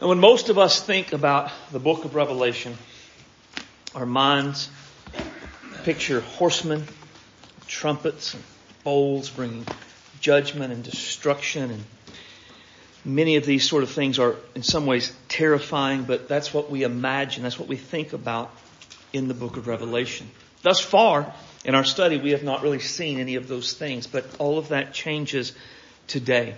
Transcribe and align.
And 0.00 0.08
when 0.08 0.20
most 0.20 0.48
of 0.48 0.58
us 0.58 0.80
think 0.80 1.12
about 1.12 1.50
the 1.72 1.80
book 1.80 2.04
of 2.04 2.14
Revelation, 2.14 2.76
our 3.96 4.06
minds 4.06 4.70
picture 5.82 6.20
horsemen, 6.20 6.84
trumpets, 7.66 8.34
and 8.34 8.42
bowls 8.84 9.28
bringing 9.28 9.66
judgment 10.20 10.72
and 10.72 10.84
destruction 10.84 11.70
and 11.70 11.84
many 13.04 13.36
of 13.36 13.44
these 13.44 13.68
sort 13.68 13.82
of 13.82 13.90
things 13.90 14.18
are 14.18 14.36
in 14.54 14.62
some 14.62 14.86
ways 14.86 15.12
terrifying, 15.28 16.04
but 16.04 16.28
that's 16.28 16.54
what 16.54 16.70
we 16.70 16.84
imagine, 16.84 17.42
that's 17.42 17.58
what 17.58 17.68
we 17.68 17.76
think 17.76 18.12
about 18.12 18.54
in 19.12 19.26
the 19.26 19.34
book 19.34 19.56
of 19.56 19.66
Revelation. 19.66 20.30
Thus 20.62 20.78
far 20.78 21.32
in 21.64 21.74
our 21.74 21.84
study, 21.84 22.18
we 22.18 22.32
have 22.32 22.44
not 22.44 22.62
really 22.62 22.80
seen 22.80 23.18
any 23.18 23.34
of 23.34 23.48
those 23.48 23.72
things, 23.72 24.06
but 24.06 24.24
all 24.38 24.58
of 24.58 24.68
that 24.68 24.92
changes 24.92 25.52
today. 26.06 26.54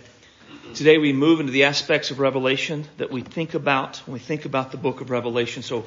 Today 0.74 0.98
we 0.98 1.12
move 1.12 1.40
into 1.40 1.52
the 1.52 1.64
aspects 1.64 2.10
of 2.10 2.20
Revelation 2.20 2.86
that 2.98 3.10
we 3.10 3.22
think 3.22 3.54
about 3.54 3.98
when 4.06 4.14
we 4.14 4.18
think 4.18 4.44
about 4.44 4.70
the 4.70 4.76
book 4.76 5.00
of 5.00 5.10
Revelation. 5.10 5.62
So 5.62 5.84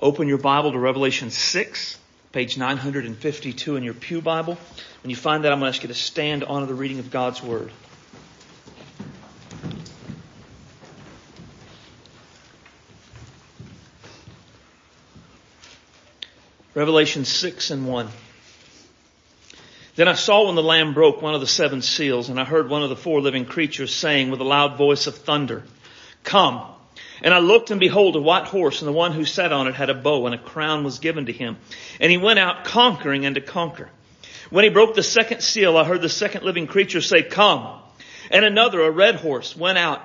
open 0.00 0.28
your 0.28 0.38
Bible 0.38 0.72
to 0.72 0.78
Revelation 0.78 1.30
6, 1.30 1.98
page 2.32 2.56
952 2.56 3.76
in 3.76 3.82
your 3.82 3.94
Pew 3.94 4.20
Bible. 4.20 4.58
When 5.02 5.10
you 5.10 5.16
find 5.16 5.44
that, 5.44 5.52
I'm 5.52 5.60
going 5.60 5.70
to 5.70 5.76
ask 5.76 5.82
you 5.82 5.88
to 5.88 5.94
stand 5.94 6.42
on 6.42 6.66
the 6.66 6.74
reading 6.74 6.98
of 6.98 7.10
God's 7.10 7.42
Word. 7.42 7.70
Revelation 16.74 17.24
6 17.24 17.70
and 17.70 17.86
1. 17.86 18.08
Then 19.96 20.08
I 20.08 20.14
saw 20.14 20.46
when 20.46 20.56
the 20.56 20.62
Lamb 20.62 20.92
broke 20.92 21.22
one 21.22 21.34
of 21.34 21.40
the 21.40 21.46
seven 21.46 21.80
seals, 21.80 22.28
and 22.28 22.40
I 22.40 22.44
heard 22.44 22.68
one 22.68 22.82
of 22.82 22.88
the 22.88 22.96
four 22.96 23.20
living 23.20 23.44
creatures 23.44 23.94
saying 23.94 24.30
with 24.30 24.40
a 24.40 24.44
loud 24.44 24.76
voice 24.76 25.06
of 25.06 25.16
thunder, 25.16 25.62
Come! 26.24 26.62
And 27.22 27.32
I 27.32 27.38
looked 27.38 27.70
and 27.70 27.78
behold 27.78 28.16
a 28.16 28.20
white 28.20 28.46
horse, 28.46 28.80
and 28.80 28.88
the 28.88 28.92
one 28.92 29.12
who 29.12 29.24
sat 29.24 29.52
on 29.52 29.68
it 29.68 29.74
had 29.74 29.90
a 29.90 29.94
bow, 29.94 30.26
and 30.26 30.34
a 30.34 30.38
crown 30.38 30.82
was 30.82 30.98
given 30.98 31.26
to 31.26 31.32
him. 31.32 31.58
And 32.00 32.10
he 32.10 32.18
went 32.18 32.38
out 32.38 32.64
conquering 32.64 33.24
and 33.24 33.36
to 33.36 33.40
conquer. 33.40 33.88
When 34.50 34.64
he 34.64 34.70
broke 34.70 34.94
the 34.94 35.02
second 35.02 35.42
seal, 35.42 35.76
I 35.76 35.84
heard 35.84 36.02
the 36.02 36.08
second 36.08 36.44
living 36.44 36.66
creature 36.66 37.00
say, 37.00 37.22
Come! 37.22 37.80
And 38.30 38.44
another, 38.44 38.80
a 38.80 38.90
red 38.90 39.16
horse, 39.16 39.56
went 39.56 39.78
out. 39.78 40.02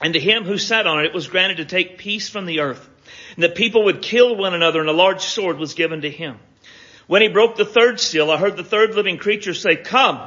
And 0.00 0.14
to 0.14 0.20
him 0.20 0.44
who 0.44 0.58
sat 0.58 0.86
on 0.86 1.00
it, 1.00 1.06
it 1.06 1.14
was 1.14 1.28
granted 1.28 1.56
to 1.56 1.64
take 1.64 1.98
peace 1.98 2.28
from 2.28 2.46
the 2.46 2.60
earth 2.60 2.88
and 3.34 3.44
that 3.44 3.54
people 3.54 3.84
would 3.84 4.02
kill 4.02 4.36
one 4.36 4.54
another 4.54 4.80
and 4.80 4.88
a 4.88 4.92
large 4.92 5.22
sword 5.22 5.58
was 5.58 5.74
given 5.74 6.02
to 6.02 6.10
him. 6.10 6.38
When 7.08 7.22
he 7.22 7.28
broke 7.28 7.56
the 7.56 7.64
third 7.64 7.98
seal, 7.98 8.30
I 8.30 8.36
heard 8.36 8.58
the 8.58 8.62
third 8.62 8.94
living 8.94 9.16
creature 9.16 9.54
say, 9.54 9.76
come. 9.76 10.20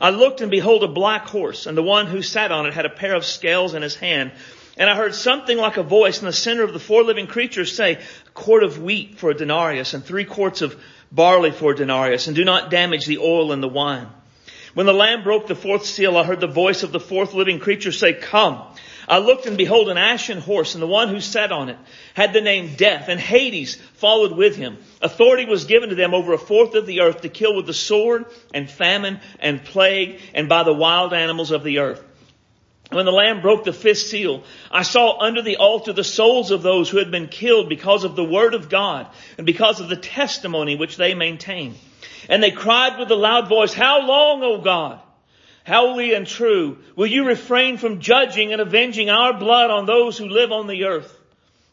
I 0.00 0.10
looked 0.10 0.40
and 0.40 0.50
behold 0.50 0.84
a 0.84 0.88
black 0.88 1.26
horse 1.26 1.66
and 1.66 1.76
the 1.76 1.82
one 1.82 2.06
who 2.06 2.22
sat 2.22 2.52
on 2.52 2.66
it 2.66 2.72
had 2.72 2.86
a 2.86 2.90
pair 2.90 3.16
of 3.16 3.24
scales 3.24 3.74
in 3.74 3.82
his 3.82 3.96
hand. 3.96 4.30
And 4.76 4.88
I 4.88 4.94
heard 4.94 5.14
something 5.14 5.58
like 5.58 5.76
a 5.76 5.82
voice 5.82 6.20
in 6.20 6.26
the 6.26 6.32
center 6.32 6.62
of 6.62 6.72
the 6.72 6.78
four 6.78 7.02
living 7.02 7.26
creatures 7.26 7.74
say, 7.74 7.94
a 7.94 8.30
quart 8.32 8.62
of 8.62 8.80
wheat 8.80 9.18
for 9.18 9.30
a 9.30 9.34
denarius 9.34 9.92
and 9.92 10.04
three 10.04 10.24
quarts 10.24 10.62
of 10.62 10.80
barley 11.10 11.50
for 11.50 11.72
a 11.72 11.76
denarius 11.76 12.28
and 12.28 12.36
do 12.36 12.44
not 12.44 12.70
damage 12.70 13.06
the 13.06 13.18
oil 13.18 13.50
and 13.50 13.60
the 13.60 13.68
wine. 13.68 14.06
When 14.74 14.86
the 14.86 14.94
lamb 14.94 15.24
broke 15.24 15.48
the 15.48 15.56
fourth 15.56 15.84
seal, 15.84 16.16
I 16.16 16.22
heard 16.22 16.40
the 16.40 16.46
voice 16.46 16.84
of 16.84 16.92
the 16.92 17.00
fourth 17.00 17.34
living 17.34 17.58
creature 17.58 17.90
say, 17.90 18.12
come. 18.14 18.69
I 19.10 19.18
looked 19.18 19.46
and 19.46 19.58
behold 19.58 19.88
an 19.88 19.98
ashen 19.98 20.38
horse 20.38 20.74
and 20.74 20.82
the 20.82 20.86
one 20.86 21.08
who 21.08 21.20
sat 21.20 21.50
on 21.50 21.68
it 21.68 21.76
had 22.14 22.32
the 22.32 22.40
name 22.40 22.76
death 22.76 23.08
and 23.08 23.18
Hades 23.18 23.74
followed 23.94 24.36
with 24.36 24.54
him. 24.54 24.78
Authority 25.02 25.46
was 25.46 25.64
given 25.64 25.88
to 25.88 25.96
them 25.96 26.14
over 26.14 26.32
a 26.32 26.38
fourth 26.38 26.76
of 26.76 26.86
the 26.86 27.00
earth 27.00 27.22
to 27.22 27.28
kill 27.28 27.56
with 27.56 27.66
the 27.66 27.74
sword 27.74 28.26
and 28.54 28.70
famine 28.70 29.18
and 29.40 29.64
plague 29.64 30.20
and 30.32 30.48
by 30.48 30.62
the 30.62 30.72
wild 30.72 31.12
animals 31.12 31.50
of 31.50 31.64
the 31.64 31.80
earth. 31.80 32.00
When 32.90 33.04
the 33.04 33.10
Lamb 33.10 33.40
broke 33.40 33.64
the 33.64 33.72
fifth 33.72 33.98
seal, 33.98 34.44
I 34.70 34.82
saw 34.82 35.18
under 35.18 35.42
the 35.42 35.56
altar 35.56 35.92
the 35.92 36.04
souls 36.04 36.52
of 36.52 36.62
those 36.62 36.88
who 36.88 36.98
had 36.98 37.10
been 37.10 37.26
killed 37.26 37.68
because 37.68 38.04
of 38.04 38.14
the 38.14 38.24
word 38.24 38.54
of 38.54 38.68
God 38.68 39.08
and 39.36 39.44
because 39.44 39.80
of 39.80 39.88
the 39.88 39.96
testimony 39.96 40.76
which 40.76 40.96
they 40.96 41.14
maintained. 41.14 41.74
And 42.28 42.40
they 42.40 42.52
cried 42.52 42.96
with 42.96 43.10
a 43.10 43.16
loud 43.16 43.48
voice, 43.48 43.72
How 43.72 44.06
long, 44.06 44.44
O 44.44 44.60
God? 44.60 45.00
Holy 45.66 46.14
and 46.14 46.26
true, 46.26 46.78
will 46.96 47.06
you 47.06 47.26
refrain 47.26 47.78
from 47.78 48.00
judging 48.00 48.52
and 48.52 48.60
avenging 48.60 49.10
our 49.10 49.32
blood 49.32 49.70
on 49.70 49.86
those 49.86 50.16
who 50.18 50.28
live 50.28 50.52
on 50.52 50.66
the 50.66 50.84
earth? 50.84 51.16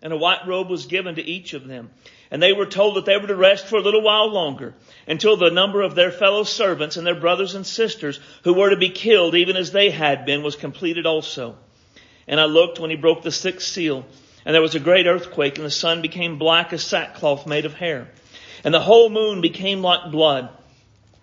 And 0.02 0.14
a 0.14 0.18
white 0.18 0.48
robe 0.48 0.70
was 0.70 0.86
given 0.86 1.16
to 1.16 1.24
each 1.24 1.54
of 1.54 1.68
them. 1.68 1.90
And 2.30 2.44
they 2.44 2.54
were 2.54 2.66
told 2.66 2.96
that 2.96 3.06
they 3.06 3.18
were 3.18 3.28
to 3.28 3.36
rest 3.36 3.68
for 3.68 3.78
a 3.78 3.82
little 3.82 4.02
while 4.02 4.30
longer 4.30 4.74
until 5.08 5.38
the 5.38 5.50
number 5.50 5.82
of 5.82 5.96
their 5.96 6.12
fellow 6.12 6.44
servants 6.44 6.98
and 6.98 7.08
their 7.08 7.20
brothers 7.20 7.56
and 7.56 7.66
sisters 7.66 8.20
who 8.44 8.54
were 8.54 8.70
to 8.70 8.78
be 8.78 8.90
killed 8.90 9.34
even 9.34 9.56
as 9.56 9.72
they 9.72 9.90
had 9.90 10.26
been 10.26 10.44
was 10.44 10.56
completed 10.56 11.06
also. 11.06 11.56
And 12.28 12.40
I 12.40 12.46
looked 12.46 12.80
when 12.80 12.90
he 12.90 12.98
broke 12.98 13.22
the 13.24 13.32
sixth 13.32 13.68
seal 13.68 14.06
and 14.46 14.54
there 14.54 14.62
was 14.62 14.76
a 14.76 14.80
great 14.80 15.08
earthquake 15.08 15.58
and 15.58 15.66
the 15.66 15.72
sun 15.72 16.02
became 16.02 16.38
black 16.38 16.74
as 16.74 16.84
sackcloth 16.84 17.48
made 17.48 17.66
of 17.66 17.74
hair. 17.74 18.10
And 18.64 18.74
the 18.74 18.80
whole 18.80 19.10
moon 19.10 19.40
became 19.40 19.82
like 19.82 20.12
blood. 20.12 20.50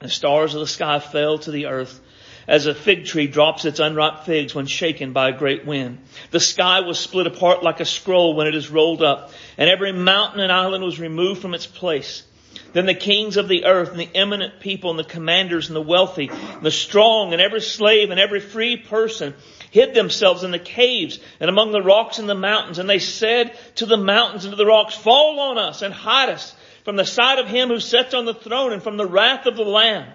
And 0.00 0.08
the 0.08 0.14
stars 0.14 0.54
of 0.54 0.60
the 0.60 0.66
sky 0.66 0.98
fell 0.98 1.38
to 1.38 1.50
the 1.50 1.66
earth 1.66 2.00
as 2.46 2.66
a 2.66 2.74
fig 2.74 3.06
tree 3.06 3.26
drops 3.26 3.64
its 3.64 3.80
unripe 3.80 4.24
figs 4.24 4.54
when 4.54 4.66
shaken 4.66 5.12
by 5.12 5.28
a 5.28 5.38
great 5.38 5.64
wind. 5.66 5.98
The 6.30 6.40
sky 6.40 6.80
was 6.80 6.98
split 6.98 7.26
apart 7.26 7.62
like 7.62 7.80
a 7.80 7.84
scroll 7.84 8.34
when 8.34 8.46
it 8.46 8.54
is 8.54 8.70
rolled 8.70 9.02
up, 9.02 9.32
and 9.56 9.70
every 9.70 9.92
mountain 9.92 10.40
and 10.40 10.52
island 10.52 10.84
was 10.84 11.00
removed 11.00 11.40
from 11.40 11.54
its 11.54 11.66
place. 11.66 12.24
Then 12.72 12.86
the 12.86 12.94
kings 12.94 13.36
of 13.36 13.48
the 13.48 13.64
earth 13.66 13.90
and 13.90 14.00
the 14.00 14.10
eminent 14.14 14.60
people 14.60 14.90
and 14.90 14.98
the 14.98 15.04
commanders 15.04 15.68
and 15.68 15.76
the 15.76 15.80
wealthy 15.80 16.28
and 16.28 16.62
the 16.62 16.72
strong 16.72 17.32
and 17.32 17.40
every 17.40 17.60
slave 17.60 18.10
and 18.10 18.18
every 18.18 18.40
free 18.40 18.76
person 18.76 19.34
hid 19.70 19.94
themselves 19.94 20.42
in 20.42 20.50
the 20.50 20.58
caves 20.58 21.20
and 21.38 21.48
among 21.48 21.70
the 21.70 21.82
rocks 21.82 22.18
and 22.18 22.28
the 22.28 22.34
mountains. 22.34 22.78
And 22.78 22.90
they 22.90 22.98
said 22.98 23.56
to 23.76 23.86
the 23.86 23.96
mountains 23.96 24.44
and 24.44 24.52
to 24.52 24.56
the 24.56 24.66
rocks, 24.66 24.96
fall 24.96 25.38
on 25.38 25.58
us 25.58 25.82
and 25.82 25.94
hide 25.94 26.30
us 26.30 26.54
from 26.84 26.96
the 26.96 27.04
sight 27.04 27.38
of 27.38 27.46
him 27.46 27.68
who 27.68 27.80
sits 27.80 28.12
on 28.12 28.24
the 28.24 28.34
throne 28.34 28.72
and 28.72 28.82
from 28.82 28.96
the 28.96 29.06
wrath 29.06 29.46
of 29.46 29.56
the 29.56 29.62
Lamb. 29.62 30.08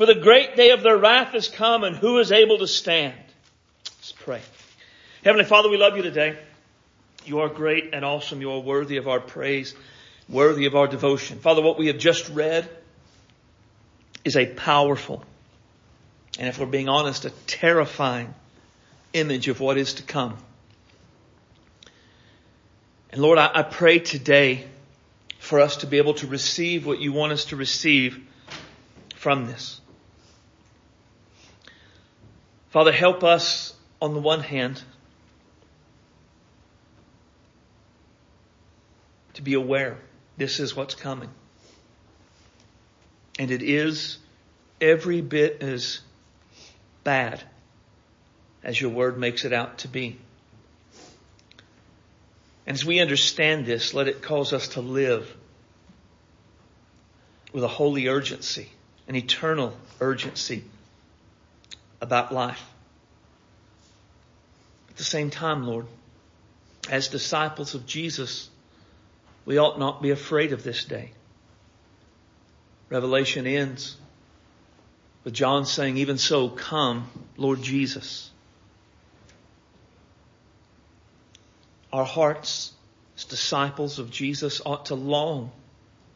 For 0.00 0.06
the 0.06 0.14
great 0.14 0.56
day 0.56 0.70
of 0.70 0.82
their 0.82 0.96
wrath 0.96 1.34
is 1.34 1.48
come, 1.48 1.84
and 1.84 1.94
who 1.94 2.20
is 2.20 2.32
able 2.32 2.56
to 2.56 2.66
stand? 2.66 3.12
Let's 3.84 4.12
pray. 4.12 4.40
Heavenly 5.22 5.44
Father, 5.44 5.68
we 5.68 5.76
love 5.76 5.94
you 5.94 6.02
today. 6.02 6.38
You 7.26 7.40
are 7.40 7.50
great 7.50 7.90
and 7.92 8.02
awesome. 8.02 8.40
You 8.40 8.52
are 8.52 8.60
worthy 8.60 8.96
of 8.96 9.08
our 9.08 9.20
praise, 9.20 9.74
worthy 10.26 10.64
of 10.64 10.74
our 10.74 10.86
devotion. 10.86 11.38
Father, 11.38 11.60
what 11.60 11.78
we 11.78 11.88
have 11.88 11.98
just 11.98 12.30
read 12.30 12.66
is 14.24 14.38
a 14.38 14.46
powerful, 14.46 15.22
and 16.38 16.48
if 16.48 16.58
we're 16.58 16.64
being 16.64 16.88
honest, 16.88 17.26
a 17.26 17.30
terrifying 17.46 18.34
image 19.12 19.48
of 19.48 19.60
what 19.60 19.76
is 19.76 19.92
to 19.92 20.02
come. 20.02 20.38
And 23.10 23.20
Lord, 23.20 23.36
I, 23.36 23.50
I 23.52 23.62
pray 23.64 23.98
today 23.98 24.64
for 25.38 25.60
us 25.60 25.76
to 25.76 25.86
be 25.86 25.98
able 25.98 26.14
to 26.14 26.26
receive 26.26 26.86
what 26.86 27.00
you 27.00 27.12
want 27.12 27.34
us 27.34 27.44
to 27.44 27.56
receive 27.56 28.18
from 29.14 29.46
this. 29.46 29.76
Father, 32.70 32.92
help 32.92 33.24
us 33.24 33.74
on 34.00 34.14
the 34.14 34.20
one 34.20 34.40
hand 34.40 34.80
to 39.34 39.42
be 39.42 39.54
aware 39.54 39.98
this 40.36 40.60
is 40.60 40.74
what's 40.76 40.94
coming. 40.94 41.28
And 43.40 43.50
it 43.50 43.62
is 43.62 44.18
every 44.80 45.20
bit 45.20 45.62
as 45.62 46.00
bad 47.02 47.42
as 48.62 48.80
your 48.80 48.90
word 48.90 49.18
makes 49.18 49.44
it 49.44 49.52
out 49.52 49.78
to 49.78 49.88
be. 49.88 50.18
And 52.66 52.76
as 52.76 52.84
we 52.84 53.00
understand 53.00 53.66
this, 53.66 53.94
let 53.94 54.06
it 54.06 54.22
cause 54.22 54.52
us 54.52 54.68
to 54.68 54.80
live 54.80 55.36
with 57.52 57.64
a 57.64 57.68
holy 57.68 58.06
urgency, 58.06 58.68
an 59.08 59.16
eternal 59.16 59.76
urgency 60.00 60.62
about 62.00 62.32
life. 62.32 62.64
At 64.90 64.96
the 64.96 65.04
same 65.04 65.30
time, 65.30 65.66
Lord, 65.66 65.86
as 66.88 67.08
disciples 67.08 67.74
of 67.74 67.86
Jesus, 67.86 68.48
we 69.44 69.58
ought 69.58 69.78
not 69.78 70.02
be 70.02 70.10
afraid 70.10 70.52
of 70.52 70.62
this 70.62 70.84
day. 70.84 71.12
Revelation 72.88 73.46
ends 73.46 73.96
with 75.24 75.34
John 75.34 75.66
saying, 75.66 75.98
even 75.98 76.18
so, 76.18 76.48
come, 76.48 77.08
Lord 77.36 77.62
Jesus. 77.62 78.30
Our 81.92 82.04
hearts 82.04 82.72
as 83.16 83.24
disciples 83.24 83.98
of 83.98 84.10
Jesus 84.10 84.60
ought 84.64 84.86
to 84.86 84.94
long 84.94 85.52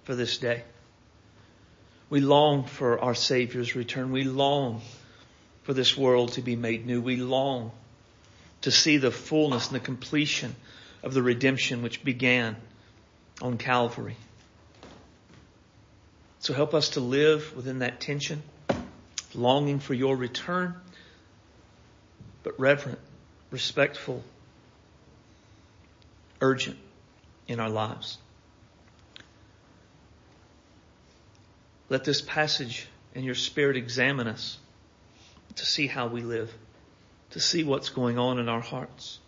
for 0.04 0.14
this 0.14 0.38
day. 0.38 0.62
We 2.10 2.20
long 2.20 2.64
for 2.64 3.00
our 3.00 3.14
Savior's 3.14 3.74
return. 3.74 4.12
We 4.12 4.24
long 4.24 4.80
for 5.64 5.74
this 5.74 5.96
world 5.96 6.32
to 6.32 6.42
be 6.42 6.56
made 6.56 6.86
new. 6.86 7.00
We 7.00 7.16
long 7.16 7.72
to 8.60 8.70
see 8.70 8.98
the 8.98 9.10
fullness 9.10 9.66
and 9.66 9.74
the 9.74 9.80
completion 9.80 10.54
of 11.02 11.12
the 11.12 11.22
redemption 11.22 11.82
which 11.82 12.04
began 12.04 12.56
on 13.42 13.58
Calvary. 13.58 14.16
So 16.38 16.54
help 16.54 16.74
us 16.74 16.90
to 16.90 17.00
live 17.00 17.56
within 17.56 17.80
that 17.80 18.00
tension, 18.00 18.42
longing 19.34 19.80
for 19.80 19.94
your 19.94 20.14
return, 20.14 20.74
but 22.42 22.60
reverent, 22.60 22.98
respectful, 23.50 24.22
urgent 26.40 26.76
in 27.48 27.60
our 27.60 27.70
lives. 27.70 28.18
Let 31.88 32.04
this 32.04 32.20
passage 32.20 32.86
and 33.14 33.24
your 33.24 33.34
spirit 33.34 33.76
examine 33.76 34.26
us 34.26 34.58
to 35.56 35.66
see 35.66 35.86
how 35.86 36.06
we 36.06 36.22
live, 36.22 36.52
to 37.30 37.40
see 37.40 37.64
what's 37.64 37.90
going 37.90 38.18
on 38.18 38.38
in 38.38 38.48
our 38.48 38.60
hearts, 38.60 39.18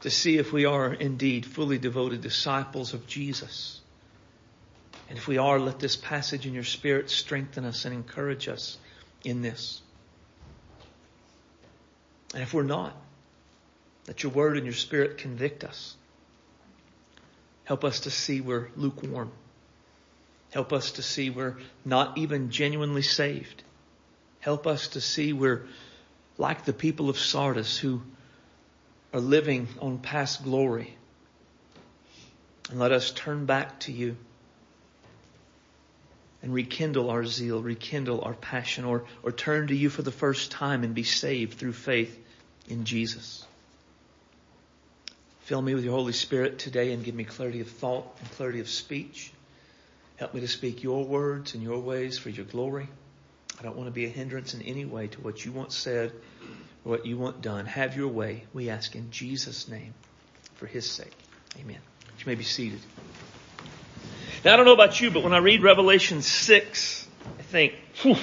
to 0.00 0.10
see 0.10 0.38
if 0.38 0.52
we 0.52 0.64
are 0.64 0.92
indeed 0.92 1.44
fully 1.44 1.78
devoted 1.78 2.20
disciples 2.20 2.94
of 2.94 3.06
Jesus. 3.06 3.80
And 5.08 5.18
if 5.18 5.26
we 5.26 5.38
are, 5.38 5.58
let 5.58 5.78
this 5.78 5.96
passage 5.96 6.46
in 6.46 6.54
your 6.54 6.64
spirit 6.64 7.10
strengthen 7.10 7.64
us 7.64 7.84
and 7.84 7.94
encourage 7.94 8.48
us 8.48 8.78
in 9.24 9.42
this. 9.42 9.80
And 12.34 12.42
if 12.42 12.52
we're 12.52 12.62
not, 12.62 12.94
let 14.06 14.22
your 14.22 14.32
word 14.32 14.56
and 14.56 14.66
your 14.66 14.74
spirit 14.74 15.18
convict 15.18 15.64
us. 15.64 15.96
Help 17.64 17.84
us 17.84 18.00
to 18.00 18.10
see 18.10 18.40
we're 18.40 18.68
lukewarm. 18.76 19.30
Help 20.50 20.72
us 20.72 20.92
to 20.92 21.02
see 21.02 21.28
we're 21.30 21.56
not 21.84 22.16
even 22.16 22.50
genuinely 22.50 23.02
saved. 23.02 23.62
Help 24.48 24.66
us 24.66 24.88
to 24.88 25.00
see 25.02 25.34
we're 25.34 25.66
like 26.38 26.64
the 26.64 26.72
people 26.72 27.10
of 27.10 27.18
Sardis 27.18 27.76
who 27.76 28.00
are 29.12 29.20
living 29.20 29.68
on 29.78 29.98
past 29.98 30.42
glory. 30.42 30.96
And 32.70 32.78
let 32.78 32.90
us 32.90 33.10
turn 33.10 33.44
back 33.44 33.80
to 33.80 33.92
you 33.92 34.16
and 36.40 36.54
rekindle 36.54 37.10
our 37.10 37.26
zeal, 37.26 37.60
rekindle 37.60 38.22
our 38.22 38.32
passion, 38.32 38.86
or, 38.86 39.04
or 39.22 39.32
turn 39.32 39.66
to 39.66 39.74
you 39.74 39.90
for 39.90 40.00
the 40.00 40.10
first 40.10 40.50
time 40.50 40.82
and 40.82 40.94
be 40.94 41.04
saved 41.04 41.58
through 41.58 41.74
faith 41.74 42.18
in 42.68 42.86
Jesus. 42.86 43.44
Fill 45.40 45.60
me 45.60 45.74
with 45.74 45.84
your 45.84 45.92
Holy 45.92 46.14
Spirit 46.14 46.58
today 46.58 46.94
and 46.94 47.04
give 47.04 47.14
me 47.14 47.24
clarity 47.24 47.60
of 47.60 47.68
thought 47.68 48.06
and 48.18 48.30
clarity 48.30 48.60
of 48.60 48.70
speech. 48.70 49.30
Help 50.16 50.32
me 50.32 50.40
to 50.40 50.48
speak 50.48 50.82
your 50.82 51.04
words 51.04 51.52
and 51.52 51.62
your 51.62 51.80
ways 51.80 52.16
for 52.16 52.30
your 52.30 52.46
glory. 52.46 52.88
I 53.58 53.62
don't 53.64 53.76
want 53.76 53.88
to 53.88 53.92
be 53.92 54.04
a 54.04 54.08
hindrance 54.08 54.54
in 54.54 54.62
any 54.62 54.84
way 54.84 55.08
to 55.08 55.20
what 55.20 55.44
you 55.44 55.52
want 55.52 55.72
said 55.72 56.12
or 56.84 56.92
what 56.92 57.06
you 57.06 57.18
want 57.18 57.42
done. 57.42 57.66
Have 57.66 57.96
your 57.96 58.08
way, 58.08 58.44
we 58.52 58.70
ask 58.70 58.94
in 58.94 59.10
Jesus' 59.10 59.68
name 59.68 59.94
for 60.54 60.66
his 60.66 60.88
sake. 60.88 61.16
Amen. 61.58 61.78
You 62.18 62.24
may 62.26 62.36
be 62.36 62.44
seated. 62.44 62.80
Now, 64.44 64.54
I 64.54 64.56
don't 64.56 64.66
know 64.66 64.74
about 64.74 65.00
you, 65.00 65.10
but 65.10 65.24
when 65.24 65.34
I 65.34 65.38
read 65.38 65.62
Revelation 65.62 66.22
6, 66.22 67.08
I 67.38 67.42
think, 67.42 67.74
whew, 68.02 68.16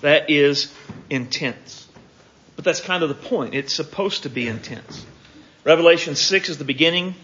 that 0.00 0.28
is 0.28 0.72
intense. 1.08 1.86
But 2.56 2.64
that's 2.64 2.80
kind 2.80 3.04
of 3.04 3.08
the 3.08 3.14
point. 3.14 3.54
It's 3.54 3.74
supposed 3.74 4.24
to 4.24 4.28
be 4.28 4.48
intense. 4.48 5.06
Revelation 5.64 6.16
6 6.16 6.48
is 6.48 6.58
the 6.58 6.64
beginning 6.64 7.14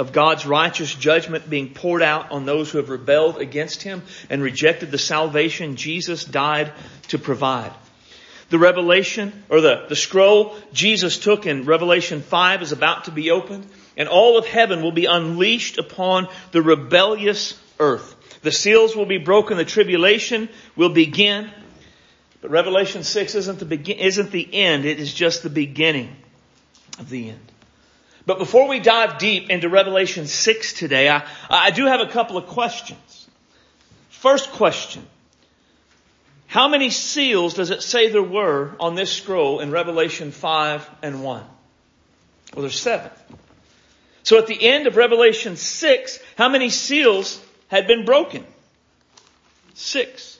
of 0.00 0.12
God's 0.12 0.46
righteous 0.46 0.94
judgment 0.94 1.50
being 1.50 1.74
poured 1.74 2.02
out 2.02 2.30
on 2.32 2.46
those 2.46 2.70
who 2.70 2.78
have 2.78 2.88
rebelled 2.88 3.36
against 3.36 3.82
Him 3.82 4.02
and 4.30 4.42
rejected 4.42 4.90
the 4.90 4.96
salvation 4.96 5.76
Jesus 5.76 6.24
died 6.24 6.72
to 7.08 7.18
provide. 7.18 7.70
The 8.48 8.58
revelation, 8.58 9.44
or 9.50 9.60
the, 9.60 9.84
the 9.90 9.94
scroll 9.94 10.56
Jesus 10.72 11.18
took 11.18 11.44
in 11.44 11.66
Revelation 11.66 12.22
5 12.22 12.62
is 12.62 12.72
about 12.72 13.04
to 13.04 13.10
be 13.10 13.30
opened, 13.30 13.66
and 13.94 14.08
all 14.08 14.38
of 14.38 14.46
heaven 14.46 14.82
will 14.82 14.90
be 14.90 15.04
unleashed 15.04 15.76
upon 15.76 16.28
the 16.52 16.62
rebellious 16.62 17.60
earth. 17.78 18.16
The 18.40 18.52
seals 18.52 18.96
will 18.96 19.04
be 19.04 19.18
broken, 19.18 19.58
the 19.58 19.66
tribulation 19.66 20.48
will 20.76 20.88
begin, 20.88 21.50
but 22.40 22.50
Revelation 22.50 23.04
6 23.04 23.34
isn't 23.34 23.58
the 23.58 23.66
begin, 23.66 23.98
isn't 23.98 24.30
the 24.30 24.48
end, 24.50 24.86
it 24.86 24.98
is 24.98 25.12
just 25.12 25.42
the 25.42 25.50
beginning 25.50 26.16
of 26.98 27.10
the 27.10 27.28
end. 27.28 27.52
But 28.26 28.38
before 28.38 28.68
we 28.68 28.80
dive 28.80 29.18
deep 29.18 29.50
into 29.50 29.68
Revelation 29.68 30.26
6 30.26 30.72
today, 30.74 31.08
I, 31.08 31.26
I 31.48 31.70
do 31.70 31.86
have 31.86 32.00
a 32.00 32.06
couple 32.06 32.36
of 32.36 32.46
questions. 32.46 33.28
First 34.10 34.50
question. 34.52 35.06
How 36.46 36.68
many 36.68 36.90
seals 36.90 37.54
does 37.54 37.70
it 37.70 37.82
say 37.82 38.10
there 38.10 38.22
were 38.22 38.74
on 38.80 38.94
this 38.94 39.12
scroll 39.12 39.60
in 39.60 39.70
Revelation 39.70 40.32
5 40.32 40.90
and 41.02 41.22
1? 41.22 41.44
Well, 42.54 42.62
there's 42.62 42.80
seven. 42.80 43.10
So 44.24 44.36
at 44.38 44.46
the 44.46 44.60
end 44.60 44.86
of 44.86 44.96
Revelation 44.96 45.56
6, 45.56 46.18
how 46.36 46.48
many 46.48 46.68
seals 46.68 47.40
had 47.68 47.86
been 47.86 48.04
broken? 48.04 48.44
Six. 49.74 50.38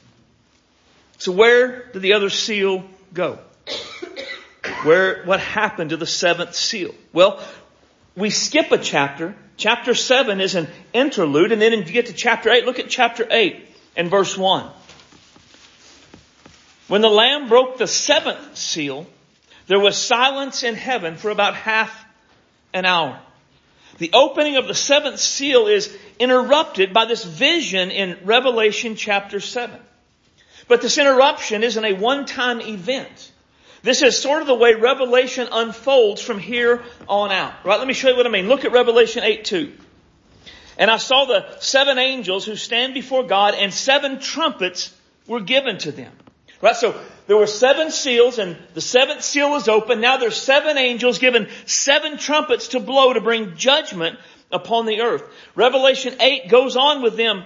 So 1.18 1.32
where 1.32 1.84
did 1.92 2.02
the 2.02 2.14
other 2.14 2.28
seal 2.28 2.84
go? 3.14 3.38
Where, 4.82 5.22
what 5.24 5.40
happened 5.40 5.90
to 5.90 5.96
the 5.96 6.06
seventh 6.06 6.54
seal? 6.54 6.94
Well, 7.12 7.40
we 8.16 8.30
skip 8.30 8.72
a 8.72 8.78
chapter. 8.78 9.34
Chapter 9.56 9.94
7 9.94 10.40
is 10.40 10.54
an 10.54 10.68
interlude, 10.92 11.52
and 11.52 11.60
then 11.60 11.72
if 11.72 11.86
you 11.86 11.92
get 11.92 12.06
to 12.06 12.12
chapter 12.12 12.50
8, 12.50 12.64
look 12.64 12.78
at 12.78 12.88
chapter 12.88 13.26
8 13.30 13.68
and 13.96 14.10
verse 14.10 14.36
1. 14.36 14.70
When 16.88 17.02
the 17.02 17.08
Lamb 17.08 17.48
broke 17.48 17.78
the 17.78 17.86
seventh 17.86 18.56
seal, 18.56 19.06
there 19.66 19.78
was 19.78 19.96
silence 19.96 20.64
in 20.64 20.74
heaven 20.74 21.16
for 21.16 21.30
about 21.30 21.54
half 21.54 22.04
an 22.72 22.84
hour. 22.84 23.20
The 23.98 24.10
opening 24.12 24.56
of 24.56 24.66
the 24.66 24.74
seventh 24.74 25.20
seal 25.20 25.66
is 25.66 25.96
interrupted 26.18 26.92
by 26.92 27.04
this 27.04 27.22
vision 27.22 27.90
in 27.90 28.18
Revelation 28.24 28.96
chapter 28.96 29.40
7. 29.40 29.78
But 30.68 30.82
this 30.82 30.98
interruption 30.98 31.62
isn't 31.62 31.84
a 31.84 31.92
one-time 31.92 32.60
event. 32.60 33.30
This 33.82 34.02
is 34.02 34.18
sort 34.18 34.42
of 34.42 34.46
the 34.46 34.54
way 34.54 34.74
Revelation 34.74 35.48
unfolds 35.50 36.20
from 36.20 36.38
here 36.38 36.82
on 37.08 37.30
out. 37.30 37.54
Right? 37.64 37.78
Let 37.78 37.88
me 37.88 37.94
show 37.94 38.10
you 38.10 38.16
what 38.16 38.26
I 38.26 38.30
mean. 38.30 38.48
Look 38.48 38.64
at 38.64 38.72
Revelation 38.72 39.24
8 39.24 39.44
2. 39.44 39.72
And 40.76 40.90
I 40.90 40.96
saw 40.96 41.24
the 41.24 41.58
seven 41.60 41.98
angels 41.98 42.44
who 42.44 42.56
stand 42.56 42.94
before 42.94 43.24
God 43.24 43.54
and 43.54 43.72
seven 43.72 44.18
trumpets 44.18 44.94
were 45.26 45.40
given 45.40 45.78
to 45.78 45.92
them. 45.92 46.12
Right? 46.62 46.76
So 46.76 46.98
there 47.26 47.36
were 47.36 47.46
seven 47.46 47.90
seals 47.90 48.38
and 48.38 48.56
the 48.74 48.80
seventh 48.80 49.22
seal 49.22 49.54
is 49.56 49.68
open. 49.68 50.00
Now 50.00 50.18
there's 50.18 50.36
seven 50.36 50.76
angels 50.76 51.18
given 51.18 51.48
seven 51.66 52.18
trumpets 52.18 52.68
to 52.68 52.80
blow 52.80 53.12
to 53.12 53.20
bring 53.20 53.56
judgment 53.56 54.18
upon 54.52 54.86
the 54.86 55.00
earth. 55.00 55.22
Revelation 55.54 56.16
8 56.20 56.48
goes 56.48 56.76
on 56.76 57.02
with 57.02 57.16
them 57.16 57.44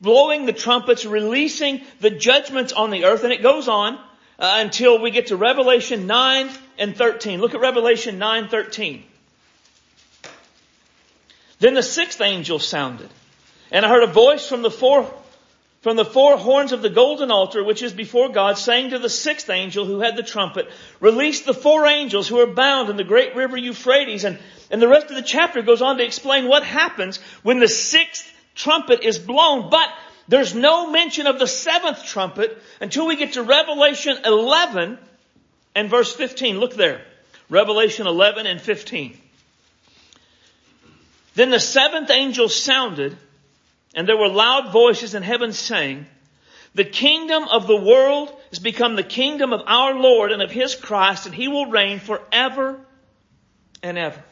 blowing 0.00 0.46
the 0.46 0.52
trumpets, 0.52 1.04
releasing 1.06 1.82
the 2.00 2.10
judgments 2.10 2.72
on 2.72 2.90
the 2.90 3.04
earth, 3.04 3.24
and 3.24 3.32
it 3.32 3.42
goes 3.42 3.68
on 3.68 3.98
uh, 4.42 4.54
until 4.56 4.98
we 4.98 5.12
get 5.12 5.28
to 5.28 5.36
Revelation 5.36 6.08
9 6.08 6.50
and 6.76 6.96
13. 6.96 7.40
Look 7.40 7.54
at 7.54 7.60
Revelation 7.60 8.18
9, 8.18 8.48
13. 8.48 9.04
Then 11.60 11.74
the 11.74 11.82
sixth 11.82 12.20
angel 12.20 12.58
sounded, 12.58 13.08
and 13.70 13.86
I 13.86 13.88
heard 13.88 14.02
a 14.02 14.12
voice 14.12 14.48
from 14.48 14.62
the 14.62 14.70
four, 14.70 15.08
from 15.82 15.94
the 15.94 16.04
four 16.04 16.36
horns 16.36 16.72
of 16.72 16.82
the 16.82 16.90
golden 16.90 17.30
altar, 17.30 17.62
which 17.62 17.84
is 17.84 17.92
before 17.92 18.30
God, 18.30 18.58
saying 18.58 18.90
to 18.90 18.98
the 18.98 19.08
sixth 19.08 19.48
angel 19.48 19.86
who 19.86 20.00
had 20.00 20.16
the 20.16 20.24
trumpet, 20.24 20.68
release 20.98 21.42
the 21.42 21.54
four 21.54 21.86
angels 21.86 22.26
who 22.26 22.40
are 22.40 22.48
bound 22.48 22.90
in 22.90 22.96
the 22.96 23.04
great 23.04 23.36
river 23.36 23.56
Euphrates. 23.56 24.24
And, 24.24 24.40
and 24.72 24.82
the 24.82 24.88
rest 24.88 25.06
of 25.06 25.14
the 25.14 25.22
chapter 25.22 25.62
goes 25.62 25.82
on 25.82 25.98
to 25.98 26.04
explain 26.04 26.48
what 26.48 26.64
happens 26.64 27.18
when 27.44 27.60
the 27.60 27.68
sixth 27.68 28.28
trumpet 28.56 29.04
is 29.04 29.20
blown. 29.20 29.70
But 29.70 29.88
there's 30.28 30.54
no 30.54 30.90
mention 30.90 31.26
of 31.26 31.38
the 31.38 31.46
seventh 31.46 32.04
trumpet 32.04 32.56
until 32.80 33.06
we 33.06 33.16
get 33.16 33.34
to 33.34 33.42
Revelation 33.42 34.18
11 34.24 34.98
and 35.74 35.90
verse 35.90 36.14
15. 36.14 36.58
Look 36.58 36.74
there. 36.74 37.02
Revelation 37.48 38.06
11 38.06 38.46
and 38.46 38.60
15. 38.60 39.18
Then 41.34 41.50
the 41.50 41.60
seventh 41.60 42.10
angel 42.10 42.48
sounded 42.48 43.16
and 43.94 44.08
there 44.08 44.16
were 44.16 44.28
loud 44.28 44.72
voices 44.72 45.14
in 45.14 45.22
heaven 45.22 45.52
saying, 45.52 46.06
the 46.74 46.84
kingdom 46.84 47.44
of 47.44 47.66
the 47.66 47.76
world 47.76 48.34
has 48.48 48.58
become 48.58 48.96
the 48.96 49.02
kingdom 49.02 49.52
of 49.52 49.60
our 49.66 49.94
Lord 49.94 50.32
and 50.32 50.40
of 50.40 50.50
His 50.50 50.74
Christ 50.74 51.26
and 51.26 51.34
He 51.34 51.48
will 51.48 51.66
reign 51.66 51.98
forever 51.98 52.80
and 53.82 53.98
ever. 53.98 54.22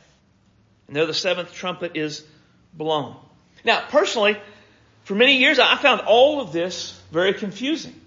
And 0.87 0.97
there 0.97 1.07
the 1.07 1.15
seventh 1.15 1.53
trumpet 1.53 1.93
is 1.97 2.25
blown. 2.73 3.17
Now, 3.65 3.83
personally, 3.89 4.39
for 5.11 5.17
many 5.17 5.39
years, 5.39 5.59
I 5.59 5.75
found 5.75 6.03
all 6.03 6.41
of 6.41 6.53
this 6.53 6.97
very 7.11 7.35
confusing. 7.35 8.01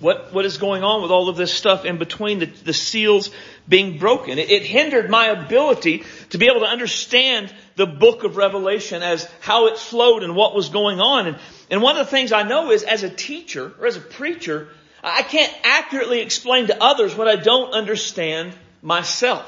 What, 0.00 0.32
what 0.32 0.46
is 0.46 0.56
going 0.56 0.82
on 0.82 1.02
with 1.02 1.10
all 1.10 1.28
of 1.28 1.36
this 1.36 1.52
stuff 1.52 1.84
in 1.84 1.98
between 1.98 2.38
the, 2.38 2.46
the 2.46 2.72
seals 2.72 3.28
being 3.68 3.98
broken? 3.98 4.38
It, 4.38 4.50
it 4.50 4.62
hindered 4.62 5.10
my 5.10 5.26
ability 5.26 6.04
to 6.30 6.38
be 6.38 6.46
able 6.46 6.60
to 6.60 6.66
understand 6.66 7.54
the 7.76 7.84
book 7.84 8.24
of 8.24 8.38
Revelation 8.38 9.02
as 9.02 9.30
how 9.42 9.66
it 9.66 9.76
flowed 9.76 10.22
and 10.22 10.34
what 10.34 10.54
was 10.54 10.70
going 10.70 11.00
on. 11.00 11.26
And, 11.26 11.38
and 11.70 11.82
one 11.82 11.98
of 11.98 12.06
the 12.06 12.10
things 12.10 12.32
I 12.32 12.44
know 12.44 12.70
is 12.70 12.82
as 12.82 13.02
a 13.02 13.10
teacher 13.10 13.74
or 13.78 13.86
as 13.86 13.98
a 13.98 14.00
preacher, 14.00 14.68
I 15.04 15.20
can't 15.20 15.54
accurately 15.64 16.22
explain 16.22 16.68
to 16.68 16.82
others 16.82 17.14
what 17.14 17.28
I 17.28 17.36
don't 17.36 17.74
understand 17.74 18.54
myself. 18.80 19.44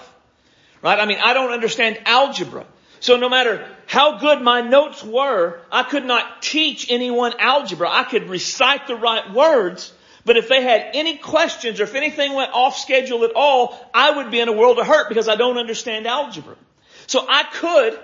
Right? 0.83 0.99
I 0.99 1.07
mean, 1.07 1.21
I 1.25 1.33
don't 1.33 1.53
understand 1.53 1.99
algebra. 2.05 2.67
So 3.05 3.19
no 3.19 3.29
matter 3.29 3.69
how 3.85 4.17
good 4.17 4.41
my 4.41 4.63
notes 4.63 5.05
were, 5.05 5.61
I 5.71 5.83
could 5.83 6.07
not 6.07 6.41
teach 6.41 6.91
anyone 6.91 7.35
algebra. 7.39 7.87
I 7.91 8.05
could 8.05 8.31
recite 8.31 8.87
the 8.87 8.97
right 8.97 9.31
words, 9.31 9.93
but 10.25 10.39
if 10.39 10.49
they 10.49 10.63
had 10.63 10.93
any 10.95 11.19
questions 11.19 11.81
or 11.81 11.83
if 11.83 11.95
anything 11.95 12.33
went 12.33 12.55
off 12.55 12.79
schedule 12.79 13.25
at 13.25 13.33
all, 13.37 13.79
I 13.93 14.17
would 14.17 14.31
be 14.31 14.41
in 14.41 14.49
a 14.49 14.53
world 14.53 14.79
of 14.79 14.87
hurt 14.87 15.11
because 15.11 15.29
I 15.29 15.37
don't 15.37 15.59
understand 15.59 16.07
algebra. 16.07 16.57
So 17.07 17.27
I 17.29 17.43
could 17.43 18.01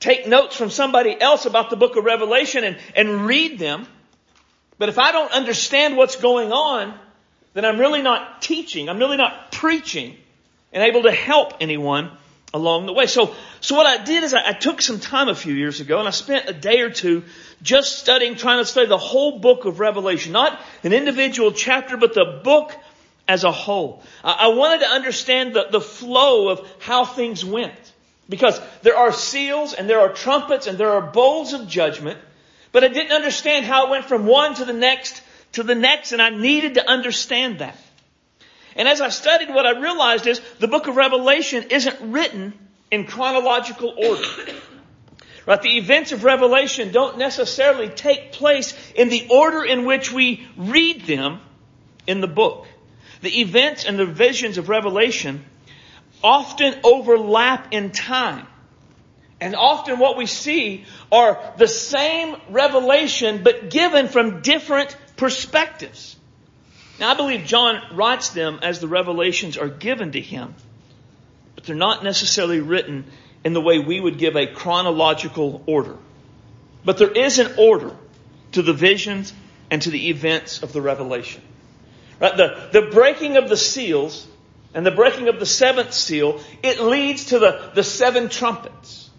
take 0.00 0.26
notes 0.26 0.56
from 0.56 0.70
somebody 0.70 1.16
else 1.20 1.46
about 1.46 1.70
the 1.70 1.76
book 1.76 1.94
of 1.94 2.04
Revelation 2.04 2.64
and, 2.64 2.78
and 2.96 3.26
read 3.26 3.60
them. 3.60 3.86
But 4.76 4.88
if 4.88 4.98
I 4.98 5.12
don't 5.12 5.30
understand 5.30 5.96
what's 5.96 6.16
going 6.16 6.50
on, 6.50 6.98
then 7.52 7.64
I'm 7.64 7.78
really 7.78 8.02
not 8.02 8.42
teaching. 8.42 8.88
I'm 8.88 8.98
really 8.98 9.18
not 9.18 9.52
preaching 9.52 10.16
and 10.72 10.82
able 10.82 11.04
to 11.04 11.12
help 11.12 11.52
anyone 11.60 12.10
along 12.54 12.86
the 12.86 12.92
way. 12.92 13.06
So, 13.06 13.34
so 13.60 13.74
what 13.74 13.84
I 13.84 14.02
did 14.02 14.22
is 14.22 14.32
I, 14.32 14.50
I, 14.50 14.52
took 14.52 14.80
some 14.80 15.00
time 15.00 15.28
a 15.28 15.34
few 15.34 15.52
years 15.52 15.80
ago 15.80 15.98
and 15.98 16.06
I 16.06 16.12
spent 16.12 16.48
a 16.48 16.52
day 16.52 16.80
or 16.80 16.88
two 16.88 17.24
just 17.60 17.98
studying, 17.98 18.36
trying 18.36 18.62
to 18.62 18.64
study 18.64 18.86
the 18.86 18.96
whole 18.96 19.40
book 19.40 19.64
of 19.64 19.80
Revelation. 19.80 20.32
Not 20.32 20.58
an 20.84 20.92
individual 20.92 21.50
chapter, 21.50 21.96
but 21.96 22.14
the 22.14 22.40
book 22.44 22.72
as 23.26 23.42
a 23.42 23.50
whole. 23.50 24.02
I, 24.22 24.32
I 24.32 24.48
wanted 24.48 24.80
to 24.80 24.86
understand 24.86 25.54
the, 25.54 25.66
the 25.70 25.80
flow 25.80 26.48
of 26.48 26.66
how 26.78 27.04
things 27.04 27.44
went. 27.44 27.74
Because 28.28 28.58
there 28.82 28.96
are 28.96 29.12
seals 29.12 29.74
and 29.74 29.90
there 29.90 30.00
are 30.00 30.12
trumpets 30.12 30.66
and 30.66 30.78
there 30.78 30.92
are 30.92 31.02
bowls 31.02 31.52
of 31.52 31.68
judgment, 31.68 32.18
but 32.72 32.82
I 32.82 32.88
didn't 32.88 33.12
understand 33.12 33.66
how 33.66 33.86
it 33.86 33.90
went 33.90 34.06
from 34.06 34.24
one 34.24 34.54
to 34.54 34.64
the 34.64 34.72
next 34.72 35.20
to 35.52 35.62
the 35.62 35.74
next 35.74 36.12
and 36.12 36.22
I 36.22 36.30
needed 36.30 36.74
to 36.74 36.88
understand 36.88 37.58
that. 37.58 37.76
And 38.76 38.88
as 38.88 39.00
I 39.00 39.08
studied, 39.08 39.50
what 39.50 39.66
I 39.66 39.80
realized 39.80 40.26
is 40.26 40.40
the 40.58 40.68
book 40.68 40.86
of 40.86 40.96
Revelation 40.96 41.64
isn't 41.70 42.12
written 42.12 42.54
in 42.90 43.06
chronological 43.06 43.94
order. 43.96 44.28
Right? 45.46 45.60
The 45.60 45.76
events 45.76 46.12
of 46.12 46.24
Revelation 46.24 46.90
don't 46.90 47.18
necessarily 47.18 47.88
take 47.88 48.32
place 48.32 48.74
in 48.94 49.10
the 49.10 49.26
order 49.30 49.64
in 49.64 49.84
which 49.84 50.10
we 50.10 50.46
read 50.56 51.02
them 51.02 51.40
in 52.06 52.20
the 52.20 52.26
book. 52.26 52.66
The 53.20 53.40
events 53.40 53.84
and 53.84 53.98
the 53.98 54.06
visions 54.06 54.58
of 54.58 54.68
Revelation 54.68 55.44
often 56.22 56.80
overlap 56.82 57.72
in 57.72 57.90
time. 57.90 58.46
And 59.40 59.54
often 59.54 59.98
what 59.98 60.16
we 60.16 60.26
see 60.26 60.86
are 61.12 61.38
the 61.58 61.68
same 61.68 62.36
revelation, 62.48 63.42
but 63.42 63.68
given 63.70 64.08
from 64.08 64.40
different 64.40 64.96
perspectives. 65.16 66.16
Now 66.98 67.10
I 67.10 67.14
believe 67.14 67.44
John 67.44 67.80
writes 67.96 68.30
them 68.30 68.60
as 68.62 68.80
the 68.80 68.88
revelations 68.88 69.56
are 69.58 69.68
given 69.68 70.12
to 70.12 70.20
him, 70.20 70.54
but 71.54 71.64
they're 71.64 71.76
not 71.76 72.04
necessarily 72.04 72.60
written 72.60 73.04
in 73.44 73.52
the 73.52 73.60
way 73.60 73.78
we 73.78 74.00
would 74.00 74.18
give 74.18 74.36
a 74.36 74.46
chronological 74.46 75.62
order. 75.66 75.96
But 76.84 76.98
there 76.98 77.10
is 77.10 77.38
an 77.38 77.54
order 77.58 77.94
to 78.52 78.62
the 78.62 78.72
visions 78.72 79.32
and 79.70 79.82
to 79.82 79.90
the 79.90 80.10
events 80.10 80.62
of 80.62 80.72
the 80.72 80.80
revelation. 80.80 81.42
Right? 82.20 82.36
The, 82.36 82.68
the 82.72 82.82
breaking 82.90 83.36
of 83.36 83.48
the 83.48 83.56
seals 83.56 84.26
and 84.74 84.84
the 84.84 84.90
breaking 84.90 85.28
of 85.28 85.38
the 85.38 85.46
seventh 85.46 85.92
seal, 85.94 86.40
it 86.62 86.80
leads 86.80 87.26
to 87.26 87.38
the, 87.38 87.70
the 87.74 87.82
seven 87.82 88.28
trumpets. 88.28 89.10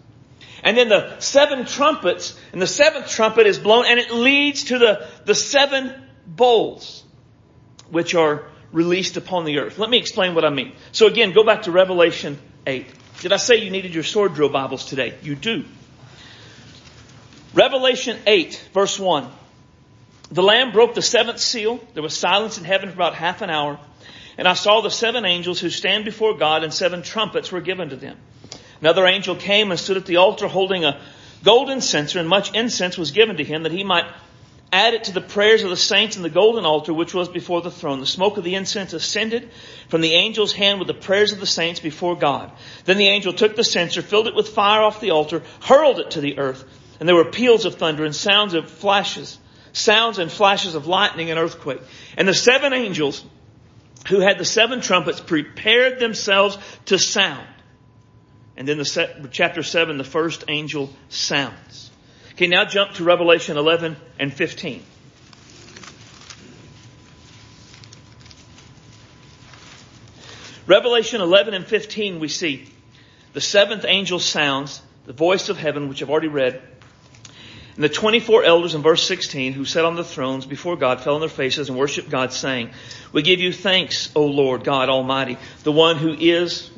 And 0.62 0.76
then 0.76 0.88
the 0.88 1.18
seven 1.20 1.64
trumpets, 1.64 2.38
and 2.52 2.60
the 2.60 2.66
seventh 2.66 3.08
trumpet 3.08 3.46
is 3.46 3.58
blown, 3.58 3.86
and 3.86 4.00
it 4.00 4.10
leads 4.10 4.64
to 4.64 4.78
the, 4.78 5.06
the 5.24 5.34
seven 5.34 5.94
bowls, 6.26 7.04
which 7.90 8.14
are 8.14 8.44
released 8.72 9.16
upon 9.16 9.44
the 9.44 9.58
earth. 9.58 9.78
Let 9.78 9.90
me 9.90 9.98
explain 9.98 10.34
what 10.34 10.44
I 10.44 10.50
mean. 10.50 10.72
So 10.92 11.06
again, 11.06 11.32
go 11.32 11.44
back 11.44 11.62
to 11.62 11.70
Revelation 11.70 12.38
8. 12.66 12.86
Did 13.20 13.32
I 13.32 13.36
say 13.36 13.56
you 13.56 13.70
needed 13.70 13.94
your 13.94 14.04
sword 14.04 14.34
drill 14.34 14.48
Bibles 14.48 14.84
today? 14.84 15.14
You 15.22 15.34
do. 15.34 15.64
Revelation 17.54 18.18
8, 18.26 18.68
verse 18.74 18.98
1. 18.98 19.30
The 20.30 20.42
Lamb 20.42 20.72
broke 20.72 20.94
the 20.94 21.02
seventh 21.02 21.38
seal. 21.38 21.80
There 21.94 22.02
was 22.02 22.16
silence 22.16 22.58
in 22.58 22.64
heaven 22.64 22.90
for 22.90 22.94
about 22.96 23.14
half 23.14 23.42
an 23.42 23.48
hour. 23.48 23.78
And 24.36 24.46
I 24.46 24.54
saw 24.54 24.80
the 24.82 24.90
seven 24.90 25.24
angels 25.24 25.60
who 25.60 25.70
stand 25.70 26.04
before 26.04 26.36
God 26.36 26.64
and 26.64 26.74
seven 26.74 27.02
trumpets 27.02 27.50
were 27.50 27.60
given 27.60 27.88
to 27.90 27.96
them. 27.96 28.18
Another 28.80 29.06
angel 29.06 29.36
came 29.36 29.70
and 29.70 29.80
stood 29.80 29.96
at 29.96 30.04
the 30.04 30.16
altar 30.16 30.48
holding 30.48 30.84
a 30.84 31.00
golden 31.42 31.80
censer 31.80 32.18
and 32.18 32.28
much 32.28 32.54
incense 32.54 32.98
was 32.98 33.12
given 33.12 33.36
to 33.36 33.44
him 33.44 33.62
that 33.62 33.72
he 33.72 33.84
might 33.84 34.04
add 34.72 34.94
it 34.94 35.04
to 35.04 35.12
the 35.12 35.20
prayers 35.20 35.62
of 35.62 35.70
the 35.70 35.76
saints 35.76 36.16
in 36.16 36.22
the 36.22 36.30
golden 36.30 36.64
altar 36.64 36.92
which 36.92 37.14
was 37.14 37.28
before 37.28 37.62
the 37.62 37.70
throne. 37.70 38.00
The 38.00 38.06
smoke 38.06 38.36
of 38.36 38.44
the 38.44 38.54
incense 38.54 38.92
ascended 38.92 39.50
from 39.88 40.00
the 40.00 40.16
angel's 40.16 40.52
hand 40.52 40.78
with 40.78 40.88
the 40.88 40.94
prayers 40.94 41.32
of 41.32 41.40
the 41.40 41.46
saints 41.46 41.80
before 41.80 42.16
God. 42.16 42.50
Then 42.84 42.98
the 42.98 43.08
angel 43.08 43.32
took 43.32 43.56
the 43.56 43.64
censer, 43.64 44.02
filled 44.02 44.26
it 44.26 44.34
with 44.34 44.48
fire 44.48 44.82
off 44.82 45.00
the 45.00 45.12
altar, 45.12 45.42
hurled 45.60 46.00
it 46.00 46.12
to 46.12 46.20
the 46.20 46.38
earth, 46.38 46.64
and 46.98 47.08
there 47.08 47.16
were 47.16 47.30
peals 47.30 47.64
of 47.64 47.76
thunder 47.76 48.04
and 48.04 48.14
sounds 48.14 48.54
of 48.54 48.70
flashes, 48.70 49.38
sounds 49.72 50.18
and 50.18 50.30
flashes 50.32 50.74
of 50.74 50.86
lightning 50.86 51.30
and 51.30 51.38
earthquake. 51.38 51.80
And 52.16 52.26
the 52.26 52.34
seven 52.34 52.72
angels 52.72 53.24
who 54.08 54.20
had 54.20 54.38
the 54.38 54.44
seven 54.44 54.80
trumpets 54.80 55.20
prepared 55.20 55.98
themselves 55.98 56.58
to 56.86 56.98
sound. 56.98 57.46
And 58.56 58.66
then 58.66 58.78
the 58.78 58.84
set, 58.84 59.30
chapter 59.32 59.62
7, 59.62 59.98
the 59.98 60.04
first 60.04 60.44
angel 60.48 60.90
sounds. 61.08 61.85
Okay, 62.36 62.48
now 62.48 62.66
jump 62.66 62.92
to 62.92 63.04
Revelation 63.04 63.56
11 63.56 63.96
and 64.18 64.30
15. 64.30 64.82
Revelation 70.66 71.22
11 71.22 71.54
and 71.54 71.64
15 71.64 72.20
we 72.20 72.28
see 72.28 72.68
the 73.32 73.40
seventh 73.40 73.86
angel 73.88 74.18
sounds, 74.18 74.82
the 75.06 75.14
voice 75.14 75.48
of 75.48 75.56
heaven, 75.56 75.88
which 75.88 76.02
I've 76.02 76.10
already 76.10 76.28
read, 76.28 76.60
and 77.74 77.82
the 77.82 77.88
24 77.88 78.44
elders 78.44 78.74
in 78.74 78.82
verse 78.82 79.06
16 79.06 79.54
who 79.54 79.64
sat 79.64 79.86
on 79.86 79.96
the 79.96 80.04
thrones 80.04 80.44
before 80.44 80.76
God 80.76 81.00
fell 81.00 81.14
on 81.14 81.20
their 81.20 81.30
faces 81.30 81.70
and 81.70 81.78
worshiped 81.78 82.10
God 82.10 82.34
saying, 82.34 82.68
We 83.12 83.22
give 83.22 83.40
you 83.40 83.50
thanks, 83.50 84.10
O 84.14 84.26
Lord 84.26 84.62
God 84.62 84.90
Almighty, 84.90 85.38
the 85.62 85.72
one 85.72 85.96
who 85.96 86.12
is, 86.12 86.70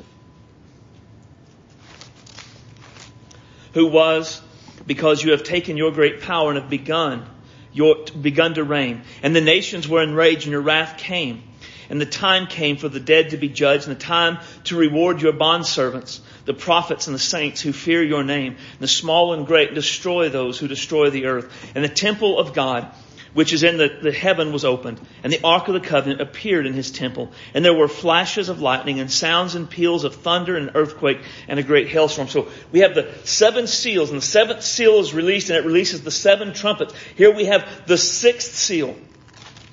who 3.75 3.89
was, 3.89 4.41
because 4.89 5.23
you 5.23 5.33
have 5.33 5.45
taken 5.45 5.77
your 5.77 5.93
great 5.93 6.23
power 6.23 6.49
and 6.49 6.59
have 6.59 6.71
begun, 6.71 7.25
your, 7.73 8.07
begun 8.21 8.55
to 8.55 8.65
reign. 8.65 9.03
And 9.23 9.37
the 9.37 9.43
nations 9.43 9.87
were 9.87 10.03
enraged 10.03 10.45
and 10.45 10.51
your 10.51 10.63
wrath 10.63 10.97
came. 10.97 11.43
And 11.91 12.01
the 12.01 12.07
time 12.07 12.47
came 12.47 12.79
for 12.79 12.89
the 12.89 13.01
dead 13.01 13.31
to 13.31 13.37
be 13.37 13.49
judged 13.49 13.87
and 13.87 13.95
the 13.97 14.01
time 14.01 14.39
to 14.65 14.77
reward 14.77 15.23
your 15.23 15.35
bondservants, 15.35 16.21
the 16.47 16.55
prophets 16.55 17.07
and 17.07 17.15
the 17.15 17.21
saints 17.21 17.61
who 17.61 17.73
fear 17.73 18.03
your 18.03 18.25
name, 18.25 18.57
and 18.57 18.81
the 18.81 18.89
small 18.89 19.35
and 19.35 19.47
great, 19.47 19.75
destroy 19.75 20.31
those 20.31 20.59
who 20.59 20.69
destroy 20.69 21.11
the 21.11 21.27
earth. 21.27 21.73
And 21.75 21.85
the 21.85 21.89
temple 21.89 22.39
of 22.39 22.55
God, 22.55 22.91
which 23.35 23.53
is 23.53 23.63
in 23.63 23.77
the, 23.77 23.99
the 24.03 24.13
heaven 24.13 24.53
was 24.53 24.65
opened, 24.65 25.01
and 25.23 25.33
the 25.33 25.41
ark 25.45 25.69
of 25.69 25.75
the 25.75 25.81
covenant 25.81 26.21
appeared 26.21 26.67
in 26.67 26.73
his 26.73 26.91
temple. 26.91 27.31
And 27.55 27.65
there 27.65 27.75
were 27.75 27.89
flashes 27.89 28.49
of 28.49 28.61
lightning 28.61 29.01
and 29.01 29.11
sounds 29.11 29.55
and 29.55 29.69
peals 29.69 30.05
of 30.05 30.15
thunder 30.17 30.57
and 30.57 30.71
earthquake 30.75 31.21
and 31.47 31.59
a 31.59 31.63
great 31.63 31.89
hailstorm. 31.89 32.29
So 32.29 32.49
we 32.73 32.81
have 32.81 32.95
the 32.95 33.13
seven 33.25 33.67
seals, 33.67 34.11
and 34.11 34.19
the 34.19 34.27
seventh 34.27 34.63
seal 34.63 34.99
is 35.01 35.15
released, 35.15 35.51
and 35.51 35.59
it 35.59 35.67
releases 35.67 36.03
the 36.03 36.11
seven 36.11 36.53
trumpets. 36.53 36.95
Here 37.17 37.35
we 37.35 37.47
have 37.47 37.87
the 37.87 37.99
sixth 37.99 38.55
seal. 38.55 38.97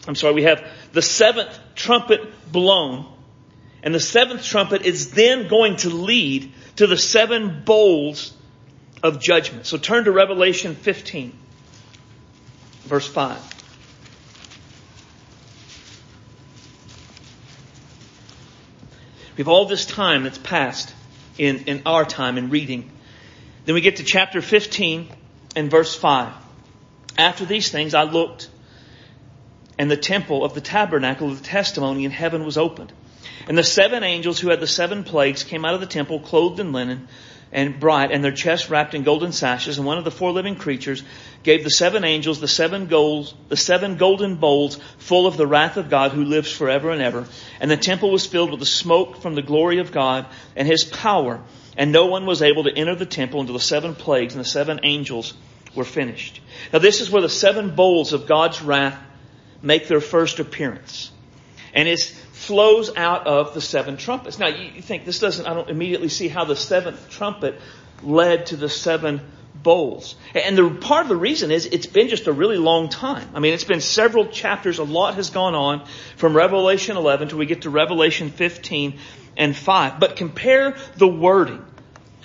I'm 0.07 0.15
sorry, 0.15 0.33
we 0.33 0.43
have 0.43 0.65
the 0.93 1.01
seventh 1.01 1.57
trumpet 1.73 2.51
blown, 2.51 3.11
and 3.83 3.93
the 3.93 3.99
seventh 3.99 4.43
trumpet 4.43 4.83
is 4.83 5.11
then 5.11 5.47
going 5.47 5.77
to 5.77 5.89
lead 5.89 6.51
to 6.77 6.87
the 6.87 6.97
seven 6.97 7.63
bowls 7.63 8.33
of 9.01 9.21
judgment. 9.21 9.65
So 9.65 9.77
turn 9.77 10.05
to 10.05 10.11
Revelation 10.11 10.75
15, 10.75 11.37
verse 12.85 13.07
5. 13.07 13.37
We 19.35 19.41
have 19.41 19.47
all 19.49 19.65
this 19.65 19.85
time 19.85 20.23
that's 20.23 20.37
passed 20.37 20.93
in, 21.37 21.65
in 21.65 21.81
our 21.85 22.05
time 22.05 22.37
in 22.37 22.49
reading. 22.49 22.89
Then 23.65 23.75
we 23.75 23.81
get 23.81 23.97
to 23.97 24.03
chapter 24.03 24.41
15 24.41 25.09
and 25.55 25.69
verse 25.69 25.93
5. 25.95 26.31
After 27.17 27.45
these 27.45 27.69
things 27.69 27.93
I 27.93 28.03
looked 28.03 28.49
and 29.77 29.91
the 29.91 29.97
temple 29.97 30.45
of 30.45 30.53
the 30.53 30.61
tabernacle 30.61 31.29
of 31.29 31.39
the 31.39 31.43
testimony 31.43 32.05
in 32.05 32.11
heaven 32.11 32.45
was 32.45 32.57
opened. 32.57 32.93
And 33.47 33.57
the 33.57 33.63
seven 33.63 34.03
angels 34.03 34.39
who 34.39 34.49
had 34.49 34.59
the 34.59 34.67
seven 34.67 35.03
plagues 35.03 35.43
came 35.43 35.65
out 35.65 35.73
of 35.73 35.81
the 35.81 35.85
temple 35.85 36.19
clothed 36.19 36.59
in 36.59 36.71
linen 36.71 37.07
and 37.51 37.79
bright 37.79 38.11
and 38.11 38.23
their 38.23 38.31
chests 38.31 38.69
wrapped 38.69 38.93
in 38.93 39.03
golden 39.03 39.31
sashes. 39.31 39.77
And 39.77 39.87
one 39.87 39.97
of 39.97 40.03
the 40.03 40.11
four 40.11 40.31
living 40.31 40.55
creatures 40.55 41.03
gave 41.43 41.63
the 41.63 41.69
seven 41.69 42.03
angels 42.03 42.39
the 42.39 42.47
seven 42.47 42.87
golds, 42.87 43.33
the 43.49 43.57
seven 43.57 43.97
golden 43.97 44.35
bowls 44.35 44.79
full 44.97 45.27
of 45.27 45.37
the 45.37 45.47
wrath 45.47 45.77
of 45.77 45.89
God 45.89 46.11
who 46.11 46.25
lives 46.25 46.51
forever 46.51 46.89
and 46.89 47.01
ever. 47.01 47.27
And 47.59 47.69
the 47.69 47.77
temple 47.77 48.11
was 48.11 48.25
filled 48.25 48.51
with 48.51 48.59
the 48.59 48.65
smoke 48.65 49.21
from 49.21 49.35
the 49.35 49.41
glory 49.41 49.79
of 49.79 49.91
God 49.91 50.25
and 50.55 50.67
his 50.67 50.83
power. 50.83 51.41
And 51.77 51.91
no 51.91 52.07
one 52.07 52.25
was 52.25 52.41
able 52.41 52.63
to 52.63 52.75
enter 52.75 52.95
the 52.95 53.05
temple 53.05 53.41
until 53.41 53.53
the 53.53 53.59
seven 53.59 53.95
plagues 53.95 54.33
and 54.33 54.43
the 54.43 54.49
seven 54.49 54.81
angels 54.83 55.33
were 55.75 55.83
finished. 55.83 56.41
Now 56.73 56.79
this 56.79 57.01
is 57.01 57.09
where 57.09 57.21
the 57.21 57.29
seven 57.29 57.75
bowls 57.75 58.13
of 58.13 58.27
God's 58.27 58.61
wrath 58.61 58.97
make 59.61 59.87
their 59.87 60.01
first 60.01 60.39
appearance. 60.39 61.11
And 61.73 61.87
it 61.89 62.15
flows 62.35 62.93
out 62.97 63.27
of 63.27 63.53
the 63.53 63.61
seven 63.61 63.95
trumpets. 63.95 64.37
Now 64.37 64.47
you 64.47 64.81
think 64.81 65.05
this 65.05 65.19
doesn't, 65.19 65.45
I 65.45 65.53
don't 65.53 65.69
immediately 65.69 66.09
see 66.09 66.27
how 66.27 66.43
the 66.43 66.55
seventh 66.55 67.09
trumpet 67.09 67.59
led 68.03 68.47
to 68.47 68.57
the 68.57 68.67
seven 68.67 69.21
bowls. 69.55 70.15
And 70.35 70.57
the 70.57 70.69
part 70.69 71.03
of 71.03 71.09
the 71.09 71.15
reason 71.15 71.49
is 71.49 71.65
it's 71.65 71.85
been 71.85 72.09
just 72.09 72.27
a 72.27 72.33
really 72.33 72.57
long 72.57 72.89
time. 72.89 73.29
I 73.33 73.39
mean, 73.39 73.53
it's 73.53 73.63
been 73.63 73.79
several 73.79 74.27
chapters. 74.27 74.79
A 74.79 74.83
lot 74.83 75.15
has 75.15 75.29
gone 75.29 75.55
on 75.55 75.85
from 76.17 76.35
Revelation 76.35 76.97
11 76.97 77.29
till 77.29 77.37
we 77.37 77.45
get 77.45 77.61
to 77.61 77.69
Revelation 77.69 78.29
15 78.29 78.99
and 79.37 79.55
5. 79.55 79.99
But 80.01 80.17
compare 80.17 80.75
the 80.97 81.07
wording 81.07 81.65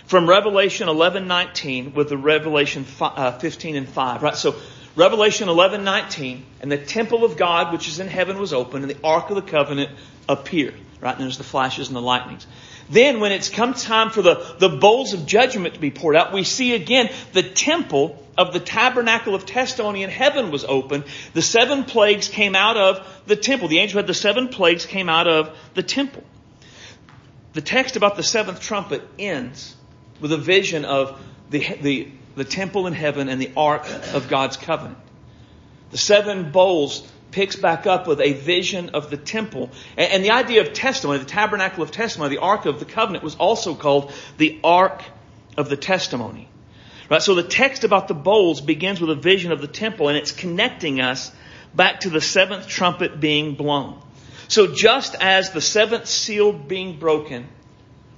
from 0.07 0.29
Revelation 0.29 0.89
11:19 0.89 1.95
with 1.95 2.09
the 2.09 2.19
Revelation 2.19 2.85
uh, 3.01 3.39
15 3.39 3.77
and 3.77 3.89
5, 3.89 4.25
right? 4.25 4.37
So 4.37 4.57
Revelation 4.97 5.49
11:19 5.49 6.43
and 6.61 6.73
the 6.73 6.79
temple 6.79 7.25
of 7.25 7.37
God 7.37 7.73
which 7.73 7.89
is 7.89 8.01
in 8.01 8.09
heaven 8.09 8.39
was 8.39 8.53
opened 8.53 8.85
and 8.85 8.91
the 8.91 9.03
ark 9.05 9.31
of 9.31 9.37
the 9.37 9.43
covenant 9.43 9.91
appeared, 10.29 10.75
right? 11.01 11.15
And 11.15 11.25
there's 11.25 11.39
the 11.39 11.45
flashes 11.45 11.89
and 11.89 11.97
the 11.97 12.03
lightnings. 12.03 12.47
Then 12.89 13.21
when 13.21 13.31
it's 13.31 13.49
come 13.49 13.75
time 13.75 14.11
for 14.11 14.21
the, 14.21 14.57
the 14.59 14.69
bowls 14.69 15.13
of 15.13 15.25
judgment 15.25 15.75
to 15.75 15.81
be 15.81 15.93
poured 15.93 16.17
out, 16.17 16.33
we 16.33 16.43
see 16.43 16.75
again 16.75 17.09
the 17.33 17.43
temple 17.43 18.21
of 18.37 18.53
the 18.53 18.59
tabernacle 18.59 19.37
of 19.37 19.47
testimony 19.47 20.03
in 20.03 20.11
heaven 20.11 20.51
was 20.51 20.65
open. 20.65 21.05
The 21.33 21.43
seven 21.43 21.85
plagues 21.85 22.27
came 22.27 22.57
out 22.57 22.77
of 22.77 23.07
the 23.27 23.37
temple. 23.37 23.69
The 23.69 23.79
angel 23.79 23.99
had 23.99 24.09
the 24.09 24.15
seven 24.15 24.49
plagues 24.49 24.87
came 24.87 25.09
out 25.09 25.29
of 25.29 25.57
the 25.75 25.85
temple. 25.85 26.25
The 27.53 27.61
text 27.61 27.97
about 27.97 28.17
the 28.17 28.23
seventh 28.25 28.61
trumpet 28.61 29.03
ends 29.19 29.77
with 30.21 30.33
a 30.33 30.39
vision 30.39 30.85
of 30.85 31.21
the, 31.51 31.61
the, 31.81 32.09
the 32.37 32.45
temple 32.45 32.87
in 32.87 32.93
heaven 32.93 33.29
and 33.29 33.41
the 33.41 33.51
ark 33.57 33.87
of 34.13 34.29
God's 34.29 34.57
covenant. 34.57 34.99
The 35.91 35.99
seven 35.99 36.53
bowls 36.53 37.07
picks 37.31 37.57
back 37.57 37.87
up 37.87 38.07
with 38.07 38.21
a 38.21 38.33
vision 38.33 38.91
of 38.91 39.11
the 39.11 39.17
temple. 39.17 39.71
And, 39.97 40.25
the 40.25 40.31
idea 40.31 40.63
of 40.63 40.73
testimony, 40.73 41.19
the 41.19 41.25
tabernacle 41.25 41.83
of 41.83 41.91
testimony, 41.91 42.35
the 42.35 42.43
ark 42.43 42.67
of 42.67 42.79
the 42.79 42.85
covenant 42.85 43.25
was 43.25 43.37
also 43.37 43.75
called 43.75 44.13
the 44.39 44.59
ark 44.65 45.03
of 45.57 45.69
the 45.69 45.77
testimony. 45.77 46.49
Right? 47.09 47.23
So 47.23 47.35
the 47.35 47.43
text 47.43 47.85
about 47.85 48.09
the 48.09 48.15
bowls 48.15 48.61
begins 48.61 49.01
with 49.01 49.11
a 49.11 49.17
vision 49.17 49.53
of 49.53 49.61
the 49.61 49.67
temple 49.67 50.09
and 50.09 50.17
it's 50.17 50.33
connecting 50.33 51.01
us 51.01 51.33
back 51.75 52.01
to 52.01 52.11
the 52.11 52.21
seventh 52.21 52.69
trumpet 52.69 53.21
being 53.21 53.55
blown. 53.55 54.01
So 54.49 54.75
just 54.75 55.17
as 55.17 55.51
the 55.51 55.61
seventh 55.61 56.07
seal 56.07 56.53
being 56.53 56.99
broken 56.99 57.49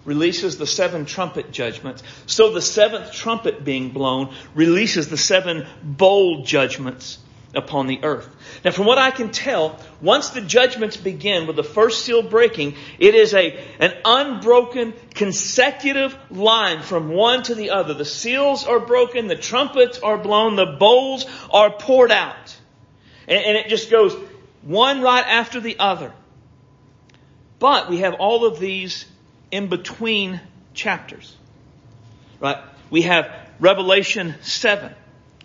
releases 0.05 0.59
the 0.59 0.67
seven 0.67 1.05
trumpet 1.05 1.53
judgments, 1.53 2.03
so 2.27 2.53
the 2.53 2.63
seventh 2.63 3.13
trumpet 3.13 3.65
being 3.65 3.91
blown 3.91 4.35
releases 4.55 5.09
the 5.09 5.17
seven 5.17 5.67
bowl 5.83 6.43
judgments 6.45 7.19
upon 7.55 7.87
the 7.87 8.03
earth. 8.03 8.29
Now, 8.65 8.71
from 8.71 8.87
what 8.87 8.99
I 8.99 9.11
can 9.11 9.31
tell, 9.31 9.79
once 10.01 10.31
the 10.31 10.41
judgments 10.41 10.97
begin 10.97 11.47
with 11.47 11.57
the 11.57 11.65
first 11.65 12.05
seal 12.05 12.23
breaking, 12.23 12.77
it 12.99 13.15
is 13.15 13.35
a, 13.35 13.59
an 13.79 13.95
unbroken, 14.05 14.95
consecutive 15.15 16.17
line 16.31 16.83
from 16.83 17.11
one 17.11 17.43
to 17.45 17.55
the 17.55 17.71
other. 17.71 17.95
The 17.95 18.05
seals 18.05 18.67
are 18.67 18.81
broken, 18.81 19.27
the 19.27 19.37
trumpets 19.37 19.99
are 19.99 20.19
blown, 20.19 20.57
the 20.57 20.77
bowls 20.79 21.27
are 21.51 21.71
poured 21.71 22.11
out. 22.11 22.57
And, 23.29 23.45
and 23.45 23.57
it 23.57 23.69
just 23.69 23.91
goes 23.91 24.15
one 24.63 25.03
right 25.03 25.27
after 25.27 25.61
the 25.61 25.79
other. 25.79 26.13
But 27.59 27.91
we 27.91 27.99
have 27.99 28.15
all 28.15 28.45
of 28.45 28.59
these 28.59 29.05
in 29.53 29.69
between 29.69 30.41
chapters. 30.75 31.37
Right? 32.41 32.57
We 32.91 33.03
have 33.03 33.31
Revelation 33.61 34.35
7, 34.41 34.93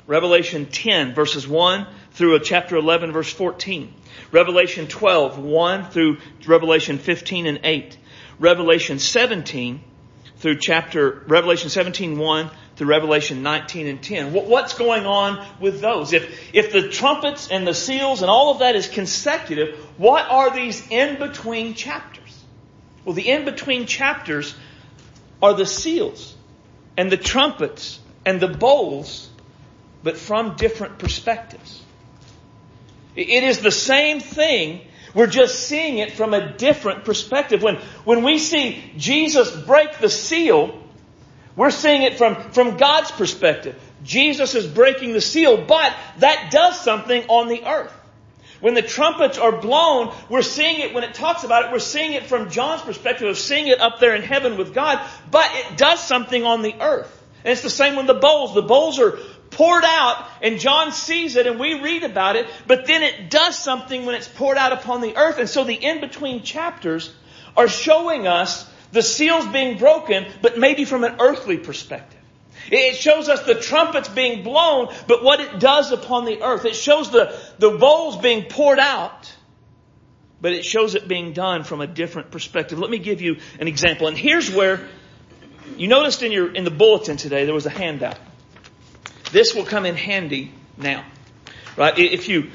Revelation 0.08 0.66
10, 0.66 1.14
verses 1.14 1.48
1 1.48 1.86
through 2.14 2.36
a 2.36 2.40
chapter 2.40 2.78
11, 2.78 3.12
verse 3.12 3.32
14. 3.32 3.94
Revelation 4.32 4.88
12, 4.88 5.38
1 5.38 5.92
through 5.92 6.18
Revelation 6.48 6.98
15 6.98 7.46
and 7.46 7.60
8. 7.64 7.98
Revelation 8.40 8.98
17 8.98 9.82
through 10.38 10.58
chapter, 10.58 11.24
Revelation 11.28 11.70
17, 11.70 12.18
1 12.18 12.50
through 12.76 12.88
Revelation 12.88 13.44
19 13.44 13.88
and 13.88 14.02
10. 14.02 14.34
What's 14.34 14.76
going 14.76 15.06
on 15.06 15.46
with 15.60 15.82
those? 15.82 16.14
If, 16.14 16.54
if 16.54 16.72
the 16.72 16.90
trumpets 16.90 17.50
and 17.50 17.68
the 17.68 17.74
seals 17.74 18.22
and 18.22 18.30
all 18.30 18.52
of 18.52 18.60
that 18.60 18.76
is 18.76 18.88
consecutive, 18.88 19.76
what 19.98 20.30
are 20.30 20.54
these 20.54 20.88
in 20.90 21.18
between 21.18 21.74
chapters? 21.74 22.27
Well, 23.08 23.14
the 23.14 23.30
in 23.30 23.46
between 23.46 23.86
chapters 23.86 24.54
are 25.42 25.54
the 25.54 25.66
seals 25.66 26.36
and 26.98 27.10
the 27.10 27.16
trumpets 27.16 28.02
and 28.26 28.42
the 28.42 28.50
bowls, 28.50 29.30
but 30.04 30.18
from 30.18 30.58
different 30.58 31.00
perspectives. 31.00 31.82
It 33.16 33.46
is 33.46 33.60
the 33.60 33.72
same 33.72 34.20
thing. 34.20 34.82
We're 35.14 35.28
just 35.28 35.70
seeing 35.70 36.00
it 36.00 36.12
from 36.18 36.34
a 36.34 36.52
different 36.52 37.06
perspective. 37.06 37.64
When, 37.64 37.78
when 38.04 38.24
we 38.24 38.40
see 38.40 38.84
Jesus 38.98 39.56
break 39.56 40.00
the 40.00 40.10
seal, 40.10 40.78
we're 41.56 41.72
seeing 41.72 42.02
it 42.02 42.18
from, 42.18 42.52
from 42.52 42.76
God's 42.76 43.12
perspective. 43.12 43.82
Jesus 44.04 44.54
is 44.54 44.68
breaking 44.68 45.14
the 45.14 45.22
seal, 45.22 45.64
but 45.66 45.96
that 46.18 46.50
does 46.52 46.78
something 46.78 47.24
on 47.30 47.48
the 47.48 47.64
earth. 47.66 47.97
When 48.60 48.74
the 48.74 48.82
trumpets 48.82 49.38
are 49.38 49.52
blown, 49.52 50.14
we're 50.30 50.42
seeing 50.42 50.80
it, 50.80 50.94
when 50.94 51.04
it 51.04 51.14
talks 51.14 51.44
about 51.44 51.66
it, 51.66 51.72
we're 51.72 51.80
seeing 51.80 52.14
it 52.14 52.26
from 52.26 52.50
John's 52.50 52.82
perspective 52.82 53.28
of 53.28 53.38
seeing 53.38 53.68
it 53.68 53.80
up 53.80 54.00
there 54.00 54.16
in 54.16 54.24
heaven 54.24 54.58
with 54.58 54.74
God, 54.74 55.00
but 55.30 55.50
it 55.54 55.78
does 55.78 56.02
something 56.02 56.44
on 56.44 56.62
the 56.62 56.76
earth. 56.82 57.14
And 57.44 57.52
it's 57.52 57.62
the 57.62 57.70
same 57.70 57.96
with 57.96 58.08
the 58.08 58.14
bowls. 58.16 58.56
The 58.56 58.62
bowls 58.62 59.00
are 59.00 59.18
poured 59.52 59.84
out 59.86 60.28
and 60.42 60.60
John 60.60 60.92
sees 60.92 61.36
it 61.36 61.48
and 61.48 61.60
we 61.60 61.82
read 61.82 62.04
about 62.04 62.36
it, 62.36 62.48
but 62.66 62.86
then 62.86 63.04
it 63.04 63.30
does 63.30 63.58
something 63.58 64.06
when 64.06 64.16
it's 64.16 64.28
poured 64.28 64.58
out 64.58 64.74
upon 64.74 65.02
the 65.02 65.16
earth. 65.16 65.38
And 65.38 65.50
so 65.50 65.64
the 65.64 65.76
in-between 65.76 66.44
chapters 66.44 67.14
are 67.56 67.68
showing 67.68 68.28
us 68.28 68.70
the 68.92 69.02
seals 69.02 69.48
being 69.48 69.78
broken, 69.78 70.26
but 70.42 70.58
maybe 70.58 70.86
from 70.86 71.04
an 71.04 71.18
earthly 71.20 71.58
perspective. 71.58 72.17
It 72.72 72.96
shows 72.96 73.30
us 73.30 73.44
the 73.44 73.56
trumpets 73.56 74.10
being 74.10 74.44
blown, 74.44 74.94
but 75.08 75.24
what 75.24 75.40
it 75.40 75.60
does 75.60 75.92
upon 75.92 76.26
the 76.26 76.42
earth. 76.44 76.66
It 76.66 76.76
shows 76.76 77.12
the, 77.12 77.38
the 77.60 77.72
bowls 77.72 78.18
being 78.18 78.46
poured 78.46 78.80
out, 78.80 79.34
but 80.42 80.54
it 80.54 80.66
shows 80.66 80.96
it 80.96 81.08
being 81.08 81.34
done 81.34 81.64
from 81.64 81.82
a 81.82 81.88
different 81.88 82.32
perspective. 82.32 82.80
Let 82.80 82.90
me 82.90 83.00
give 83.00 83.22
you 83.22 83.38
an 83.60 83.68
example. 83.68 84.08
And 84.08 84.18
here's 84.18 84.52
where 84.52 84.88
you 85.78 85.88
noticed 85.88 86.24
in 86.24 86.32
your, 86.32 86.54
in 86.54 86.64
the 86.64 86.72
bulletin 86.72 87.18
today, 87.18 87.46
there 87.46 87.54
was 87.54 87.66
a 87.66 87.72
handout. 87.72 88.18
This 89.32 89.54
will 89.54 89.66
come 89.66 89.86
in 89.86 89.96
handy 89.96 90.52
now. 90.78 91.06
Right? 91.76 91.98
If 91.98 92.30
you 92.30 92.52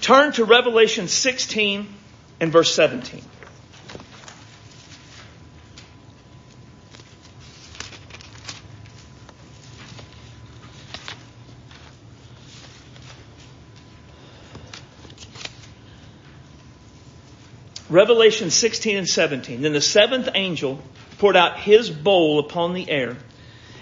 turn 0.00 0.32
to 0.32 0.44
Revelation 0.44 1.08
16 1.08 1.86
and 2.40 2.52
verse 2.52 2.74
17. 2.74 3.22
Revelation 17.88 18.50
16 18.50 18.96
and 18.96 19.08
17. 19.08 19.62
Then 19.62 19.72
the 19.72 19.80
seventh 19.80 20.28
angel 20.34 20.80
poured 21.18 21.36
out 21.36 21.60
his 21.60 21.88
bowl 21.88 22.40
upon 22.40 22.74
the 22.74 22.90
air, 22.90 23.16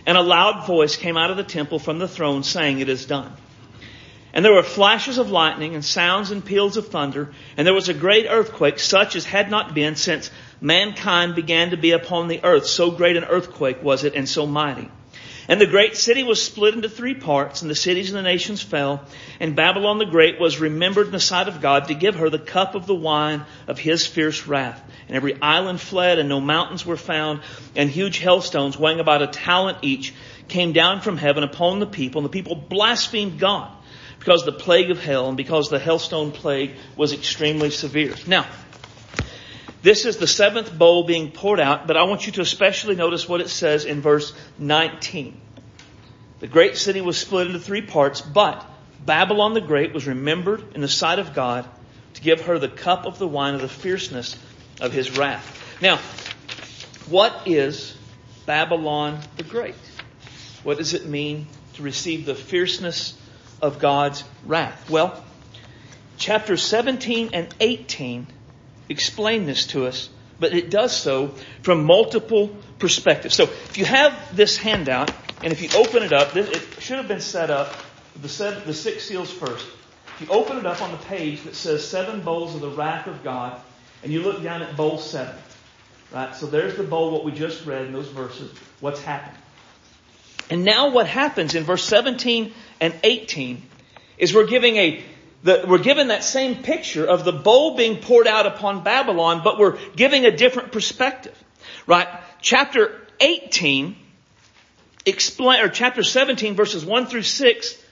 and 0.04 0.18
a 0.18 0.22
loud 0.22 0.66
voice 0.66 0.96
came 0.96 1.16
out 1.16 1.30
of 1.30 1.38
the 1.38 1.44
temple 1.44 1.78
from 1.78 1.98
the 1.98 2.08
throne 2.08 2.42
saying, 2.42 2.80
It 2.80 2.90
is 2.90 3.06
done. 3.06 3.32
And 4.34 4.44
there 4.44 4.52
were 4.52 4.62
flashes 4.62 5.16
of 5.16 5.30
lightning 5.30 5.74
and 5.74 5.84
sounds 5.84 6.30
and 6.32 6.44
peals 6.44 6.76
of 6.76 6.88
thunder, 6.88 7.32
and 7.56 7.66
there 7.66 7.72
was 7.72 7.88
a 7.88 7.94
great 7.94 8.26
earthquake 8.28 8.78
such 8.78 9.16
as 9.16 9.24
had 9.24 9.50
not 9.50 9.74
been 9.74 9.96
since 9.96 10.30
mankind 10.60 11.34
began 11.34 11.70
to 11.70 11.76
be 11.76 11.92
upon 11.92 12.28
the 12.28 12.44
earth. 12.44 12.66
So 12.66 12.90
great 12.90 13.16
an 13.16 13.24
earthquake 13.24 13.82
was 13.82 14.04
it 14.04 14.14
and 14.14 14.28
so 14.28 14.44
mighty. 14.44 14.90
And 15.48 15.60
the 15.60 15.66
great 15.66 15.96
city 15.96 16.22
was 16.22 16.42
split 16.42 16.74
into 16.74 16.88
three 16.88 17.14
parts, 17.14 17.60
and 17.60 17.70
the 17.70 17.74
cities 17.74 18.10
and 18.10 18.18
the 18.18 18.22
nations 18.22 18.62
fell. 18.62 19.04
And 19.40 19.54
Babylon 19.54 19.98
the 19.98 20.06
Great 20.06 20.40
was 20.40 20.58
remembered 20.58 21.06
in 21.06 21.12
the 21.12 21.20
sight 21.20 21.48
of 21.48 21.60
God 21.60 21.88
to 21.88 21.94
give 21.94 22.16
her 22.16 22.30
the 22.30 22.38
cup 22.38 22.74
of 22.74 22.86
the 22.86 22.94
wine 22.94 23.44
of 23.66 23.78
his 23.78 24.06
fierce 24.06 24.46
wrath. 24.46 24.82
And 25.06 25.16
every 25.16 25.40
island 25.42 25.80
fled, 25.80 26.18
and 26.18 26.28
no 26.28 26.40
mountains 26.40 26.86
were 26.86 26.96
found, 26.96 27.40
and 27.76 27.90
huge 27.90 28.18
hailstones 28.18 28.78
weighing 28.78 29.00
about 29.00 29.22
a 29.22 29.26
talent 29.26 29.78
each 29.82 30.14
came 30.48 30.72
down 30.72 31.00
from 31.00 31.18
heaven 31.18 31.42
upon 31.42 31.78
the 31.78 31.86
people, 31.86 32.20
and 32.20 32.26
the 32.26 32.32
people 32.32 32.54
blasphemed 32.56 33.38
God 33.38 33.70
because 34.18 34.46
the 34.46 34.52
plague 34.52 34.90
of 34.90 35.02
hell 35.02 35.28
and 35.28 35.36
because 35.36 35.68
the 35.68 35.78
hailstone 35.78 36.32
plague 36.32 36.72
was 36.96 37.12
extremely 37.12 37.68
severe. 37.68 38.14
Now, 38.26 38.46
this 39.84 40.06
is 40.06 40.16
the 40.16 40.26
seventh 40.26 40.76
bowl 40.76 41.04
being 41.04 41.30
poured 41.30 41.60
out, 41.60 41.86
but 41.86 41.98
I 41.98 42.04
want 42.04 42.24
you 42.24 42.32
to 42.32 42.40
especially 42.40 42.96
notice 42.96 43.28
what 43.28 43.42
it 43.42 43.50
says 43.50 43.84
in 43.84 44.00
verse 44.00 44.32
19. 44.58 45.38
The 46.40 46.46
great 46.46 46.78
city 46.78 47.02
was 47.02 47.18
split 47.18 47.48
into 47.48 47.58
three 47.58 47.82
parts, 47.82 48.22
but 48.22 48.64
Babylon 49.04 49.52
the 49.52 49.60
Great 49.60 49.92
was 49.92 50.06
remembered 50.06 50.74
in 50.74 50.80
the 50.80 50.88
sight 50.88 51.18
of 51.18 51.34
God 51.34 51.68
to 52.14 52.22
give 52.22 52.46
her 52.46 52.58
the 52.58 52.68
cup 52.68 53.04
of 53.04 53.18
the 53.18 53.28
wine 53.28 53.54
of 53.54 53.60
the 53.60 53.68
fierceness 53.68 54.38
of 54.80 54.94
his 54.94 55.18
wrath. 55.18 55.62
Now, 55.82 55.98
what 57.10 57.42
is 57.44 57.94
Babylon 58.46 59.20
the 59.36 59.42
Great? 59.42 59.74
What 60.62 60.78
does 60.78 60.94
it 60.94 61.04
mean 61.04 61.46
to 61.74 61.82
receive 61.82 62.24
the 62.24 62.34
fierceness 62.34 63.18
of 63.60 63.80
God's 63.80 64.24
wrath? 64.46 64.88
Well, 64.88 65.22
chapters 66.16 66.62
17 66.62 67.30
and 67.34 67.54
18 67.60 68.28
explain 68.88 69.46
this 69.46 69.66
to 69.68 69.86
us, 69.86 70.08
but 70.38 70.52
it 70.54 70.70
does 70.70 70.96
so 70.96 71.34
from 71.62 71.84
multiple 71.84 72.54
perspectives. 72.78 73.34
So 73.34 73.44
if 73.44 73.78
you 73.78 73.84
have 73.84 74.36
this 74.36 74.56
handout, 74.56 75.12
and 75.42 75.52
if 75.52 75.62
you 75.62 75.68
open 75.78 76.02
it 76.02 76.12
up, 76.12 76.36
it 76.36 76.62
should 76.80 76.96
have 76.96 77.08
been 77.08 77.20
set 77.20 77.50
up, 77.50 77.74
the, 78.20 78.28
seven, 78.28 78.62
the 78.66 78.74
six 78.74 79.04
seals 79.04 79.30
first. 79.30 79.66
If 80.14 80.28
you 80.28 80.28
open 80.28 80.58
it 80.58 80.66
up 80.66 80.80
on 80.80 80.92
the 80.92 80.98
page 80.98 81.42
that 81.42 81.54
says 81.56 81.86
seven 81.86 82.20
bowls 82.20 82.54
of 82.54 82.60
the 82.60 82.70
wrath 82.70 83.06
of 83.06 83.24
God, 83.24 83.60
and 84.02 84.12
you 84.12 84.22
look 84.22 84.42
down 84.42 84.62
at 84.62 84.76
bowl 84.76 84.98
seven, 84.98 85.34
right? 86.12 86.34
So 86.34 86.46
there's 86.46 86.76
the 86.76 86.84
bowl, 86.84 87.10
what 87.10 87.24
we 87.24 87.32
just 87.32 87.66
read 87.66 87.86
in 87.86 87.92
those 87.92 88.08
verses. 88.08 88.56
what's 88.80 89.02
happened. 89.02 89.36
And 90.50 90.64
now 90.64 90.90
what 90.90 91.06
happens 91.06 91.54
in 91.54 91.64
verse 91.64 91.84
17 91.84 92.52
and 92.80 92.94
18 93.02 93.62
is 94.18 94.34
we're 94.34 94.46
giving 94.46 94.76
a, 94.76 95.02
the, 95.44 95.64
we're 95.68 95.78
given 95.78 96.08
that 96.08 96.24
same 96.24 96.62
picture 96.62 97.06
of 97.06 97.24
the 97.24 97.32
bowl 97.32 97.76
being 97.76 98.00
poured 98.00 98.26
out 98.26 98.46
upon 98.46 98.82
Babylon, 98.82 99.42
but 99.44 99.58
we're 99.58 99.78
giving 99.94 100.24
a 100.24 100.34
different 100.34 100.72
perspective. 100.72 101.38
Right? 101.86 102.08
Chapter 102.40 103.00
18 103.20 103.94
explain, 105.04 105.60
or 105.60 105.68
chapter 105.68 106.02
17 106.02 106.54
verses 106.54 106.84
1 106.84 107.06
through 107.06 107.22
6, 107.22 107.82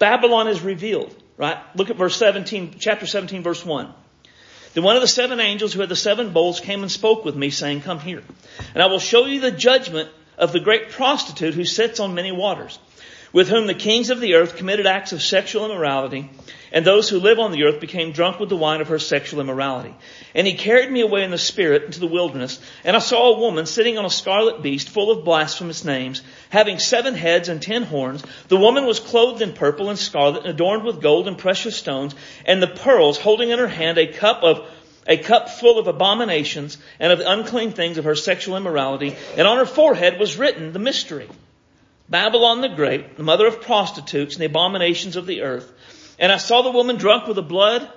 Babylon 0.00 0.48
is 0.48 0.60
revealed. 0.62 1.14
Right? 1.36 1.58
Look 1.76 1.90
at 1.90 1.96
verse 1.96 2.16
17, 2.16 2.76
chapter 2.80 3.06
17 3.06 3.42
verse 3.42 3.64
1. 3.64 3.94
Then 4.74 4.82
one 4.82 4.96
of 4.96 5.02
the 5.02 5.08
seven 5.08 5.38
angels 5.38 5.72
who 5.72 5.80
had 5.80 5.88
the 5.88 5.96
seven 5.96 6.32
bowls 6.32 6.58
came 6.58 6.82
and 6.82 6.90
spoke 6.90 7.24
with 7.24 7.36
me 7.36 7.50
saying, 7.50 7.82
come 7.82 8.00
here, 8.00 8.22
and 8.74 8.82
I 8.82 8.86
will 8.86 8.98
show 8.98 9.26
you 9.26 9.40
the 9.40 9.52
judgment 9.52 10.10
of 10.36 10.52
the 10.52 10.60
great 10.60 10.90
prostitute 10.90 11.54
who 11.54 11.64
sits 11.64 12.00
on 12.00 12.14
many 12.14 12.32
waters, 12.32 12.78
with 13.32 13.48
whom 13.48 13.68
the 13.68 13.74
kings 13.74 14.10
of 14.10 14.20
the 14.20 14.34
earth 14.34 14.56
committed 14.56 14.86
acts 14.86 15.12
of 15.12 15.22
sexual 15.22 15.64
immorality, 15.64 16.30
and 16.72 16.84
those 16.84 17.08
who 17.08 17.18
live 17.18 17.38
on 17.38 17.52
the 17.52 17.64
earth 17.64 17.80
became 17.80 18.12
drunk 18.12 18.40
with 18.40 18.48
the 18.48 18.56
wine 18.56 18.80
of 18.80 18.88
her 18.88 18.98
sexual 18.98 19.40
immorality. 19.40 19.94
And 20.34 20.46
he 20.46 20.54
carried 20.54 20.90
me 20.90 21.00
away 21.00 21.24
in 21.24 21.30
the 21.30 21.38
spirit 21.38 21.84
into 21.84 22.00
the 22.00 22.06
wilderness, 22.06 22.60
and 22.84 22.96
I 22.96 23.00
saw 23.00 23.34
a 23.34 23.38
woman 23.38 23.66
sitting 23.66 23.98
on 23.98 24.04
a 24.04 24.10
scarlet 24.10 24.62
beast 24.62 24.88
full 24.88 25.10
of 25.10 25.24
blasphemous 25.24 25.84
names, 25.84 26.22
having 26.50 26.78
seven 26.78 27.14
heads 27.14 27.48
and 27.48 27.62
ten 27.62 27.82
horns. 27.82 28.22
The 28.48 28.56
woman 28.56 28.86
was 28.86 29.00
clothed 29.00 29.42
in 29.42 29.52
purple 29.52 29.90
and 29.90 29.98
scarlet, 29.98 30.44
and 30.44 30.50
adorned 30.50 30.84
with 30.84 31.02
gold 31.02 31.28
and 31.28 31.38
precious 31.38 31.76
stones, 31.76 32.14
and 32.44 32.62
the 32.62 32.66
pearls, 32.66 33.18
holding 33.18 33.50
in 33.50 33.58
her 33.58 33.68
hand 33.68 33.98
a 33.98 34.12
cup 34.12 34.42
of 34.42 34.66
a 35.08 35.16
cup 35.16 35.48
full 35.48 35.78
of 35.78 35.86
abominations 35.86 36.78
and 36.98 37.12
of 37.12 37.20
unclean 37.20 37.72
things 37.72 37.98
of 37.98 38.04
her 38.04 38.16
sexual 38.16 38.56
immorality, 38.56 39.14
and 39.36 39.46
on 39.46 39.58
her 39.58 39.66
forehead 39.66 40.18
was 40.18 40.36
written 40.36 40.72
the 40.72 40.78
mystery. 40.78 41.28
Babylon 42.08 42.60
the 42.60 42.68
Great, 42.68 43.16
the 43.16 43.22
mother 43.22 43.46
of 43.46 43.60
prostitutes 43.60 44.34
and 44.34 44.42
the 44.42 44.46
abominations 44.46 45.16
of 45.16 45.26
the 45.26 45.42
earth. 45.42 45.72
And 46.18 46.32
I 46.32 46.38
saw 46.38 46.62
the 46.62 46.70
woman 46.70 46.96
drunk 46.96 47.26
with 47.26 47.36
the 47.36 47.42
blood, 47.42 47.88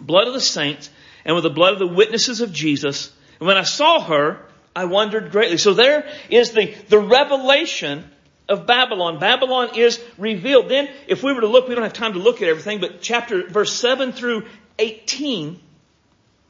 blood 0.00 0.26
of 0.26 0.34
the 0.34 0.40
saints, 0.40 0.90
and 1.24 1.34
with 1.34 1.44
the 1.44 1.50
blood 1.50 1.72
of 1.72 1.78
the 1.78 1.86
witnesses 1.86 2.40
of 2.40 2.52
Jesus. 2.52 3.12
And 3.38 3.46
when 3.46 3.56
I 3.56 3.62
saw 3.62 4.00
her, 4.00 4.40
I 4.74 4.84
wondered 4.84 5.30
greatly. 5.30 5.58
So 5.58 5.74
there 5.74 6.08
is 6.28 6.52
the, 6.52 6.74
the 6.88 6.98
revelation 6.98 8.10
of 8.48 8.66
Babylon. 8.66 9.18
Babylon 9.18 9.70
is 9.76 10.00
revealed. 10.18 10.68
Then, 10.68 10.88
if 11.06 11.22
we 11.22 11.32
were 11.32 11.40
to 11.40 11.46
look, 11.46 11.68
we 11.68 11.74
don't 11.74 11.84
have 11.84 11.92
time 11.92 12.12
to 12.12 12.18
look 12.18 12.42
at 12.42 12.48
everything, 12.48 12.80
but 12.80 13.00
chapter, 13.00 13.48
verse 13.48 13.72
7 13.72 14.12
through 14.12 14.44
18 14.78 15.60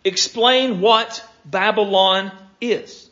explain 0.05 0.81
what 0.81 1.23
Babylon 1.45 2.33
is. 2.61 3.09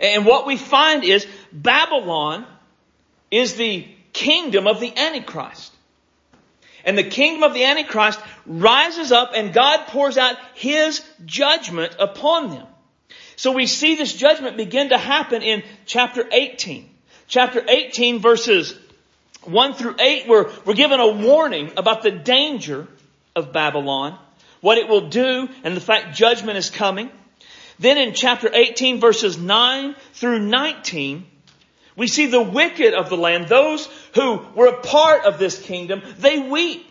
And 0.00 0.24
what 0.24 0.46
we 0.46 0.56
find 0.56 1.04
is 1.04 1.26
Babylon 1.52 2.46
is 3.30 3.54
the 3.54 3.86
kingdom 4.12 4.66
of 4.66 4.80
the 4.80 4.96
Antichrist. 4.96 5.72
And 6.84 6.96
the 6.96 7.04
kingdom 7.04 7.42
of 7.42 7.54
the 7.54 7.64
Antichrist 7.64 8.20
rises 8.46 9.12
up 9.12 9.32
and 9.34 9.52
God 9.52 9.86
pours 9.88 10.18
out 10.18 10.36
His 10.54 11.02
judgment 11.24 11.94
upon 11.98 12.50
them. 12.50 12.66
So 13.36 13.52
we 13.52 13.66
see 13.66 13.94
this 13.94 14.12
judgment 14.12 14.56
begin 14.56 14.90
to 14.90 14.98
happen 14.98 15.42
in 15.42 15.62
chapter 15.86 16.26
18. 16.30 16.88
Chapter 17.26 17.64
18 17.66 18.18
verses 18.20 18.74
1 19.44 19.74
through 19.74 19.96
8, 19.98 20.28
we're, 20.28 20.50
we're 20.64 20.74
given 20.74 21.00
a 21.00 21.08
warning 21.08 21.72
about 21.76 22.02
the 22.02 22.10
danger 22.10 22.86
of 23.34 23.52
Babylon 23.52 24.18
what 24.60 24.78
it 24.78 24.88
will 24.88 25.08
do, 25.08 25.48
and 25.64 25.76
the 25.76 25.80
fact 25.80 26.14
judgment 26.14 26.58
is 26.58 26.70
coming. 26.70 27.10
Then 27.78 27.96
in 27.96 28.12
chapter 28.12 28.50
18 28.52 29.00
verses 29.00 29.38
9 29.38 29.96
through 30.12 30.40
19, 30.40 31.26
we 31.96 32.06
see 32.06 32.26
the 32.26 32.42
wicked 32.42 32.94
of 32.94 33.08
the 33.08 33.16
land, 33.16 33.48
those 33.48 33.88
who 34.14 34.40
were 34.54 34.68
a 34.68 34.80
part 34.80 35.24
of 35.24 35.38
this 35.38 35.60
kingdom, 35.60 36.02
they 36.18 36.38
weep. 36.38 36.86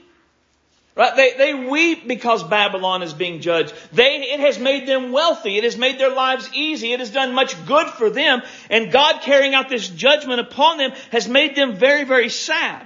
Right? 0.96 1.16
They, 1.16 1.34
they 1.38 1.54
weep 1.54 2.08
because 2.08 2.44
Babylon 2.44 3.04
is 3.04 3.14
being 3.14 3.40
judged. 3.40 3.74
They, 3.94 4.18
it 4.34 4.42
has 4.42 4.60
made 4.60 4.86
them 4.86 5.14
wealthy. 5.14 5.58
It 5.58 5.64
has 5.64 5.78
made 5.78 5.98
their 5.98 6.14
lives 6.14 6.50
easy. 6.54 6.92
It 6.92 7.00
has 7.00 7.12
done 7.12 7.34
much 7.34 7.56
good 7.66 7.88
for 7.88 8.10
them. 8.10 8.42
And 8.70 8.92
God 8.92 9.22
carrying 9.22 9.54
out 9.54 9.70
this 9.70 9.88
judgment 9.88 10.42
upon 10.42 10.78
them 10.78 10.92
has 11.12 11.28
made 11.28 11.56
them 11.56 11.78
very, 11.78 12.04
very 12.04 12.28
sad. 12.28 12.86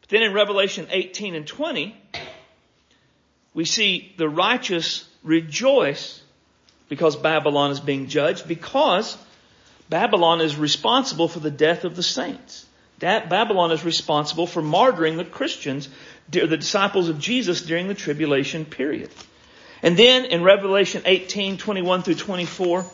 But 0.00 0.08
then 0.08 0.22
in 0.22 0.32
Revelation 0.32 0.88
18 0.90 1.36
and 1.36 1.46
20, 1.46 1.96
we 3.54 3.64
see 3.64 4.12
the 4.16 4.28
righteous 4.28 5.08
rejoice 5.22 6.20
because 6.88 7.14
Babylon 7.14 7.70
is 7.70 7.80
being 7.80 8.08
judged 8.08 8.48
because 8.48 9.16
Babylon 9.88 10.40
is 10.40 10.56
responsible 10.56 11.28
for 11.28 11.40
the 11.40 11.50
death 11.50 11.84
of 11.84 11.96
the 11.96 12.02
saints. 12.02 12.66
That 12.98 13.28
Babylon 13.28 13.72
is 13.72 13.84
responsible 13.84 14.46
for 14.46 14.62
martyring 14.62 15.16
the 15.16 15.24
Christians, 15.24 15.88
the 16.30 16.46
disciples 16.56 17.08
of 17.08 17.18
Jesus 17.20 17.62
during 17.62 17.88
the 17.88 17.94
tribulation 17.94 18.64
period. 18.64 19.10
And 19.82 19.96
then 19.96 20.24
in 20.24 20.42
Revelation 20.42 21.02
18, 21.04 21.58
21 21.58 22.02
through 22.02 22.14
24, 22.14 22.86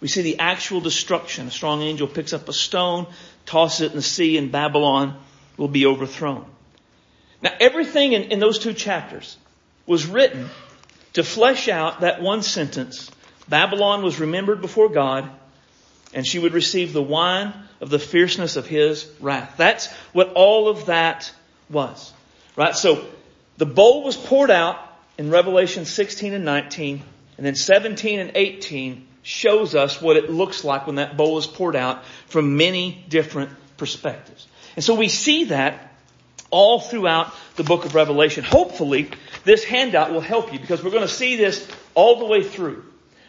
we 0.00 0.08
see 0.08 0.22
the 0.22 0.38
actual 0.38 0.80
destruction. 0.80 1.48
A 1.48 1.50
strong 1.50 1.80
angel 1.80 2.06
picks 2.06 2.32
up 2.32 2.48
a 2.48 2.52
stone, 2.52 3.06
tosses 3.46 3.80
it 3.80 3.90
in 3.92 3.96
the 3.96 4.02
sea, 4.02 4.36
and 4.36 4.52
Babylon 4.52 5.18
will 5.56 5.68
be 5.68 5.86
overthrown. 5.86 6.44
Now 7.40 7.52
everything 7.58 8.12
in, 8.12 8.24
in 8.24 8.38
those 8.38 8.58
two 8.58 8.74
chapters, 8.74 9.36
was 9.86 10.06
written 10.06 10.48
to 11.14 11.24
flesh 11.24 11.68
out 11.68 12.00
that 12.00 12.20
one 12.22 12.42
sentence. 12.42 13.10
Babylon 13.48 14.02
was 14.02 14.20
remembered 14.20 14.60
before 14.60 14.88
God 14.88 15.28
and 16.14 16.26
she 16.26 16.38
would 16.38 16.52
receive 16.52 16.92
the 16.92 17.02
wine 17.02 17.52
of 17.80 17.90
the 17.90 17.98
fierceness 17.98 18.56
of 18.56 18.66
his 18.66 19.10
wrath. 19.20 19.54
That's 19.56 19.90
what 20.12 20.32
all 20.34 20.68
of 20.68 20.86
that 20.86 21.32
was. 21.70 22.12
Right? 22.56 22.74
So 22.74 23.04
the 23.56 23.66
bowl 23.66 24.04
was 24.04 24.16
poured 24.16 24.50
out 24.50 24.78
in 25.18 25.30
Revelation 25.30 25.84
16 25.84 26.34
and 26.34 26.44
19 26.44 27.02
and 27.36 27.46
then 27.46 27.54
17 27.54 28.20
and 28.20 28.32
18 28.34 29.06
shows 29.22 29.74
us 29.74 30.00
what 30.00 30.16
it 30.16 30.30
looks 30.30 30.64
like 30.64 30.86
when 30.86 30.96
that 30.96 31.16
bowl 31.16 31.38
is 31.38 31.46
poured 31.46 31.76
out 31.76 32.04
from 32.26 32.56
many 32.56 33.04
different 33.08 33.50
perspectives. 33.76 34.46
And 34.76 34.84
so 34.84 34.94
we 34.94 35.08
see 35.08 35.44
that 35.44 35.92
all 36.50 36.80
throughout 36.80 37.32
the 37.56 37.64
book 37.64 37.84
of 37.84 37.94
Revelation. 37.94 38.44
Hopefully, 38.44 39.10
this 39.44 39.64
handout 39.64 40.12
will 40.12 40.20
help 40.20 40.52
you 40.52 40.58
because 40.58 40.84
we're 40.84 40.90
going 40.90 41.02
to 41.02 41.08
see 41.08 41.36
this 41.36 41.66
all 41.94 42.18
the 42.18 42.26
way 42.26 42.42
through. 42.42 42.84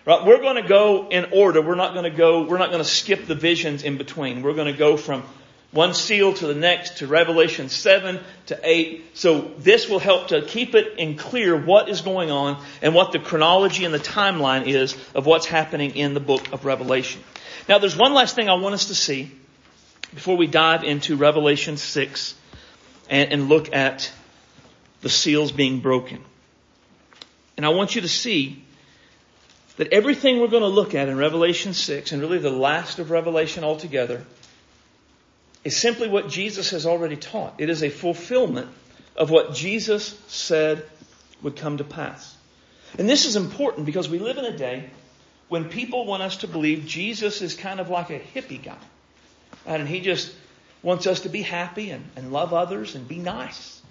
Right? 0.05 0.25
We're 0.25 0.39
going 0.39 0.61
to 0.61 0.67
go 0.67 1.07
in 1.09 1.27
order. 1.31 1.61
We're 1.61 1.75
not 1.75 1.93
going 1.93 2.09
to 2.09 2.17
go, 2.17 2.43
we're 2.43 2.57
not 2.57 2.71
going 2.71 2.83
to 2.83 2.89
skip 2.89 3.25
the 3.25 3.35
visions 3.35 3.83
in 3.83 3.97
between. 3.97 4.41
We're 4.41 4.53
going 4.53 4.71
to 4.71 4.77
go 4.77 4.97
from 4.97 5.23
one 5.71 5.93
seal 5.93 6.33
to 6.33 6.47
the 6.47 6.53
next 6.53 6.97
to 6.97 7.07
Revelation 7.07 7.67
7 7.69 8.19
to 8.47 8.59
8. 8.61 9.17
So 9.17 9.51
this 9.57 9.89
will 9.89 9.99
help 9.99 10.27
to 10.27 10.43
keep 10.43 10.75
it 10.75 10.99
in 10.99 11.17
clear 11.17 11.57
what 11.57 11.89
is 11.89 12.01
going 12.01 12.29
on 12.29 12.63
and 12.81 12.93
what 12.93 13.11
the 13.11 13.19
chronology 13.19 13.85
and 13.85 13.93
the 13.93 13.99
timeline 13.99 14.67
is 14.67 14.95
of 15.15 15.25
what's 15.25 15.47
happening 15.47 15.95
in 15.95 16.13
the 16.13 16.19
book 16.19 16.51
of 16.51 16.63
Revelation. 16.65 17.23
Now 17.67 17.79
there's 17.79 17.95
one 17.95 18.13
last 18.13 18.35
thing 18.35 18.49
I 18.49 18.55
want 18.55 18.75
us 18.75 18.85
to 18.85 18.95
see 18.95 19.31
before 20.13 20.37
we 20.37 20.47
dive 20.47 20.83
into 20.83 21.15
Revelation 21.15 21.77
6 21.77 22.35
and, 23.09 23.31
and 23.31 23.49
look 23.49 23.73
at 23.73 24.11
the 25.01 25.09
seals 25.09 25.51
being 25.51 25.79
broken. 25.79 26.23
And 27.57 27.65
I 27.65 27.69
want 27.69 27.95
you 27.95 28.01
to 28.01 28.09
see 28.09 28.63
that 29.77 29.91
everything 29.91 30.39
we're 30.39 30.47
going 30.47 30.62
to 30.62 30.67
look 30.67 30.93
at 30.95 31.09
in 31.09 31.17
Revelation 31.17 31.73
6, 31.73 32.12
and 32.12 32.21
really 32.21 32.38
the 32.38 32.49
last 32.49 32.99
of 32.99 33.12
Revelation 33.12 33.63
altogether, 33.63 34.23
is 35.63 35.75
simply 35.75 36.07
what 36.07 36.29
Jesus 36.29 36.71
has 36.71 36.86
already 36.86 37.15
taught. 37.15 37.55
It 37.57 37.69
is 37.69 37.83
a 37.83 37.89
fulfillment 37.89 38.69
of 39.15 39.29
what 39.29 39.53
Jesus 39.53 40.17
said 40.27 40.86
would 41.41 41.55
come 41.55 41.77
to 41.77 41.83
pass. 41.83 42.36
And 42.97 43.09
this 43.09 43.25
is 43.25 43.36
important 43.36 43.86
because 43.86 44.09
we 44.09 44.19
live 44.19 44.38
in 44.38 44.45
a 44.45 44.57
day 44.57 44.89
when 45.49 45.69
people 45.69 46.05
want 46.05 46.23
us 46.23 46.38
to 46.38 46.47
believe 46.47 46.86
Jesus 46.86 47.41
is 47.41 47.55
kind 47.55 47.79
of 47.79 47.89
like 47.89 48.09
a 48.09 48.19
hippie 48.19 48.63
guy. 48.63 48.77
And 49.65 49.88
he 49.88 50.01
just 50.01 50.33
wants 50.81 51.07
us 51.07 51.21
to 51.21 51.29
be 51.29 51.41
happy 51.41 51.91
and, 51.91 52.03
and 52.15 52.33
love 52.33 52.53
others 52.53 52.95
and 52.95 53.07
be 53.07 53.17
nice. 53.19 53.82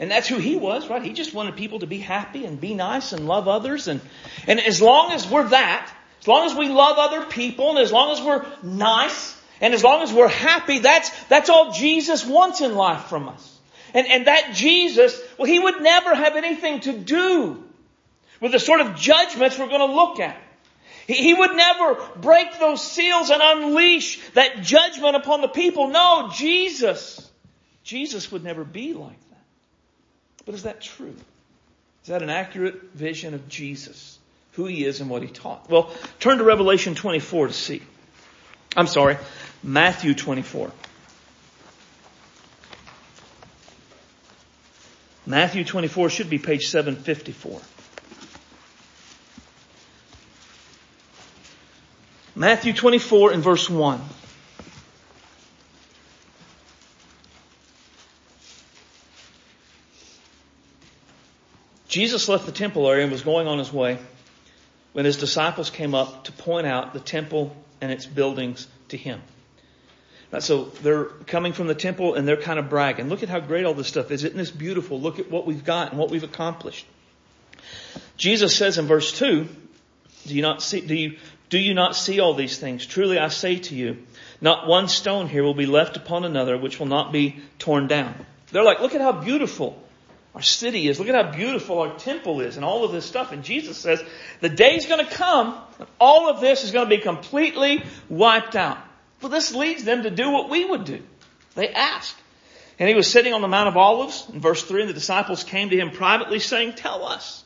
And 0.00 0.10
that's 0.10 0.28
who 0.28 0.36
he 0.36 0.56
was, 0.56 0.88
right? 0.88 1.02
He 1.02 1.12
just 1.12 1.34
wanted 1.34 1.56
people 1.56 1.80
to 1.80 1.86
be 1.86 1.98
happy 1.98 2.44
and 2.44 2.60
be 2.60 2.74
nice 2.74 3.12
and 3.12 3.26
love 3.26 3.48
others. 3.48 3.88
And, 3.88 4.00
and 4.46 4.60
as 4.60 4.80
long 4.80 5.12
as 5.12 5.28
we're 5.28 5.48
that, 5.48 5.92
as 6.20 6.28
long 6.28 6.46
as 6.46 6.54
we 6.54 6.68
love 6.68 6.98
other 6.98 7.26
people 7.26 7.70
and 7.70 7.78
as 7.78 7.90
long 7.90 8.12
as 8.12 8.22
we're 8.22 8.46
nice 8.62 9.36
and 9.60 9.74
as 9.74 9.82
long 9.82 10.02
as 10.02 10.12
we're 10.12 10.28
happy, 10.28 10.78
that's, 10.78 11.10
that's 11.24 11.50
all 11.50 11.72
Jesus 11.72 12.24
wants 12.24 12.60
in 12.60 12.76
life 12.76 13.06
from 13.06 13.28
us. 13.28 13.58
And, 13.92 14.06
and 14.06 14.26
that 14.26 14.52
Jesus, 14.54 15.18
well, 15.36 15.46
he 15.46 15.58
would 15.58 15.80
never 15.80 16.14
have 16.14 16.36
anything 16.36 16.80
to 16.80 16.92
do 16.92 17.64
with 18.40 18.52
the 18.52 18.60
sort 18.60 18.80
of 18.80 18.96
judgments 18.96 19.58
we're 19.58 19.68
going 19.68 19.88
to 19.88 19.94
look 19.94 20.20
at. 20.20 20.40
He 21.08 21.32
would 21.32 21.56
never 21.56 21.94
break 22.16 22.58
those 22.60 22.86
seals 22.86 23.30
and 23.30 23.40
unleash 23.42 24.20
that 24.32 24.62
judgment 24.62 25.16
upon 25.16 25.40
the 25.40 25.48
people. 25.48 25.88
No, 25.88 26.30
Jesus, 26.34 27.28
Jesus 27.82 28.30
would 28.30 28.44
never 28.44 28.62
be 28.62 28.92
like 28.92 29.18
that. 29.18 29.27
But 30.48 30.54
is 30.54 30.62
that 30.62 30.80
true? 30.80 31.14
Is 32.04 32.08
that 32.08 32.22
an 32.22 32.30
accurate 32.30 32.94
vision 32.94 33.34
of 33.34 33.50
Jesus? 33.50 34.18
Who 34.52 34.64
he 34.64 34.82
is 34.82 35.02
and 35.02 35.10
what 35.10 35.20
he 35.20 35.28
taught? 35.28 35.68
Well, 35.68 35.92
turn 36.20 36.38
to 36.38 36.44
Revelation 36.44 36.94
24 36.94 37.48
to 37.48 37.52
see. 37.52 37.82
I'm 38.74 38.86
sorry, 38.86 39.18
Matthew 39.62 40.14
24. 40.14 40.72
Matthew 45.26 45.64
24 45.64 46.08
should 46.08 46.30
be 46.30 46.38
page 46.38 46.68
754. 46.68 47.60
Matthew 52.34 52.72
24 52.72 53.32
and 53.32 53.42
verse 53.42 53.68
1. 53.68 54.00
Jesus 61.88 62.28
left 62.28 62.46
the 62.46 62.52
temple 62.52 62.88
area 62.88 63.02
and 63.02 63.10
was 63.10 63.22
going 63.22 63.48
on 63.48 63.58
his 63.58 63.72
way 63.72 63.98
when 64.92 65.04
his 65.04 65.16
disciples 65.16 65.70
came 65.70 65.94
up 65.94 66.24
to 66.24 66.32
point 66.32 66.66
out 66.66 66.92
the 66.92 67.00
temple 67.00 67.56
and 67.80 67.90
its 67.90 68.06
buildings 68.06 68.68
to 68.88 68.96
him. 68.96 69.20
So 70.40 70.64
they're 70.82 71.04
coming 71.04 71.54
from 71.54 71.68
the 71.68 71.74
temple 71.74 72.14
and 72.14 72.28
they're 72.28 72.36
kind 72.36 72.58
of 72.58 72.68
bragging. 72.68 73.08
Look 73.08 73.22
at 73.22 73.30
how 73.30 73.40
great 73.40 73.64
all 73.64 73.72
this 73.72 73.88
stuff 73.88 74.10
is. 74.10 74.24
Isn't 74.24 74.36
this 74.36 74.50
beautiful? 74.50 75.00
Look 75.00 75.18
at 75.18 75.30
what 75.30 75.46
we've 75.46 75.64
got 75.64 75.90
and 75.90 75.98
what 75.98 76.10
we've 76.10 76.24
accomplished. 76.24 76.86
Jesus 78.18 78.54
says 78.54 78.76
in 78.76 78.86
verse 78.86 79.16
2, 79.18 79.48
do 80.26 80.34
you 80.34 80.42
not 80.42 80.62
see, 80.62 80.82
do 80.82 80.94
you, 80.94 81.16
do 81.48 81.58
you 81.58 81.72
not 81.72 81.96
see 81.96 82.20
all 82.20 82.34
these 82.34 82.58
things? 82.58 82.84
Truly 82.84 83.18
I 83.18 83.28
say 83.28 83.56
to 83.56 83.74
you, 83.74 84.04
not 84.42 84.66
one 84.66 84.88
stone 84.88 85.28
here 85.28 85.42
will 85.42 85.54
be 85.54 85.66
left 85.66 85.96
upon 85.96 86.24
another 86.24 86.58
which 86.58 86.78
will 86.78 86.86
not 86.86 87.10
be 87.10 87.40
torn 87.58 87.86
down. 87.86 88.14
They're 88.52 88.64
like, 88.64 88.80
look 88.80 88.94
at 88.94 89.00
how 89.00 89.12
beautiful 89.12 89.82
our 90.38 90.42
city 90.42 90.86
is. 90.86 91.00
Look 91.00 91.08
at 91.08 91.16
how 91.16 91.32
beautiful 91.32 91.80
our 91.80 91.98
temple 91.98 92.40
is 92.42 92.54
and 92.54 92.64
all 92.64 92.84
of 92.84 92.92
this 92.92 93.04
stuff. 93.04 93.32
And 93.32 93.42
Jesus 93.42 93.76
says 93.76 94.00
the 94.40 94.48
day's 94.48 94.86
going 94.86 95.04
to 95.04 95.12
come 95.12 95.58
and 95.80 95.88
all 95.98 96.30
of 96.30 96.40
this 96.40 96.62
is 96.62 96.70
going 96.70 96.88
to 96.88 96.96
be 96.96 97.02
completely 97.02 97.82
wiped 98.08 98.54
out. 98.54 98.78
Well, 99.20 99.30
this 99.30 99.52
leads 99.52 99.82
them 99.82 100.04
to 100.04 100.12
do 100.12 100.30
what 100.30 100.48
we 100.48 100.64
would 100.64 100.84
do. 100.84 101.02
They 101.56 101.70
ask. 101.70 102.16
And 102.78 102.88
he 102.88 102.94
was 102.94 103.10
sitting 103.10 103.34
on 103.34 103.42
the 103.42 103.48
Mount 103.48 103.66
of 103.66 103.76
Olives 103.76 104.28
in 104.32 104.38
verse 104.38 104.62
3 104.62 104.82
and 104.82 104.88
the 104.88 104.94
disciples 104.94 105.42
came 105.42 105.70
to 105.70 105.76
him 105.76 105.90
privately 105.90 106.38
saying, 106.38 106.74
tell 106.74 107.04
us, 107.04 107.42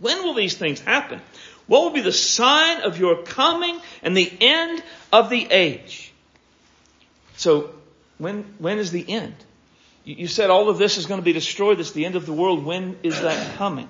when 0.00 0.24
will 0.24 0.34
these 0.34 0.56
things 0.56 0.80
happen? 0.80 1.20
What 1.68 1.84
will 1.84 1.90
be 1.90 2.00
the 2.00 2.10
sign 2.10 2.80
of 2.80 2.98
your 2.98 3.22
coming 3.22 3.78
and 4.02 4.16
the 4.16 4.32
end 4.40 4.82
of 5.12 5.30
the 5.30 5.46
age? 5.48 6.12
So, 7.36 7.70
when, 8.18 8.42
when 8.58 8.78
is 8.78 8.90
the 8.90 9.08
end? 9.08 9.36
You 10.04 10.26
said 10.26 10.50
all 10.50 10.68
of 10.68 10.78
this 10.78 10.98
is 10.98 11.06
going 11.06 11.20
to 11.20 11.24
be 11.24 11.32
destroyed. 11.32 11.78
Is 11.78 11.92
the 11.92 12.04
end 12.04 12.16
of 12.16 12.26
the 12.26 12.32
world. 12.32 12.64
When 12.64 12.98
is 13.02 13.20
that 13.20 13.56
coming? 13.56 13.88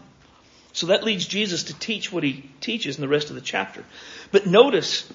So 0.73 0.87
that 0.89 1.05
leads 1.05 1.27
Jesus 1.27 1.65
to 1.65 1.79
teach 1.79 2.13
what 2.13 2.23
he 2.23 2.49
teaches 2.61 2.97
in 2.97 3.03
the 3.03 3.09
rest 3.09 3.31
of 3.31 3.35
the 3.35 3.43
chapter. 3.43 3.85
But 4.31 4.47
notice 4.47 5.11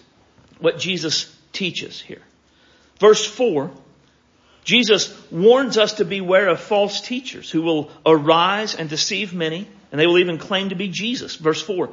what 0.59 0.79
Jesus 0.79 1.35
teaches 1.51 1.99
here. 1.99 2.21
Verse 2.99 3.25
4, 3.25 3.71
Jesus 4.63 5.15
warns 5.31 5.77
us 5.77 5.93
to 5.93 6.05
beware 6.05 6.49
of 6.49 6.59
false 6.59 7.01
teachers 7.01 7.49
who 7.49 7.61
will 7.61 7.91
arise 8.05 8.75
and 8.75 8.89
deceive 8.89 9.33
many, 9.33 9.67
and 9.91 9.99
they 9.99 10.07
will 10.07 10.19
even 10.19 10.37
claim 10.37 10.69
to 10.69 10.75
be 10.75 10.89
Jesus. 10.89 11.35
Verse 11.35 11.61
4, 11.61 11.89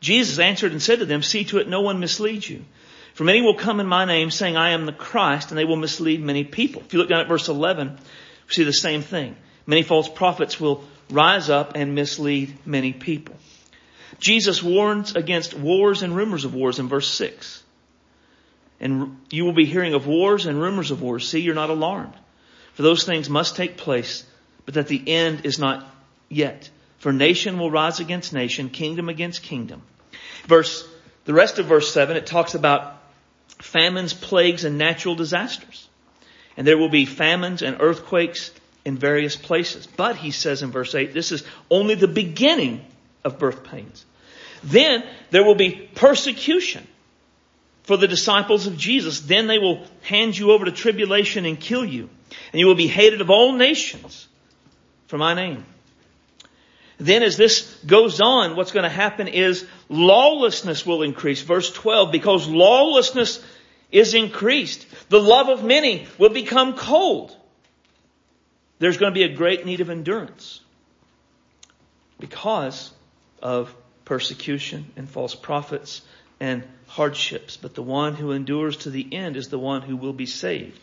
Jesus 0.00 0.38
answered 0.38 0.72
and 0.72 0.82
said 0.82 1.00
to 1.00 1.06
them, 1.06 1.22
See 1.22 1.44
to 1.44 1.58
it 1.58 1.68
no 1.68 1.80
one 1.80 2.00
misleads 2.00 2.48
you. 2.48 2.64
For 3.14 3.24
many 3.24 3.40
will 3.40 3.54
come 3.54 3.80
in 3.80 3.86
my 3.86 4.04
name 4.04 4.30
saying, 4.30 4.56
I 4.56 4.70
am 4.70 4.86
the 4.86 4.92
Christ, 4.92 5.50
and 5.50 5.58
they 5.58 5.64
will 5.64 5.76
mislead 5.76 6.22
many 6.22 6.44
people. 6.44 6.82
If 6.82 6.92
you 6.92 6.98
look 6.98 7.08
down 7.08 7.20
at 7.20 7.28
verse 7.28 7.48
11, 7.48 7.98
we 8.48 8.54
see 8.54 8.64
the 8.64 8.72
same 8.72 9.02
thing. 9.02 9.36
Many 9.66 9.82
false 9.82 10.08
prophets 10.08 10.60
will 10.60 10.84
rise 11.10 11.50
up 11.50 11.72
and 11.74 11.94
mislead 11.94 12.54
many 12.64 12.92
people. 12.92 13.34
Jesus 14.18 14.62
warns 14.62 15.14
against 15.14 15.54
wars 15.54 16.02
and 16.02 16.14
rumors 16.14 16.44
of 16.44 16.54
wars 16.54 16.78
in 16.78 16.88
verse 16.88 17.08
6. 17.08 17.62
And 18.80 19.18
you 19.30 19.44
will 19.44 19.52
be 19.52 19.64
hearing 19.64 19.94
of 19.94 20.06
wars 20.06 20.46
and 20.46 20.60
rumors 20.60 20.90
of 20.90 21.02
wars. 21.02 21.28
See, 21.28 21.40
you're 21.40 21.54
not 21.54 21.70
alarmed. 21.70 22.14
For 22.74 22.82
those 22.82 23.04
things 23.04 23.30
must 23.30 23.56
take 23.56 23.76
place, 23.76 24.24
but 24.64 24.74
that 24.74 24.88
the 24.88 25.02
end 25.06 25.44
is 25.44 25.58
not 25.58 25.86
yet. 26.28 26.68
For 26.98 27.12
nation 27.12 27.58
will 27.58 27.70
rise 27.70 28.00
against 28.00 28.32
nation, 28.32 28.68
kingdom 28.68 29.08
against 29.08 29.42
kingdom. 29.42 29.82
Verse, 30.46 30.86
the 31.24 31.34
rest 31.34 31.58
of 31.58 31.66
verse 31.66 31.92
7, 31.92 32.16
it 32.16 32.26
talks 32.26 32.54
about 32.54 33.02
famines, 33.60 34.12
plagues, 34.12 34.64
and 34.64 34.78
natural 34.78 35.14
disasters. 35.14 35.88
And 36.56 36.66
there 36.66 36.78
will 36.78 36.88
be 36.88 37.04
famines 37.04 37.62
and 37.62 37.76
earthquakes 37.80 38.50
in 38.84 38.96
various 38.96 39.36
places. 39.36 39.86
But 39.86 40.16
he 40.16 40.30
says 40.30 40.62
in 40.62 40.70
verse 40.70 40.94
8, 40.94 41.12
this 41.12 41.32
is 41.32 41.44
only 41.70 41.94
the 41.96 42.08
beginning 42.08 42.84
of 43.24 43.38
birth 43.38 43.64
pains. 43.64 44.04
Then 44.62 45.04
there 45.30 45.44
will 45.44 45.54
be 45.54 45.90
persecution 45.94 46.86
for 47.82 47.96
the 47.96 48.08
disciples 48.08 48.66
of 48.66 48.76
Jesus. 48.76 49.20
Then 49.20 49.46
they 49.46 49.58
will 49.58 49.86
hand 50.02 50.36
you 50.36 50.52
over 50.52 50.64
to 50.64 50.72
tribulation 50.72 51.44
and 51.44 51.58
kill 51.58 51.84
you. 51.84 52.08
And 52.52 52.60
you 52.60 52.66
will 52.66 52.74
be 52.74 52.88
hated 52.88 53.20
of 53.20 53.30
all 53.30 53.52
nations 53.52 54.26
for 55.08 55.18
my 55.18 55.34
name. 55.34 55.64
Then 56.98 57.22
as 57.22 57.36
this 57.36 57.62
goes 57.84 58.20
on, 58.20 58.56
what's 58.56 58.72
going 58.72 58.84
to 58.84 58.88
happen 58.88 59.28
is 59.28 59.66
lawlessness 59.88 60.86
will 60.86 61.02
increase. 61.02 61.42
Verse 61.42 61.70
12, 61.72 62.10
because 62.10 62.48
lawlessness 62.48 63.44
is 63.96 64.12
increased. 64.12 64.86
The 65.08 65.20
love 65.20 65.48
of 65.48 65.64
many 65.64 66.06
will 66.18 66.28
become 66.28 66.76
cold. 66.76 67.34
There's 68.78 68.98
going 68.98 69.10
to 69.10 69.18
be 69.18 69.22
a 69.22 69.34
great 69.34 69.64
need 69.64 69.80
of 69.80 69.88
endurance 69.88 70.60
because 72.20 72.92
of 73.40 73.74
persecution 74.04 74.92
and 74.96 75.08
false 75.08 75.34
prophets 75.34 76.02
and 76.40 76.62
hardships. 76.88 77.56
But 77.56 77.74
the 77.74 77.82
one 77.82 78.14
who 78.14 78.32
endures 78.32 78.76
to 78.78 78.90
the 78.90 79.14
end 79.14 79.34
is 79.34 79.48
the 79.48 79.58
one 79.58 79.80
who 79.80 79.96
will 79.96 80.12
be 80.12 80.26
saved. 80.26 80.80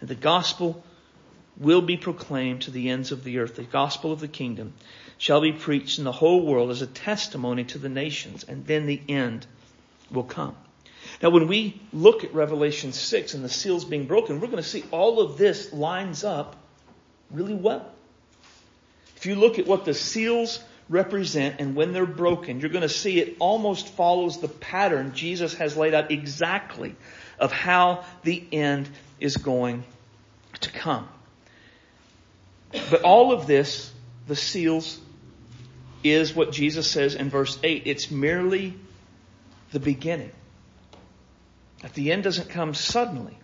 And 0.00 0.08
the 0.08 0.14
gospel 0.14 0.82
will 1.58 1.82
be 1.82 1.98
proclaimed 1.98 2.62
to 2.62 2.70
the 2.70 2.88
ends 2.88 3.12
of 3.12 3.22
the 3.22 3.38
earth. 3.38 3.56
The 3.56 3.64
gospel 3.64 4.12
of 4.12 4.20
the 4.20 4.28
kingdom 4.28 4.72
shall 5.18 5.42
be 5.42 5.52
preached 5.52 5.98
in 5.98 6.04
the 6.04 6.12
whole 6.12 6.46
world 6.46 6.70
as 6.70 6.80
a 6.80 6.86
testimony 6.86 7.64
to 7.64 7.78
the 7.78 7.90
nations, 7.90 8.44
and 8.44 8.66
then 8.66 8.86
the 8.86 9.02
end 9.10 9.46
will 10.10 10.24
come. 10.24 10.56
Now, 11.22 11.30
when 11.30 11.46
we 11.46 11.80
look 11.92 12.24
at 12.24 12.34
Revelation 12.34 12.92
6 12.92 13.34
and 13.34 13.44
the 13.44 13.48
seals 13.48 13.84
being 13.84 14.06
broken, 14.06 14.40
we're 14.40 14.48
going 14.48 14.62
to 14.62 14.68
see 14.68 14.84
all 14.90 15.20
of 15.20 15.38
this 15.38 15.72
lines 15.72 16.24
up 16.24 16.56
really 17.30 17.54
well. 17.54 17.90
If 19.16 19.26
you 19.26 19.36
look 19.36 19.58
at 19.58 19.66
what 19.66 19.84
the 19.84 19.94
seals 19.94 20.62
represent 20.88 21.56
and 21.60 21.74
when 21.74 21.92
they're 21.92 22.04
broken, 22.04 22.60
you're 22.60 22.70
going 22.70 22.82
to 22.82 22.88
see 22.88 23.18
it 23.20 23.36
almost 23.38 23.88
follows 23.88 24.40
the 24.40 24.48
pattern 24.48 25.14
Jesus 25.14 25.54
has 25.54 25.76
laid 25.76 25.94
out 25.94 26.10
exactly 26.10 26.94
of 27.38 27.52
how 27.52 28.04
the 28.22 28.44
end 28.52 28.88
is 29.18 29.36
going 29.36 29.84
to 30.60 30.70
come. 30.70 31.08
But 32.90 33.02
all 33.02 33.32
of 33.32 33.46
this, 33.46 33.92
the 34.26 34.36
seals, 34.36 35.00
is 36.02 36.34
what 36.34 36.52
Jesus 36.52 36.90
says 36.90 37.14
in 37.14 37.30
verse 37.30 37.58
8. 37.62 37.84
It's 37.86 38.10
merely 38.10 38.74
the 39.72 39.80
beginning. 39.80 40.32
At 41.84 41.92
the 41.92 42.10
end 42.10 42.24
doesn't 42.24 42.48
come 42.48 42.72
suddenly. 42.72 43.38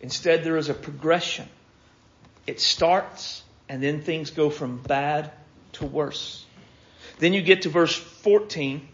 Instead, 0.00 0.44
there 0.44 0.58
is 0.58 0.68
a 0.68 0.74
progression. 0.74 1.48
It 2.46 2.60
starts 2.60 3.42
and 3.70 3.82
then 3.82 4.02
things 4.02 4.30
go 4.30 4.50
from 4.50 4.82
bad 4.82 5.32
to 5.72 5.86
worse. 5.86 6.44
Then 7.18 7.32
you 7.32 7.40
get 7.40 7.62
to 7.62 7.70
verse 7.70 7.94
14, 7.96 8.86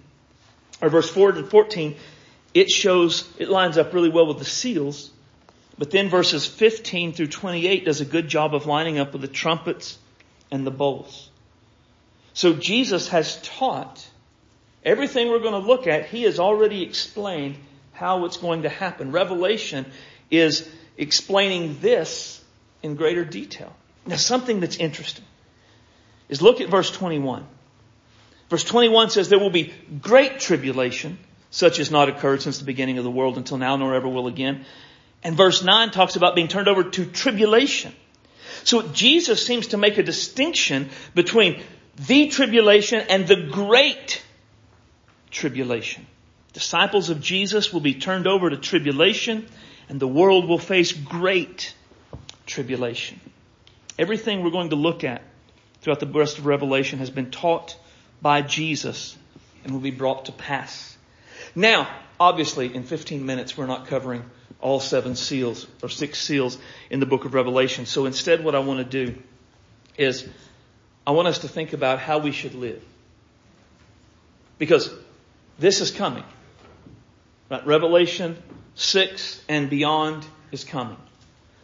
or 0.81 0.89
verse 0.89 1.11
4 1.11 1.31
and 1.31 1.51
14, 1.51 1.97
it 2.55 2.71
shows, 2.71 3.29
it 3.39 3.49
lines 3.49 3.77
up 3.77 3.93
really 3.93 4.09
well 4.09 4.27
with 4.27 4.39
the 4.39 4.45
seals. 4.45 5.11
But 5.77 5.91
then 5.91 6.09
verses 6.09 6.47
15 6.47 7.13
through 7.13 7.29
28 7.29 7.85
does 7.85 8.01
a 8.01 8.05
good 8.05 8.29
job 8.29 8.55
of 8.55 8.67
lining 8.67 8.99
up 9.01 9.13
with 9.13 9.23
the 9.23 9.29
trumpets 9.29 9.99
and 10.53 10.65
the 10.65 10.71
bowls. 10.71 11.29
So 12.35 12.53
Jesus 12.53 13.09
has 13.09 13.41
taught 13.43 14.09
everything 14.85 15.29
we're 15.29 15.41
going 15.41 15.61
to 15.61 15.67
look 15.67 15.89
at, 15.89 16.07
he 16.07 16.23
has 16.23 16.39
already 16.39 16.83
explained 16.83 17.57
how 18.01 18.25
it's 18.25 18.39
going 18.39 18.63
to 18.63 18.71
happen. 18.71 19.13
Revelation 19.13 19.85
is 20.31 20.67
explaining 20.97 21.79
this 21.81 22.43
in 22.83 22.97
greater 22.97 23.27
detail. 23.27 23.77
Now 24.07 24.17
something 24.17 24.61
that's 24.61 24.79
interesting 24.79 25.27
is 26.31 26.41
look 26.41 26.63
at 26.63 26.71
verse 26.71 26.91
21. 26.91 27.47
Verse 28.49 28.65
21 28.65 29.11
says 29.11 29.29
there 29.29 29.39
will 29.39 29.51
be 29.51 29.75
great 30.01 30.41
tribulation, 30.41 31.19
such 31.51 31.79
as 31.79 31.91
not 31.91 32.09
occurred 32.09 32.41
since 32.41 32.59
the 32.59 32.65
beginning 32.65 32.97
of 32.97 33.05
the 33.05 33.11
world 33.11 33.37
until 33.37 33.59
now, 33.59 33.77
nor 33.77 33.95
ever 33.95 34.09
will 34.09 34.29
again. 34.29 34.65
And 35.23 35.37
verse 35.37 35.63
9 35.63 35.91
talks 35.91 36.17
about 36.17 36.35
being 36.35 36.49
turned 36.49 36.69
over 36.69 36.85
to 36.85 37.05
tribulation. 37.05 37.93
So 38.65 38.81
Jesus 38.81 39.45
seems 39.47 39.69
to 39.69 39.77
make 39.77 39.99
a 39.99 40.03
distinction 40.03 40.89
between 41.15 41.63
the 42.07 42.29
tribulation 42.29 43.05
and 43.11 43.29
the 43.29 43.49
great 43.53 44.23
tribulation. 45.31 46.07
Disciples 46.53 47.11
of 47.11 47.21
Jesus 47.21 47.73
will 47.73 47.81
be 47.81 47.95
turned 47.95 48.27
over 48.27 48.51
to 48.51 48.57
tribulation 48.57 49.47
and 49.89 50.01
the 50.01 50.09
world 50.09 50.49
will 50.49 50.59
face 50.59 50.93
great 50.93 51.75
tribulation. 52.47 53.21
Everything 53.99 54.43
we're 54.43 54.51
going 54.51 54.71
to 54.71 54.77
look 54.77 55.05
at 55.05 55.23
throughout 55.81 56.01
the 56.01 56.07
rest 56.07 56.39
of 56.39 56.47
Revelation 56.47 56.99
has 56.99 57.11
been 57.11 57.31
taught 57.31 57.77
by 58.21 58.43
Jesus 58.43 59.17
and 59.63 59.73
will 59.73 59.81
be 59.81 59.91
brought 59.91 60.27
to 60.27 60.33
pass. 60.33 60.97
Now, 61.55 61.89
obviously, 62.19 62.75
in 62.75 62.85
15 62.85 63.25
minutes, 63.25 63.57
we're 63.57 63.67
not 63.67 63.87
covering 63.87 64.25
all 64.61 64.81
seven 64.81 65.17
seals 65.17 65.67
or 65.83 65.89
six 65.89 66.19
seals 66.19 66.59
in 66.91 67.01
the 67.01 67.07
book 67.07 67.25
of 67.25 67.35
Revelation. 67.35 67.87
So 67.87 68.07
instead, 68.07 68.45
what 68.45 68.55
I 68.55 68.59
want 68.61 68.79
to 68.79 69.07
do 69.07 69.17
is 69.97 70.29
I 71.07 71.13
want 71.13 71.29
us 71.29 71.41
to 71.41 71.49
think 71.49 71.73
about 71.73 71.99
how 71.99 72.19
we 72.19 72.33
should 72.33 72.55
live. 72.55 72.83
Because 74.59 74.93
this 75.59 75.81
is 75.81 75.91
coming. 75.91 76.25
Right? 77.51 77.67
Revelation 77.67 78.41
6 78.77 79.43
and 79.49 79.69
beyond 79.69 80.25
is 80.53 80.65
coming. 80.65 80.97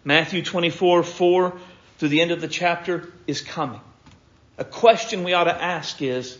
Matthew 0.04 0.42
24, 0.42 1.02
4 1.02 1.58
through 1.98 2.08
the 2.08 2.20
end 2.20 2.32
of 2.32 2.40
the 2.40 2.48
chapter 2.48 3.08
is 3.26 3.40
coming. 3.40 3.80
A 4.58 4.64
question 4.64 5.24
we 5.24 5.32
ought 5.32 5.44
to 5.44 5.62
ask 5.62 6.02
is, 6.02 6.38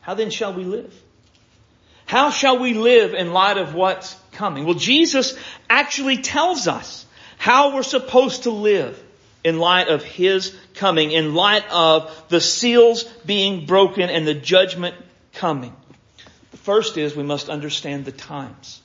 how 0.00 0.14
then 0.14 0.30
shall 0.30 0.52
we 0.52 0.64
live? 0.64 0.92
How 2.06 2.30
shall 2.30 2.58
we 2.58 2.74
live 2.74 3.14
in 3.14 3.32
light 3.32 3.56
of 3.56 3.74
what's 3.74 4.14
coming? 4.32 4.64
Well, 4.66 4.74
Jesus 4.74 5.36
actually 5.70 6.18
tells 6.18 6.68
us 6.68 7.06
how 7.38 7.74
we're 7.74 7.82
supposed 7.82 8.42
to 8.42 8.50
live 8.50 9.02
in 9.42 9.58
light 9.58 9.88
of 9.88 10.02
His 10.02 10.54
coming, 10.74 11.12
in 11.12 11.34
light 11.34 11.64
of 11.70 12.14
the 12.28 12.40
seals 12.40 13.04
being 13.24 13.66
broken 13.66 14.10
and 14.10 14.26
the 14.26 14.34
judgment 14.34 14.94
coming. 15.32 15.74
The 16.54 16.58
first 16.58 16.96
is 16.98 17.16
we 17.16 17.24
must 17.24 17.48
understand 17.48 18.04
the 18.04 18.12
times. 18.12 18.80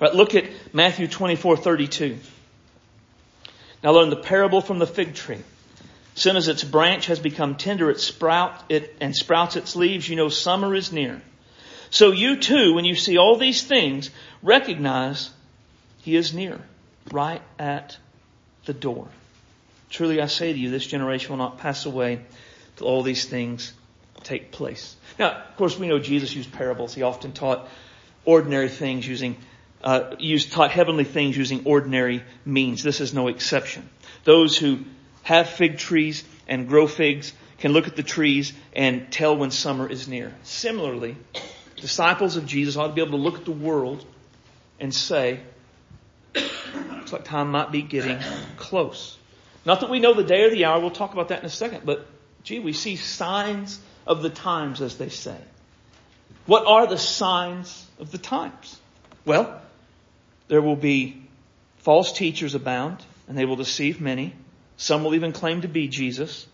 Right, 0.00 0.12
look 0.12 0.34
at 0.34 0.46
Matthew 0.72 1.06
24, 1.06 1.56
32. 1.56 2.18
Now 3.84 3.92
learn 3.92 4.10
the 4.10 4.16
parable 4.16 4.60
from 4.60 4.80
the 4.80 4.88
fig 4.88 5.14
tree. 5.14 5.38
Soon 6.16 6.36
as 6.36 6.48
its 6.48 6.64
branch 6.64 7.06
has 7.06 7.20
become 7.20 7.54
tender, 7.54 7.92
it 7.92 8.00
sprout 8.00 8.64
it 8.68 8.96
and 9.00 9.14
sprouts 9.14 9.54
its 9.54 9.76
leaves, 9.76 10.08
you 10.08 10.16
know 10.16 10.30
summer 10.30 10.74
is 10.74 10.90
near. 10.90 11.22
So 11.90 12.10
you 12.10 12.38
too, 12.40 12.74
when 12.74 12.84
you 12.84 12.96
see 12.96 13.18
all 13.18 13.36
these 13.36 13.62
things, 13.62 14.10
recognize 14.42 15.30
he 16.00 16.16
is 16.16 16.34
near, 16.34 16.60
right 17.12 17.42
at 17.56 17.96
the 18.64 18.74
door. 18.74 19.06
Truly 19.90 20.20
I 20.20 20.26
say 20.26 20.52
to 20.52 20.58
you, 20.58 20.70
this 20.70 20.88
generation 20.88 21.30
will 21.30 21.44
not 21.44 21.58
pass 21.58 21.86
away 21.86 22.22
till 22.74 22.88
all 22.88 23.04
these 23.04 23.26
things 23.26 23.72
take 24.22 24.52
place. 24.52 24.96
Now, 25.18 25.32
of 25.32 25.56
course, 25.56 25.78
we 25.78 25.88
know 25.88 25.98
Jesus 25.98 26.34
used 26.34 26.52
parables. 26.52 26.94
He 26.94 27.02
often 27.02 27.32
taught 27.32 27.68
ordinary 28.24 28.68
things 28.68 29.06
using, 29.06 29.36
uh, 29.82 30.14
used, 30.18 30.52
taught 30.52 30.70
heavenly 30.70 31.04
things 31.04 31.36
using 31.36 31.62
ordinary 31.66 32.22
means. 32.44 32.82
This 32.82 33.00
is 33.00 33.12
no 33.12 33.28
exception. 33.28 33.88
Those 34.24 34.56
who 34.56 34.80
have 35.22 35.48
fig 35.48 35.78
trees 35.78 36.24
and 36.48 36.68
grow 36.68 36.86
figs 36.86 37.32
can 37.58 37.72
look 37.72 37.86
at 37.86 37.96
the 37.96 38.02
trees 38.02 38.52
and 38.72 39.10
tell 39.12 39.36
when 39.36 39.50
summer 39.50 39.88
is 39.88 40.08
near. 40.08 40.34
Similarly, 40.42 41.16
disciples 41.76 42.36
of 42.36 42.46
Jesus 42.46 42.76
ought 42.76 42.88
to 42.88 42.92
be 42.92 43.00
able 43.00 43.12
to 43.12 43.22
look 43.22 43.38
at 43.38 43.44
the 43.44 43.52
world 43.52 44.04
and 44.80 44.92
say, 44.92 45.40
looks 46.34 47.12
like 47.12 47.24
time 47.24 47.50
might 47.50 47.70
be 47.70 47.82
getting 47.82 48.18
close. 48.56 49.16
Not 49.64 49.80
that 49.80 49.90
we 49.90 50.00
know 50.00 50.14
the 50.14 50.24
day 50.24 50.42
or 50.42 50.50
the 50.50 50.64
hour, 50.64 50.80
we'll 50.80 50.90
talk 50.90 51.12
about 51.12 51.28
that 51.28 51.40
in 51.40 51.44
a 51.44 51.50
second, 51.50 51.82
but 51.84 52.06
gee, 52.42 52.58
we 52.58 52.72
see 52.72 52.96
signs 52.96 53.78
of 54.06 54.22
the 54.22 54.30
times, 54.30 54.80
as 54.80 54.96
they 54.96 55.08
say. 55.08 55.36
What 56.46 56.66
are 56.66 56.86
the 56.86 56.98
signs 56.98 57.86
of 57.98 58.10
the 58.10 58.18
times? 58.18 58.78
Well, 59.24 59.60
there 60.48 60.60
will 60.60 60.76
be 60.76 61.22
false 61.78 62.12
teachers 62.12 62.54
abound, 62.54 62.98
and 63.28 63.38
they 63.38 63.44
will 63.44 63.56
deceive 63.56 64.00
many. 64.00 64.34
Some 64.76 65.04
will 65.04 65.14
even 65.14 65.32
claim 65.32 65.60
to 65.60 65.68
be 65.68 65.88
Jesus. 65.88 66.46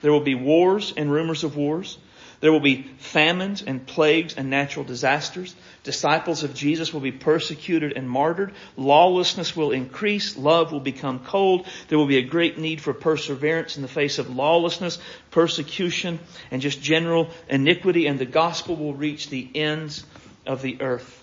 There 0.00 0.12
will 0.12 0.20
be 0.20 0.34
wars 0.34 0.92
and 0.96 1.10
rumors 1.10 1.44
of 1.44 1.56
wars. 1.56 1.98
There 2.42 2.50
will 2.50 2.58
be 2.58 2.82
famines 2.98 3.62
and 3.62 3.86
plagues 3.86 4.34
and 4.34 4.50
natural 4.50 4.84
disasters. 4.84 5.54
Disciples 5.84 6.42
of 6.42 6.54
Jesus 6.54 6.92
will 6.92 7.00
be 7.00 7.12
persecuted 7.12 7.92
and 7.92 8.10
martyred. 8.10 8.52
Lawlessness 8.76 9.54
will 9.54 9.70
increase. 9.70 10.36
Love 10.36 10.72
will 10.72 10.80
become 10.80 11.20
cold. 11.20 11.68
There 11.86 11.96
will 11.96 12.08
be 12.08 12.18
a 12.18 12.22
great 12.22 12.58
need 12.58 12.80
for 12.80 12.92
perseverance 12.92 13.76
in 13.76 13.82
the 13.82 13.88
face 13.88 14.18
of 14.18 14.34
lawlessness, 14.34 14.98
persecution, 15.30 16.18
and 16.50 16.60
just 16.60 16.82
general 16.82 17.30
iniquity, 17.48 18.08
and 18.08 18.18
the 18.18 18.26
gospel 18.26 18.74
will 18.74 18.94
reach 18.94 19.30
the 19.30 19.48
ends 19.54 20.04
of 20.44 20.62
the 20.62 20.82
earth. 20.82 21.22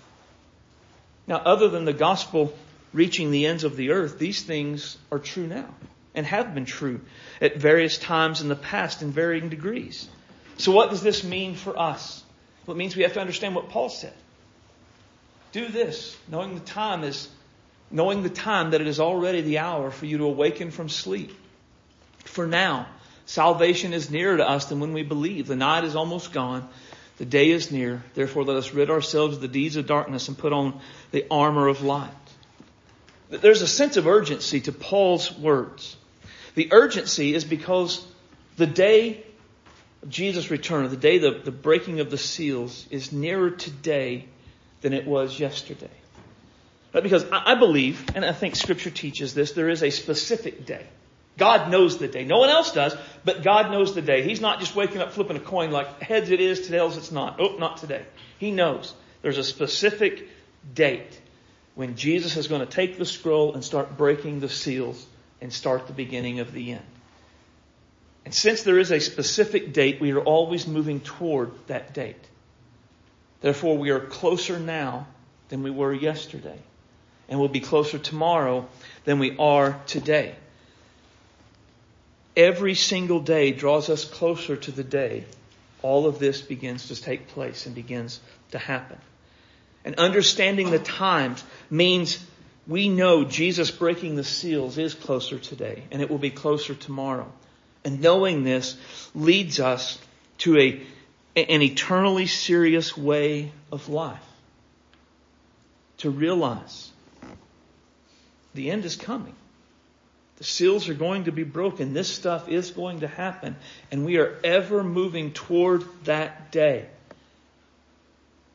Now, 1.28 1.40
other 1.40 1.68
than 1.68 1.84
the 1.84 1.92
gospel 1.92 2.58
reaching 2.94 3.32
the 3.32 3.46
ends 3.46 3.66
of 3.66 3.76
the 3.76 3.92
earth, 3.92 4.20
these 4.20 4.42
things 4.42 4.98
are 5.12 5.20
true 5.20 5.48
now 5.48 5.68
and 6.16 6.26
have 6.26 6.56
been 6.56 6.64
true 6.64 7.02
at 7.42 7.58
various 7.58 7.98
times 7.98 8.40
in 8.40 8.48
the 8.48 8.56
past 8.56 9.02
in 9.02 9.12
varying 9.12 9.50
degrees. 9.50 10.08
So 10.60 10.74
what 10.74 10.90
does 10.90 11.02
this 11.02 11.24
mean 11.24 11.56
for 11.56 11.80
us? 11.80 12.22
Well, 12.66 12.76
it 12.76 12.78
means 12.78 12.96
we 12.96 13.04
have 13.04 13.14
to 13.14 13.22
understand 13.22 13.56
what 13.56 13.70
Paul 13.70 13.88
said. 13.88 14.14
Do 15.54 15.70
this, 15.70 16.16
knowing 16.28 16.54
the 16.54 16.60
time 16.60 17.04
is, 17.06 17.30
knowing 17.90 18.24
the 18.24 18.30
time 18.30 18.72
that 18.72 18.82
it 18.82 18.88
is 18.88 19.00
already 19.00 19.40
the 19.40 19.60
hour 19.60 19.90
for 19.90 20.06
you 20.06 20.18
to 20.18 20.26
awaken 20.26 20.70
from 20.70 20.90
sleep. 20.90 21.32
For 22.26 22.46
now, 22.46 22.88
salvation 23.26 23.94
is 23.94 24.12
nearer 24.12 24.36
to 24.36 24.48
us 24.48 24.66
than 24.66 24.82
when 24.82 24.92
we 24.92 25.02
believe. 25.02 25.48
The 25.48 25.56
night 25.56 25.86
is 25.86 25.96
almost 25.96 26.34
gone. 26.34 26.68
The 27.18 27.26
day 27.26 27.52
is 27.52 27.72
near. 27.72 28.04
Therefore, 28.14 28.44
let 28.44 28.58
us 28.58 28.74
rid 28.74 28.90
ourselves 28.90 29.38
of 29.38 29.42
the 29.42 29.48
deeds 29.48 29.78
of 29.78 29.88
darkness 29.88 30.28
and 30.28 30.38
put 30.38 30.52
on 30.52 30.82
the 31.12 31.26
armor 31.32 31.70
of 31.70 31.84
light. 31.84 32.12
There's 33.30 33.62
a 33.62 33.68
sense 33.68 33.96
of 33.96 34.08
urgency 34.08 34.60
to 34.62 34.74
Paul's 34.74 35.32
words. 35.38 35.96
The 36.56 36.68
urgency 36.74 37.34
is 37.34 37.46
because 37.46 38.06
the 38.58 38.68
day 38.68 39.24
Jesus' 40.08 40.50
return, 40.50 40.90
the 40.90 40.98
day 40.98 41.18
the, 41.18 41.32
the 41.32 41.52
breaking 41.52 42.00
of 42.00 42.10
the 42.10 42.18
seals, 42.18 42.88
is 42.90 43.12
nearer 43.12 43.50
today 43.50 44.26
than 44.82 44.94
it 44.94 45.06
was 45.06 45.40
yesterday. 45.40 45.90
Right? 46.94 47.04
Because 47.04 47.26
I, 47.32 47.52
I 47.52 47.56
believe, 47.56 48.04
and 48.16 48.24
I 48.24 48.32
think 48.32 48.56
Scripture 48.56 48.90
teaches 48.90 49.34
this, 49.34 49.52
there 49.52 49.70
is 49.70 49.84
a 49.84 49.90
specific 49.90 50.66
day. 50.66 50.86
God 51.38 51.72
knows 51.72 51.98
the 51.98 52.08
day. 52.08 52.26
No 52.26 52.38
one 52.38 52.50
else 52.50 52.74
does, 52.74 52.96
but 53.24 53.44
God 53.44 53.72
knows 53.72 53.96
the 53.96 54.02
day. 54.02 54.24
He's 54.24 54.42
not 54.42 54.60
just 54.60 54.76
waking 54.76 55.02
up 55.02 55.14
flipping 55.14 55.38
a 55.38 55.40
coin 55.40 55.72
like 55.72 56.02
heads 56.02 56.30
it 56.30 56.42
is, 56.42 56.68
tails 56.68 56.98
it's 56.98 57.12
not. 57.12 57.40
Oh, 57.40 57.56
not 57.58 57.78
today. 57.78 58.06
He 58.38 58.52
knows. 58.52 58.94
There's 59.22 59.38
a 59.38 59.44
specific 59.44 60.28
date 60.74 61.20
when 61.76 61.96
Jesus 61.96 62.36
is 62.36 62.48
going 62.48 62.62
to 62.62 62.68
take 62.68 62.98
the 62.98 63.06
scroll 63.06 63.54
and 63.54 63.64
start 63.64 63.98
breaking 63.98 64.42
the 64.42 64.50
seals 64.50 65.06
and 65.42 65.52
start 65.52 65.88
the 65.88 65.94
beginning 65.94 66.42
of 66.42 66.52
the 66.52 66.74
end. 66.74 66.86
And 68.26 68.34
since 68.34 68.64
there 68.64 68.78
is 68.78 68.92
a 68.92 69.00
specific 69.00 69.74
date, 69.74 70.00
we 70.00 70.12
are 70.12 70.20
always 70.20 70.68
moving 70.68 71.00
toward 71.00 71.52
that 71.68 71.94
date. 71.94 72.24
Therefore, 73.42 73.78
we 73.78 73.90
are 73.90 74.00
closer 74.00 74.60
now 74.60 75.08
than 75.50 75.64
we 75.64 75.72
were 75.72 75.94
yesterday. 75.94 76.60
And 77.28 77.40
we'll 77.40 77.50
be 77.50 77.60
closer 77.62 77.98
tomorrow 77.98 78.68
than 79.06 79.20
we 79.20 79.38
are 79.38 79.80
today. 79.86 80.36
Every 82.36 82.76
single 82.76 83.20
day 83.20 83.52
draws 83.52 83.90
us 83.90 84.06
closer 84.06 84.56
to 84.56 84.72
the 84.72 84.84
day 84.84 85.26
all 85.82 86.08
of 86.08 86.20
this 86.20 86.42
begins 86.42 86.88
to 86.88 87.02
take 87.02 87.28
place 87.30 87.66
and 87.66 87.76
begins 87.76 88.20
to 88.52 88.58
happen. 88.58 88.98
And 89.86 89.96
understanding 89.96 90.72
the 90.72 90.80
times 90.80 91.44
means 91.70 92.24
we 92.68 92.90
know 92.90 93.24
Jesus 93.24 93.72
breaking 93.72 94.16
the 94.16 94.24
seals 94.24 94.78
is 94.78 94.94
closer 94.94 95.40
today 95.40 95.84
and 95.92 96.02
it 96.02 96.10
will 96.10 96.18
be 96.18 96.32
closer 96.32 96.76
tomorrow. 96.76 97.32
And 97.84 98.02
knowing 98.02 98.44
this 98.44 98.78
leads 99.16 99.60
us 99.60 99.98
to 100.40 100.58
a, 100.58 100.82
an 101.36 101.62
eternally 101.62 102.28
serious 102.28 102.98
way 102.98 103.52
of 103.72 103.90
life. 103.90 104.24
To 106.00 106.10
realize 106.10 106.92
the 108.54 108.72
end 108.72 108.86
is 108.86 108.96
coming. 108.96 109.36
The 110.38 110.44
seals 110.46 110.88
are 110.88 110.94
going 110.94 111.26
to 111.26 111.32
be 111.32 111.44
broken. 111.44 111.94
This 111.94 112.08
stuff 112.08 112.48
is 112.48 112.72
going 112.72 113.02
to 113.02 113.08
happen. 113.08 113.58
And 113.92 114.06
we 114.06 114.18
are 114.18 114.40
ever 114.44 114.84
moving 114.84 115.34
toward 115.34 115.84
that 116.06 116.52
day. 116.52 116.86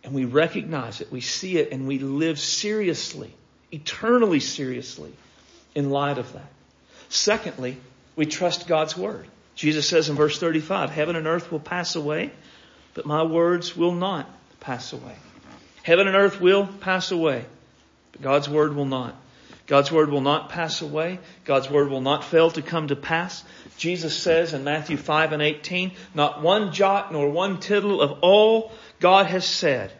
And 0.02 0.14
we 0.14 0.24
recognize 0.24 1.00
it, 1.00 1.10
we 1.12 1.20
see 1.20 1.56
it, 1.58 1.72
and 1.72 1.86
we 1.86 1.98
live 1.98 2.38
seriously 2.38 3.34
eternally 3.74 4.38
seriously 4.38 5.12
in 5.74 5.90
light 5.90 6.16
of 6.16 6.32
that. 6.32 6.48
Secondly, 7.08 7.76
we 8.16 8.26
trust 8.26 8.66
God's 8.66 8.96
word. 8.96 9.26
Jesus 9.54 9.88
says 9.88 10.08
in 10.08 10.16
verse 10.16 10.38
35, 10.38 10.90
heaven 10.90 11.16
and 11.16 11.26
earth 11.26 11.50
will 11.52 11.60
pass 11.60 11.96
away, 11.96 12.32
but 12.94 13.06
my 13.06 13.22
words 13.22 13.76
will 13.76 13.92
not 13.92 14.28
pass 14.60 14.92
away. 14.92 15.14
Heaven 15.82 16.06
and 16.06 16.16
earth 16.16 16.40
will 16.40 16.66
pass 16.66 17.10
away, 17.10 17.44
but 18.12 18.22
God's 18.22 18.48
word 18.48 18.74
will 18.74 18.86
not. 18.86 19.14
God's 19.66 19.90
word 19.90 20.10
will 20.10 20.20
not 20.20 20.50
pass 20.50 20.82
away. 20.82 21.18
God's 21.44 21.70
word 21.70 21.88
will 21.88 22.02
not 22.02 22.24
fail 22.24 22.50
to 22.50 22.60
come 22.60 22.88
to 22.88 22.96
pass. 22.96 23.42
Jesus 23.78 24.16
says 24.16 24.52
in 24.52 24.64
Matthew 24.64 24.96
5 24.96 25.32
and 25.32 25.42
18, 25.42 25.92
not 26.14 26.42
one 26.42 26.72
jot 26.72 27.12
nor 27.12 27.30
one 27.30 27.60
tittle 27.60 28.02
of 28.02 28.18
all 28.20 28.72
God 29.00 29.26
has 29.26 29.46
said 29.46 29.90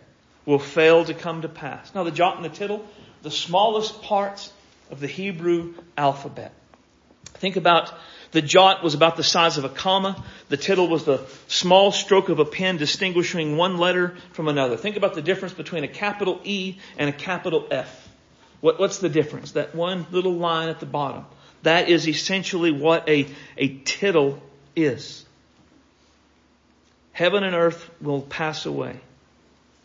will 0.44 0.58
fail 0.58 1.04
to 1.06 1.14
come 1.14 1.42
to 1.42 1.48
pass. 1.48 1.94
Now 1.94 2.04
the 2.04 2.10
jot 2.10 2.36
and 2.36 2.44
the 2.44 2.50
tittle 2.50 2.84
the 3.24 3.30
smallest 3.30 4.02
parts 4.02 4.52
of 4.90 5.00
the 5.00 5.06
Hebrew 5.06 5.74
alphabet. 5.96 6.52
Think 7.44 7.56
about 7.56 7.92
the 8.30 8.40
jot 8.40 8.82
was 8.82 8.94
about 8.94 9.18
the 9.18 9.22
size 9.22 9.58
of 9.58 9.66
a 9.66 9.68
comma. 9.68 10.24
The 10.48 10.56
tittle 10.56 10.88
was 10.88 11.04
the 11.04 11.20
small 11.46 11.92
stroke 11.92 12.30
of 12.30 12.38
a 12.38 12.46
pen 12.46 12.78
distinguishing 12.78 13.58
one 13.58 13.76
letter 13.76 14.16
from 14.32 14.48
another. 14.48 14.78
Think 14.78 14.96
about 14.96 15.12
the 15.12 15.20
difference 15.20 15.52
between 15.52 15.84
a 15.84 15.88
capital 15.88 16.40
E 16.42 16.78
and 16.96 17.10
a 17.10 17.12
capital 17.12 17.66
F. 17.70 18.08
What, 18.62 18.80
what's 18.80 18.96
the 18.96 19.10
difference? 19.10 19.50
That 19.52 19.74
one 19.74 20.06
little 20.10 20.32
line 20.32 20.70
at 20.70 20.80
the 20.80 20.86
bottom. 20.86 21.26
That 21.64 21.90
is 21.90 22.08
essentially 22.08 22.72
what 22.72 23.06
a, 23.10 23.26
a 23.58 23.68
tittle 23.84 24.42
is. 24.74 25.26
Heaven 27.12 27.44
and 27.44 27.54
earth 27.54 27.90
will 28.00 28.22
pass 28.22 28.64
away. 28.64 28.98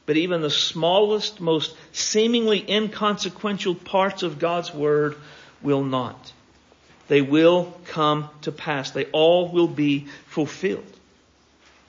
But 0.05 0.15
even 0.15 0.39
the 0.39 0.49
smallest, 0.49 1.41
most 1.41 1.75
seemingly 1.91 2.63
inconsequential 2.71 3.75
parts 3.75 4.23
of 4.23 4.39
God's 4.39 4.73
Word 4.73 5.17
will 5.61 5.83
not. 5.83 6.31
They 7.09 7.21
will 7.21 7.73
come 7.87 8.29
to 8.43 8.51
pass. 8.51 8.91
They 8.91 9.05
all 9.05 9.49
will 9.49 9.67
be 9.67 10.07
fulfilled. 10.27 10.85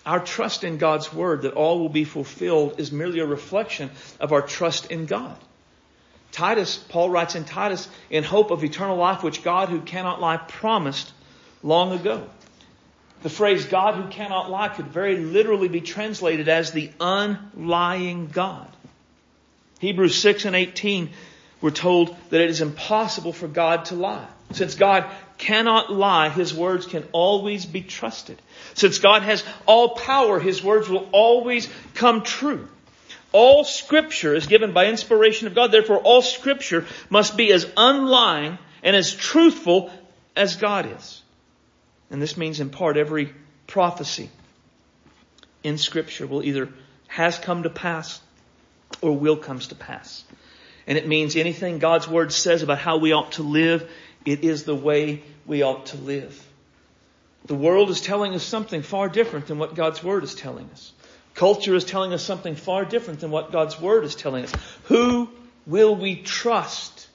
Our 0.05 0.19
trust 0.19 0.65
in 0.65 0.79
God's 0.79 1.13
Word 1.13 1.43
that 1.43 1.53
all 1.53 1.79
will 1.79 1.91
be 1.91 2.05
fulfilled 2.05 2.81
is 2.81 2.91
merely 2.91 3.21
a 3.21 3.27
reflection 3.27 3.91
of 4.19 4.33
our 4.33 4.43
trust 4.43 4.91
in 4.91 5.07
God. 5.07 5.37
Titus, 6.33 6.77
Paul 6.77 7.11
writes 7.11 7.35
in 7.35 7.45
Titus, 7.45 7.89
in 8.09 8.25
hope 8.25 8.51
of 8.51 8.65
eternal 8.65 8.97
life 8.97 9.23
which 9.23 9.45
God 9.45 9.69
who 9.69 9.83
cannot 9.83 10.21
lie 10.21 10.39
promised 10.39 11.13
long 11.63 11.93
ago. 11.93 12.27
The 13.23 13.29
phrase 13.29 13.67
God 13.67 13.97
who 13.97 14.09
cannot 14.09 14.51
lie 14.51 14.69
could 14.69 14.87
very 14.87 15.19
literally 15.19 15.69
be 15.69 15.83
translated 15.83 16.49
as 16.49 16.71
the 16.71 16.91
unlying 16.99 18.29
God. 18.29 18.69
Hebrews 19.81 20.15
6 20.17 20.47
and 20.47 20.57
18 20.57 21.11
we're 21.61 21.71
told 21.71 22.17
that 22.31 22.41
it 22.41 22.49
is 22.49 22.63
impossible 22.63 23.35
for 23.35 23.47
God 23.47 23.87
to 23.87 23.95
lie. 23.95 24.27
Since 24.53 24.75
God 24.75 25.05
cannot 25.39 25.93
lie, 25.93 26.29
His 26.29 26.53
words 26.53 26.87
can 26.87 27.05
always 27.13 27.65
be 27.65 27.83
trusted. 27.83 28.41
Since 28.75 28.99
God 28.99 29.23
has 29.23 29.45
all 29.67 29.91
power, 29.97 30.39
His 30.41 30.63
words 30.63 30.89
will 30.89 31.09
always 31.13 31.69
come 31.95 32.23
true. 32.23 32.69
All 33.33 33.65
scripture 33.65 34.35
is 34.35 34.47
given 34.47 34.73
by 34.73 34.87
inspiration 34.87 35.47
of 35.47 35.55
God. 35.55 35.71
Therefore, 35.71 35.99
all 35.99 36.23
scripture 36.23 36.87
must 37.09 37.37
be 37.37 37.53
as 37.53 37.71
unlying 37.77 38.59
and 38.83 38.97
as 38.97 39.15
truthful 39.15 39.91
as 40.35 40.57
God 40.57 40.91
is. 40.99 41.23
And 42.11 42.21
this 42.21 42.37
means 42.37 42.59
in 42.59 42.71
part 42.71 42.97
every 42.97 43.33
prophecy 43.67 44.31
in 45.63 45.79
scripture 45.79 46.27
will 46.27 46.43
either 46.43 46.69
has 47.07 47.39
come 47.39 47.63
to 47.63 47.71
pass 47.71 48.21
or 49.01 49.17
will 49.17 49.37
comes 49.37 49.69
to 49.69 49.75
pass. 49.75 50.25
And 50.87 50.99
it 50.99 51.07
means 51.07 51.37
anything 51.37 51.79
God's 51.79 52.09
Word 52.09 52.33
says 52.33 52.63
about 52.63 52.79
how 52.79 52.97
we 52.97 53.13
ought 53.13 53.33
to 53.33 53.43
live, 53.43 53.89
it 54.25 54.45
is 54.45 54.65
the 54.65 54.75
way 54.75 55.23
we 55.47 55.63
ought 55.63 55.87
to 55.87 55.97
live. 55.97 56.47
The 57.47 57.55
world 57.55 57.91
is 57.91 58.01
telling 58.01 58.35
us 58.35 58.43
something 58.43 58.83
far 58.83 59.09
different 59.09 59.47
than 59.47 59.59
what 59.59 59.75
God's 59.75 60.03
Word 60.03 60.25
is 60.25 60.35
telling 60.35 60.69
us. 60.73 60.93
Culture 61.35 61.75
is 61.75 61.85
telling 61.85 62.13
us 62.13 62.23
something 62.23 62.55
far 62.55 62.85
different 62.85 63.21
than 63.21 63.31
what 63.31 63.53
God's 63.53 63.81
Word 63.81 64.05
is 64.05 64.15
telling 64.15 64.45
us. 64.45 64.53
Who 64.85 65.31
will 65.67 65.97
we 65.97 66.17
trust 66.17 67.09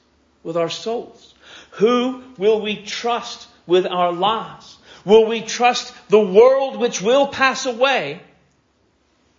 with 0.44 0.58
our 0.58 0.70
souls? 0.70 1.34
Who 1.72 2.24
will 2.38 2.62
we 2.62 2.84
trust 2.84 3.48
with 3.68 3.86
our 3.86 4.12
lives? 4.12 4.78
Will 5.04 5.28
we 5.28 5.42
trust 5.42 5.94
the 6.10 6.20
world 6.20 6.78
which 6.78 7.02
will 7.02 7.28
pass 7.28 7.66
away? 7.66 8.20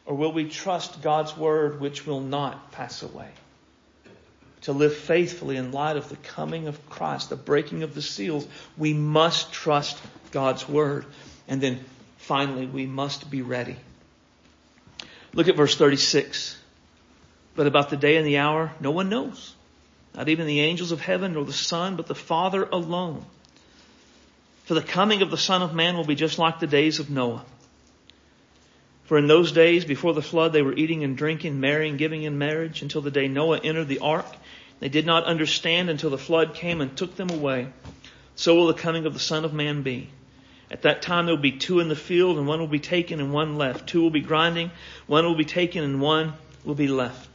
Or 0.05 0.15
will 0.15 0.33
we 0.33 0.49
trust 0.49 1.03
God's 1.03 1.37
Word 1.37 1.81
which 1.81 2.07
will 2.07 2.21
not 2.21 2.71
pass 2.71 3.03
away? 3.03 3.31
To 4.67 4.73
live 4.73 4.97
faithfully 4.97 5.57
in 5.57 5.71
light 5.71 5.97
of 5.97 6.09
the 6.09 6.17
coming 6.17 6.67
of 6.67 6.91
Christ, 6.91 7.31
the 7.31 7.37
breaking 7.37 7.85
of 7.85 7.95
the 7.95 8.03
seals, 8.03 8.49
we 8.77 8.93
must 8.93 9.53
trust 9.53 9.97
God's 10.33 10.69
word. 10.69 11.07
And 11.47 11.61
then 11.61 11.85
finally, 12.17 12.67
we 12.67 12.85
must 12.85 13.31
be 13.31 13.43
ready. 13.43 13.77
Look 15.35 15.47
at 15.47 15.55
verse 15.55 15.77
36. 15.77 16.61
But 17.55 17.69
about 17.69 17.91
the 17.91 17.97
day 17.97 18.17
and 18.17 18.27
the 18.27 18.39
hour, 18.39 18.73
no 18.81 18.91
one 18.91 19.09
knows. 19.09 19.55
Not 20.17 20.29
even 20.29 20.49
the 20.49 20.59
angels 20.59 20.91
of 20.91 21.01
heaven 21.01 21.35
nor 21.35 21.45
the 21.45 21.53
Son, 21.53 21.95
but 21.95 22.09
the 22.09 22.17
Father 22.17 22.65
alone. 22.65 23.25
For 24.65 24.75
the 24.75 24.83
coming 24.83 25.23
of 25.23 25.31
the 25.31 25.39
Son 25.39 25.63
of 25.63 25.77
Man 25.77 25.97
will 25.97 26.05
be 26.05 26.17
just 26.17 26.41
like 26.41 26.59
the 26.59 26.67
days 26.67 26.99
of 26.99 27.09
Noah. 27.09 27.45
For 29.07 29.17
in 29.17 29.29
those 29.29 29.53
days 29.53 29.85
before 29.85 30.15
the 30.15 30.23
flood, 30.23 30.53
they 30.53 30.63
were 30.63 30.75
eating 30.75 31.05
and 31.05 31.17
drinking, 31.17 31.61
marrying, 31.61 31.97
giving 31.97 32.25
in 32.25 32.39
marriage 32.39 32.83
until 32.83 33.01
the 33.01 33.11
day 33.11 33.29
Noah 33.29 33.61
entered 33.63 33.87
the 33.87 34.01
ark. 34.01 34.27
They 34.81 34.89
did 34.89 35.07
not 35.07 35.25
understand 35.25 35.89
until 35.89 36.11
the 36.11 36.19
flood 36.19 36.55
came 36.55 36.81
and 36.81 36.97
took 36.97 37.17
them 37.17 37.31
away. 37.31 37.69
So 38.35 38.57
will 38.57 38.67
the 38.67 38.75
coming 38.75 39.07
of 39.07 39.15
the 39.15 39.21
Son 39.21 39.45
of 39.45 39.55
Man 39.55 39.83
be. 39.83 40.11
At 40.73 40.83
that 40.83 41.03
time 41.03 41.27
there 41.27 41.35
will 41.37 41.43
be 41.43 41.53
two 41.53 41.79
in 41.79 41.89
the 41.89 41.95
field, 41.95 42.37
and 42.37 42.49
one 42.49 42.59
will 42.59 42.67
be 42.67 42.81
taken 42.81 43.21
and 43.21 43.33
one 43.33 43.57
left. 43.57 43.89
Two 43.89 44.03
will 44.03 44.11
be 44.11 44.21
grinding, 44.21 44.73
one 45.07 45.25
will 45.25 45.37
be 45.37 45.45
taken 45.45 45.85
and 45.85 46.01
one 46.01 46.35
will 46.65 46.75
be 46.75 46.89
left. 46.89 47.31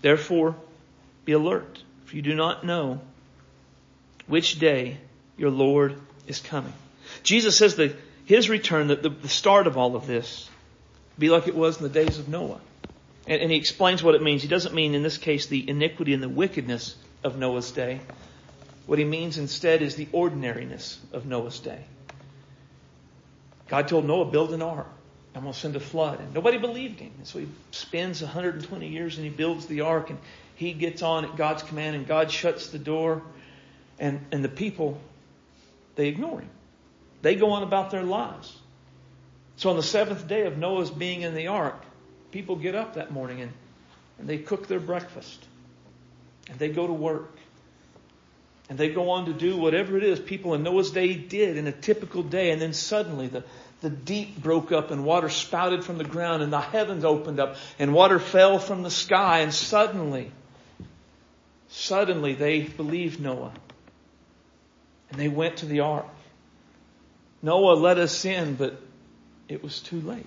Therefore, 0.00 0.54
be 1.24 1.32
alert, 1.32 1.82
for 2.04 2.14
you 2.14 2.22
do 2.22 2.36
not 2.36 2.64
know 2.64 3.00
which 4.28 4.60
day 4.60 4.98
your 5.36 5.50
Lord 5.50 5.96
is 6.28 6.38
coming. 6.38 6.72
Jesus 7.24 7.56
says 7.56 7.74
that 7.76 7.96
his 8.30 8.48
return, 8.48 8.86
the, 8.86 8.94
the 8.94 9.28
start 9.28 9.66
of 9.66 9.76
all 9.76 9.96
of 9.96 10.06
this, 10.06 10.48
be 11.18 11.30
like 11.30 11.48
it 11.48 11.56
was 11.56 11.78
in 11.78 11.82
the 11.82 11.88
days 11.88 12.20
of 12.20 12.28
Noah. 12.28 12.60
And, 13.26 13.42
and 13.42 13.50
he 13.50 13.56
explains 13.56 14.04
what 14.04 14.14
it 14.14 14.22
means. 14.22 14.40
He 14.42 14.48
doesn't 14.48 14.72
mean, 14.72 14.94
in 14.94 15.02
this 15.02 15.18
case, 15.18 15.46
the 15.46 15.68
iniquity 15.68 16.14
and 16.14 16.22
the 16.22 16.28
wickedness 16.28 16.94
of 17.24 17.36
Noah's 17.36 17.72
day. 17.72 17.98
What 18.86 19.00
he 19.00 19.04
means 19.04 19.36
instead 19.36 19.82
is 19.82 19.96
the 19.96 20.06
ordinariness 20.12 21.00
of 21.12 21.26
Noah's 21.26 21.58
day. 21.58 21.84
God 23.66 23.88
told 23.88 24.04
Noah, 24.04 24.26
build 24.26 24.52
an 24.52 24.62
ark. 24.62 24.86
I'm 25.34 25.42
going 25.42 25.52
to 25.52 25.58
send 25.58 25.74
a 25.74 25.80
flood. 25.80 26.20
And 26.20 26.32
nobody 26.32 26.58
believed 26.58 27.00
him. 27.00 27.10
And 27.18 27.26
so 27.26 27.40
he 27.40 27.48
spends 27.72 28.22
120 28.22 28.86
years 28.86 29.16
and 29.16 29.24
he 29.24 29.30
builds 29.32 29.66
the 29.66 29.80
ark 29.80 30.08
and 30.08 30.20
he 30.54 30.72
gets 30.72 31.02
on 31.02 31.24
at 31.24 31.34
God's 31.34 31.64
command 31.64 31.96
and 31.96 32.06
God 32.06 32.30
shuts 32.30 32.68
the 32.68 32.78
door 32.78 33.22
and, 33.98 34.24
and 34.30 34.44
the 34.44 34.48
people, 34.48 35.00
they 35.96 36.06
ignore 36.06 36.42
him. 36.42 36.50
They 37.22 37.34
go 37.34 37.52
on 37.52 37.62
about 37.62 37.90
their 37.90 38.02
lives. 38.02 38.56
So 39.56 39.70
on 39.70 39.76
the 39.76 39.82
seventh 39.82 40.26
day 40.26 40.46
of 40.46 40.56
Noah's 40.56 40.90
being 40.90 41.22
in 41.22 41.34
the 41.34 41.48
ark, 41.48 41.82
people 42.30 42.56
get 42.56 42.74
up 42.74 42.94
that 42.94 43.12
morning 43.12 43.42
and, 43.42 43.52
and 44.18 44.28
they 44.28 44.38
cook 44.38 44.68
their 44.68 44.80
breakfast. 44.80 45.44
And 46.48 46.58
they 46.58 46.70
go 46.70 46.86
to 46.86 46.92
work. 46.92 47.36
And 48.68 48.78
they 48.78 48.88
go 48.88 49.10
on 49.10 49.26
to 49.26 49.32
do 49.32 49.56
whatever 49.56 49.96
it 49.96 50.04
is 50.04 50.18
people 50.18 50.54
in 50.54 50.62
Noah's 50.62 50.92
day 50.92 51.14
did 51.14 51.56
in 51.56 51.66
a 51.66 51.72
typical 51.72 52.22
day. 52.22 52.52
And 52.52 52.62
then 52.62 52.72
suddenly 52.72 53.26
the, 53.26 53.44
the 53.80 53.90
deep 53.90 54.40
broke 54.40 54.72
up 54.72 54.90
and 54.90 55.04
water 55.04 55.28
spouted 55.28 55.84
from 55.84 55.98
the 55.98 56.04
ground 56.04 56.42
and 56.42 56.52
the 56.52 56.60
heavens 56.60 57.04
opened 57.04 57.40
up 57.40 57.56
and 57.78 57.92
water 57.92 58.18
fell 58.18 58.58
from 58.58 58.82
the 58.82 58.90
sky. 58.90 59.40
And 59.40 59.52
suddenly, 59.52 60.30
suddenly 61.68 62.34
they 62.34 62.60
believed 62.62 63.20
Noah. 63.20 63.52
And 65.10 65.20
they 65.20 65.28
went 65.28 65.58
to 65.58 65.66
the 65.66 65.80
ark. 65.80 66.06
Noah 67.42 67.74
let 67.74 67.98
us 67.98 68.24
in, 68.24 68.54
but 68.54 68.80
it 69.48 69.62
was 69.62 69.80
too 69.80 70.00
late. 70.00 70.26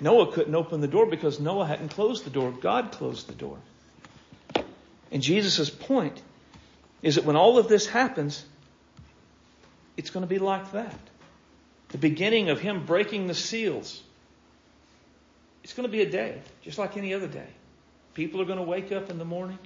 Noah 0.00 0.32
couldn't 0.32 0.54
open 0.54 0.80
the 0.80 0.88
door 0.88 1.06
because 1.06 1.40
Noah 1.40 1.66
hadn't 1.66 1.88
closed 1.88 2.24
the 2.24 2.30
door. 2.30 2.52
God 2.52 2.92
closed 2.92 3.26
the 3.26 3.34
door. 3.34 3.58
And 5.10 5.22
Jesus' 5.22 5.70
point 5.70 6.22
is 7.02 7.16
that 7.16 7.24
when 7.24 7.36
all 7.36 7.58
of 7.58 7.68
this 7.68 7.86
happens, 7.86 8.44
it's 9.96 10.10
going 10.10 10.22
to 10.22 10.28
be 10.28 10.38
like 10.38 10.72
that. 10.72 10.98
The 11.88 11.98
beginning 11.98 12.50
of 12.50 12.60
Him 12.60 12.84
breaking 12.84 13.26
the 13.26 13.34
seals. 13.34 14.02
It's 15.64 15.72
going 15.72 15.88
to 15.88 15.92
be 15.92 16.02
a 16.02 16.10
day, 16.10 16.40
just 16.62 16.78
like 16.78 16.96
any 16.96 17.14
other 17.14 17.26
day. 17.26 17.48
People 18.14 18.40
are 18.40 18.44
going 18.44 18.58
to 18.58 18.64
wake 18.64 18.92
up 18.92 19.10
in 19.10 19.18
the 19.18 19.24
morning, 19.24 19.58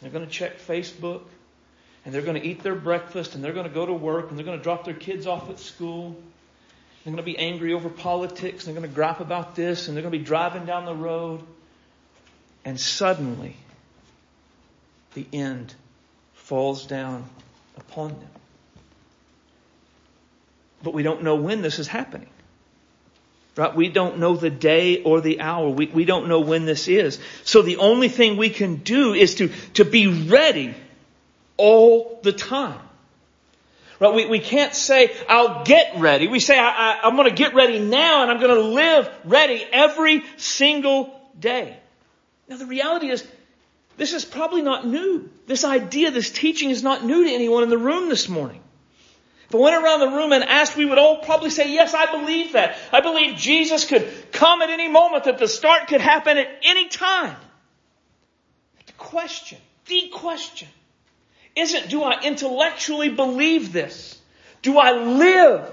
they're 0.00 0.10
going 0.10 0.24
to 0.24 0.30
check 0.30 0.58
Facebook, 0.58 1.22
and 2.04 2.14
they're 2.14 2.22
going 2.22 2.40
to 2.40 2.46
eat 2.46 2.62
their 2.62 2.74
breakfast 2.74 3.34
and 3.34 3.44
they're 3.44 3.52
going 3.52 3.68
to 3.68 3.74
go 3.74 3.84
to 3.84 3.92
work 3.92 4.30
and 4.30 4.38
they're 4.38 4.46
going 4.46 4.58
to 4.58 4.62
drop 4.62 4.84
their 4.84 4.94
kids 4.94 5.26
off 5.26 5.50
at 5.50 5.58
school. 5.58 6.16
They're 7.04 7.12
going 7.12 7.16
to 7.16 7.22
be 7.22 7.38
angry 7.38 7.74
over 7.74 7.88
politics. 7.88 8.66
And 8.66 8.74
they're 8.74 8.80
going 8.80 8.90
to 8.90 8.94
gripe 8.94 9.20
about 9.20 9.54
this 9.54 9.88
and 9.88 9.96
they're 9.96 10.02
going 10.02 10.12
to 10.12 10.18
be 10.18 10.24
driving 10.24 10.64
down 10.64 10.86
the 10.86 10.94
road. 10.94 11.42
And 12.64 12.80
suddenly, 12.80 13.56
the 15.14 15.26
end 15.32 15.74
falls 16.34 16.86
down 16.86 17.24
upon 17.76 18.10
them. 18.10 18.30
But 20.82 20.94
we 20.94 21.02
don't 21.02 21.22
know 21.22 21.36
when 21.36 21.60
this 21.60 21.78
is 21.78 21.86
happening. 21.86 22.28
Right? 23.56 23.74
We 23.74 23.90
don't 23.90 24.18
know 24.18 24.36
the 24.36 24.48
day 24.48 25.02
or 25.02 25.20
the 25.20 25.40
hour. 25.40 25.68
We, 25.68 25.86
we 25.86 26.06
don't 26.06 26.28
know 26.28 26.40
when 26.40 26.64
this 26.64 26.88
is. 26.88 27.18
So 27.44 27.60
the 27.60 27.76
only 27.76 28.08
thing 28.08 28.38
we 28.38 28.48
can 28.48 28.76
do 28.76 29.12
is 29.12 29.34
to, 29.36 29.48
to 29.74 29.84
be 29.84 30.06
ready 30.28 30.74
all 31.60 32.18
the 32.22 32.32
time. 32.32 32.80
Right? 34.00 34.14
We, 34.14 34.26
we 34.26 34.38
can't 34.38 34.74
say, 34.74 35.14
I'll 35.28 35.62
get 35.64 35.98
ready. 35.98 36.26
We 36.26 36.40
say, 36.40 36.58
I, 36.58 36.70
I, 36.70 37.00
I'm 37.02 37.16
going 37.16 37.28
to 37.28 37.34
get 37.34 37.54
ready 37.54 37.78
now 37.78 38.22
and 38.22 38.30
I'm 38.30 38.40
going 38.40 38.54
to 38.54 38.62
live 38.62 39.10
ready 39.24 39.62
every 39.70 40.24
single 40.38 41.14
day. 41.38 41.76
Now 42.48 42.56
the 42.56 42.66
reality 42.66 43.10
is, 43.10 43.26
this 43.98 44.14
is 44.14 44.24
probably 44.24 44.62
not 44.62 44.86
new. 44.86 45.28
This 45.46 45.64
idea, 45.64 46.10
this 46.10 46.30
teaching 46.30 46.70
is 46.70 46.82
not 46.82 47.04
new 47.04 47.24
to 47.24 47.30
anyone 47.30 47.62
in 47.62 47.68
the 47.68 47.76
room 47.76 48.08
this 48.08 48.26
morning. 48.26 48.62
If 49.48 49.54
I 49.54 49.58
went 49.58 49.76
around 49.76 50.00
the 50.00 50.16
room 50.16 50.32
and 50.32 50.44
asked, 50.44 50.76
we 50.76 50.86
would 50.86 50.96
all 50.96 51.18
probably 51.18 51.50
say, 51.50 51.70
yes, 51.70 51.92
I 51.92 52.10
believe 52.10 52.54
that. 52.54 52.78
I 52.92 53.00
believe 53.00 53.36
Jesus 53.36 53.84
could 53.84 54.10
come 54.32 54.62
at 54.62 54.70
any 54.70 54.88
moment, 54.88 55.24
that 55.24 55.38
the 55.38 55.48
start 55.48 55.88
could 55.88 56.00
happen 56.00 56.38
at 56.38 56.48
any 56.62 56.88
time. 56.88 57.36
The 58.86 58.92
question, 58.92 59.58
the 59.86 60.08
question, 60.08 60.68
isn't 61.56 61.88
do 61.88 62.02
I 62.02 62.22
intellectually 62.22 63.08
believe 63.08 63.72
this? 63.72 64.18
Do 64.62 64.78
I 64.78 64.92
live 64.92 65.72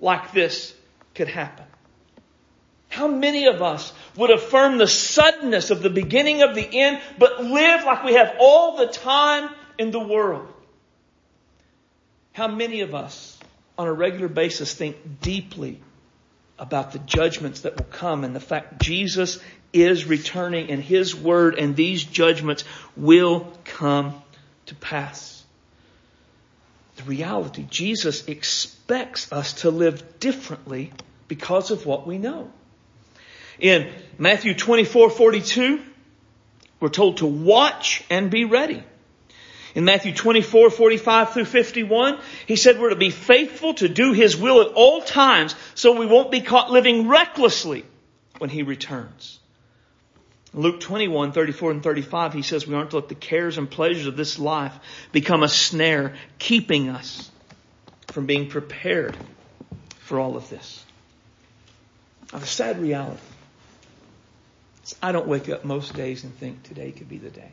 like 0.00 0.32
this 0.32 0.74
could 1.14 1.28
happen? 1.28 1.64
How 2.88 3.06
many 3.06 3.46
of 3.46 3.62
us 3.62 3.92
would 4.16 4.30
affirm 4.30 4.78
the 4.78 4.86
suddenness 4.86 5.70
of 5.70 5.82
the 5.82 5.90
beginning 5.90 6.42
of 6.42 6.54
the 6.54 6.66
end, 6.66 7.00
but 7.18 7.44
live 7.44 7.84
like 7.84 8.02
we 8.02 8.14
have 8.14 8.34
all 8.40 8.76
the 8.76 8.86
time 8.86 9.50
in 9.78 9.90
the 9.90 10.00
world? 10.00 10.48
How 12.32 12.48
many 12.48 12.80
of 12.80 12.94
us 12.94 13.38
on 13.76 13.86
a 13.86 13.92
regular 13.92 14.28
basis 14.28 14.72
think 14.72 15.20
deeply 15.20 15.80
about 16.58 16.92
the 16.92 16.98
judgments 16.98 17.60
that 17.60 17.76
will 17.76 17.84
come 17.84 18.24
and 18.24 18.34
the 18.34 18.40
fact 18.40 18.80
Jesus 18.80 19.38
is 19.72 20.06
returning 20.06 20.70
and 20.70 20.82
His 20.82 21.14
word 21.14 21.56
and 21.56 21.76
these 21.76 22.02
judgments 22.02 22.64
will 22.96 23.52
come 23.64 24.22
to 24.68 24.74
pass? 24.74 25.44
The 26.96 27.04
reality, 27.04 27.64
Jesus 27.68 28.26
expects 28.26 29.30
us 29.32 29.52
to 29.62 29.70
live 29.70 30.18
differently 30.18 30.92
because 31.28 31.70
of 31.70 31.86
what 31.86 32.06
we 32.06 32.18
know. 32.18 32.50
In 33.60 33.92
Matthew 34.18 34.54
24, 34.54 35.10
42, 35.10 35.80
we're 36.80 36.88
told 36.88 37.18
to 37.18 37.26
watch 37.26 38.02
and 38.10 38.30
be 38.30 38.44
ready. 38.44 38.82
In 39.74 39.84
Matthew 39.84 40.12
24, 40.12 40.70
45 40.70 41.32
through 41.32 41.44
51, 41.44 42.18
he 42.46 42.56
said 42.56 42.80
we're 42.80 42.90
to 42.90 42.96
be 42.96 43.10
faithful 43.10 43.74
to 43.74 43.88
do 43.88 44.12
his 44.12 44.36
will 44.36 44.60
at 44.60 44.68
all 44.74 45.02
times 45.02 45.54
so 45.74 45.98
we 45.98 46.06
won't 46.06 46.30
be 46.30 46.40
caught 46.40 46.70
living 46.70 47.08
recklessly 47.08 47.84
when 48.38 48.50
he 48.50 48.62
returns. 48.62 49.38
Luke 50.54 50.80
21, 50.80 51.32
34 51.32 51.70
and 51.70 51.82
35, 51.82 52.32
he 52.32 52.42
says 52.42 52.66
we 52.66 52.74
aren't 52.74 52.90
to 52.90 52.96
let 52.96 53.08
the 53.08 53.14
cares 53.14 53.58
and 53.58 53.70
pleasures 53.70 54.06
of 54.06 54.16
this 54.16 54.38
life 54.38 54.74
become 55.12 55.42
a 55.42 55.48
snare, 55.48 56.14
keeping 56.38 56.88
us 56.88 57.30
from 58.08 58.26
being 58.26 58.48
prepared 58.48 59.16
for 60.00 60.18
all 60.18 60.36
of 60.36 60.48
this. 60.48 60.84
Now 62.32 62.38
the 62.38 62.46
sad 62.46 62.80
reality 62.80 63.20
is 64.84 64.96
I 65.02 65.12
don't 65.12 65.28
wake 65.28 65.48
up 65.50 65.64
most 65.64 65.94
days 65.94 66.24
and 66.24 66.34
think 66.34 66.62
today 66.62 66.92
could 66.92 67.08
be 67.08 67.18
the 67.18 67.30
day. 67.30 67.52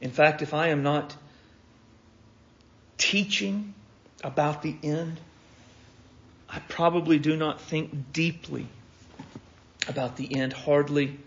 In 0.00 0.10
fact, 0.10 0.42
if 0.42 0.52
I 0.52 0.68
am 0.68 0.82
not 0.82 1.16
teaching 2.98 3.72
about 4.22 4.62
the 4.62 4.76
end, 4.82 5.18
I 6.48 6.58
probably 6.60 7.18
do 7.18 7.36
not 7.36 7.60
think 7.60 8.12
deeply 8.12 8.66
about 9.88 10.16
the 10.16 10.36
end, 10.36 10.52
hardly 10.52 11.18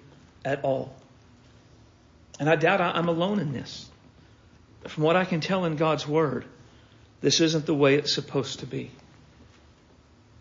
at 0.45 0.63
all. 0.63 0.93
And 2.39 2.49
I 2.49 2.55
doubt 2.55 2.81
I'm 2.81 3.09
alone 3.09 3.39
in 3.39 3.51
this. 3.51 3.89
From 4.87 5.03
what 5.03 5.15
I 5.15 5.25
can 5.25 5.41
tell 5.41 5.65
in 5.65 5.75
God's 5.75 6.07
Word, 6.07 6.45
this 7.21 7.41
isn't 7.41 7.65
the 7.65 7.73
way 7.73 7.95
it's 7.95 8.13
supposed 8.13 8.59
to 8.59 8.65
be. 8.65 8.91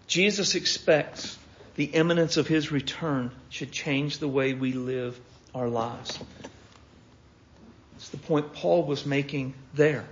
Jesus 0.07 0.55
expects 0.55 1.37
the 1.75 1.85
imminence 1.85 2.37
of 2.37 2.47
His 2.47 2.71
return 2.71 3.31
should 3.51 3.73
change 3.73 4.19
the 4.19 4.29
way 4.29 4.55
we 4.55 4.73
live 4.73 5.19
our 5.55 5.69
lives. 5.69 6.19
It's 7.97 8.11
the 8.11 8.17
point 8.17 8.53
Paul 8.53 8.85
was 8.85 9.05
making 9.05 9.55
there. 9.75 10.05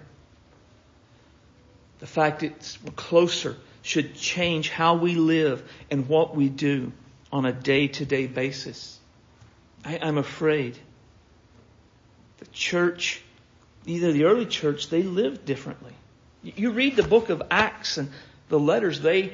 The 2.01 2.07
fact 2.07 2.43
it's 2.43 2.82
we're 2.82 2.91
closer 2.93 3.57
should 3.82 4.16
change 4.16 4.68
how 4.68 4.97
we 4.97 5.14
live 5.14 5.62
and 5.91 6.09
what 6.09 6.34
we 6.34 6.49
do 6.49 6.93
on 7.32 7.47
a 7.47 7.53
day 7.53 7.87
to 7.87 8.05
day 8.05 8.26
basis. 8.26 8.99
I, 9.87 10.01
I'm 10.03 10.18
afraid 10.18 10.76
the 12.39 12.47
church, 12.47 13.22
either 13.87 14.12
the 14.12 14.24
early 14.24 14.47
church, 14.47 14.89
they 14.89 15.03
lived 15.03 15.45
differently. 15.45 15.93
You 16.43 16.72
read 16.72 16.97
the 16.97 17.03
book 17.03 17.30
of 17.30 17.43
Acts 17.51 17.97
and 17.97 18.11
the 18.49 18.59
letters, 18.59 19.01
they 19.01 19.32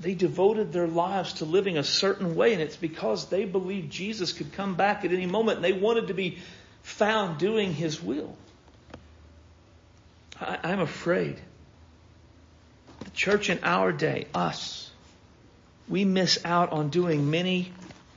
they 0.00 0.14
devoted 0.14 0.72
their 0.72 0.86
lives 0.86 1.34
to 1.34 1.44
living 1.44 1.76
a 1.76 1.82
certain 1.82 2.36
way, 2.36 2.52
and 2.52 2.62
it's 2.62 2.76
because 2.76 3.26
they 3.26 3.44
believed 3.44 3.90
Jesus 3.90 4.32
could 4.32 4.52
come 4.52 4.76
back 4.76 5.04
at 5.04 5.12
any 5.12 5.26
moment, 5.26 5.56
and 5.56 5.64
they 5.64 5.72
wanted 5.72 6.08
to 6.08 6.14
be 6.14 6.38
found 6.82 7.38
doing 7.38 7.74
His 7.74 8.00
will. 8.00 8.36
I, 10.40 10.58
I'm 10.62 10.80
afraid 10.80 11.40
the 13.00 13.10
church 13.10 13.50
in 13.50 13.60
our 13.64 13.90
day, 13.90 14.26
us, 14.34 14.90
we 15.88 16.04
miss 16.04 16.38
out 16.44 16.70
on 16.72 16.90
doing 16.90 17.30
many 17.30 17.72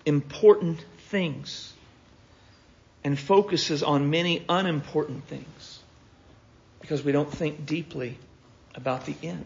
important 0.06 0.84
things 1.10 1.74
and 3.04 3.18
focuses 3.18 3.84
on 3.84 4.10
many 4.10 4.46
unimportant 4.48 5.26
things 5.28 5.80
because 6.82 7.04
we 7.04 7.12
don't 7.12 7.32
think 7.32 7.66
deeply 7.66 8.18
about 8.76 9.06
the 9.06 9.16
end. 9.24 9.46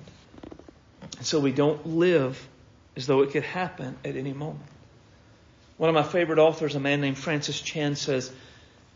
And 1.18 1.26
so 1.26 1.40
we 1.40 1.52
don't 1.52 1.86
live 1.86 2.48
as 2.96 3.08
though 3.08 3.22
it 3.22 3.32
could 3.32 3.44
happen 3.44 3.98
at 4.04 4.16
any 4.16 4.34
moment. 4.34 4.70
One 5.78 5.90
of 5.90 5.96
my 5.96 6.04
favorite 6.04 6.40
authors, 6.40 6.76
a 6.76 6.80
man 6.80 7.02
named 7.02 7.18
Francis 7.18 7.60
Chan, 7.60 7.96
says, 7.96 8.32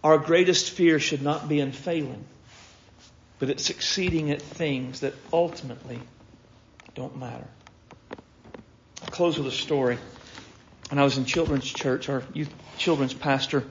Our 0.03 0.17
greatest 0.17 0.71
fear 0.71 0.99
should 0.99 1.21
not 1.21 1.49
be 1.49 1.59
in 1.59 1.73
failing, 1.73 2.23
but 3.39 3.49
it's 3.49 3.65
succeeding 3.65 4.31
at 4.31 4.41
things 4.41 5.01
that 5.01 5.13
ultimately 5.33 6.01
don't 6.95 7.17
matter. 7.17 7.47
I'll 9.03 9.09
close 9.09 9.37
with 9.37 9.47
a 9.47 9.51
story. 9.51 9.97
When 10.89 10.97
I 10.97 11.03
was 11.03 11.17
in 11.17 11.25
children's 11.25 11.65
church, 11.65 12.09
our 12.09 12.23
youth 12.33 12.51
children's 12.77 13.13
pastor 13.13 13.63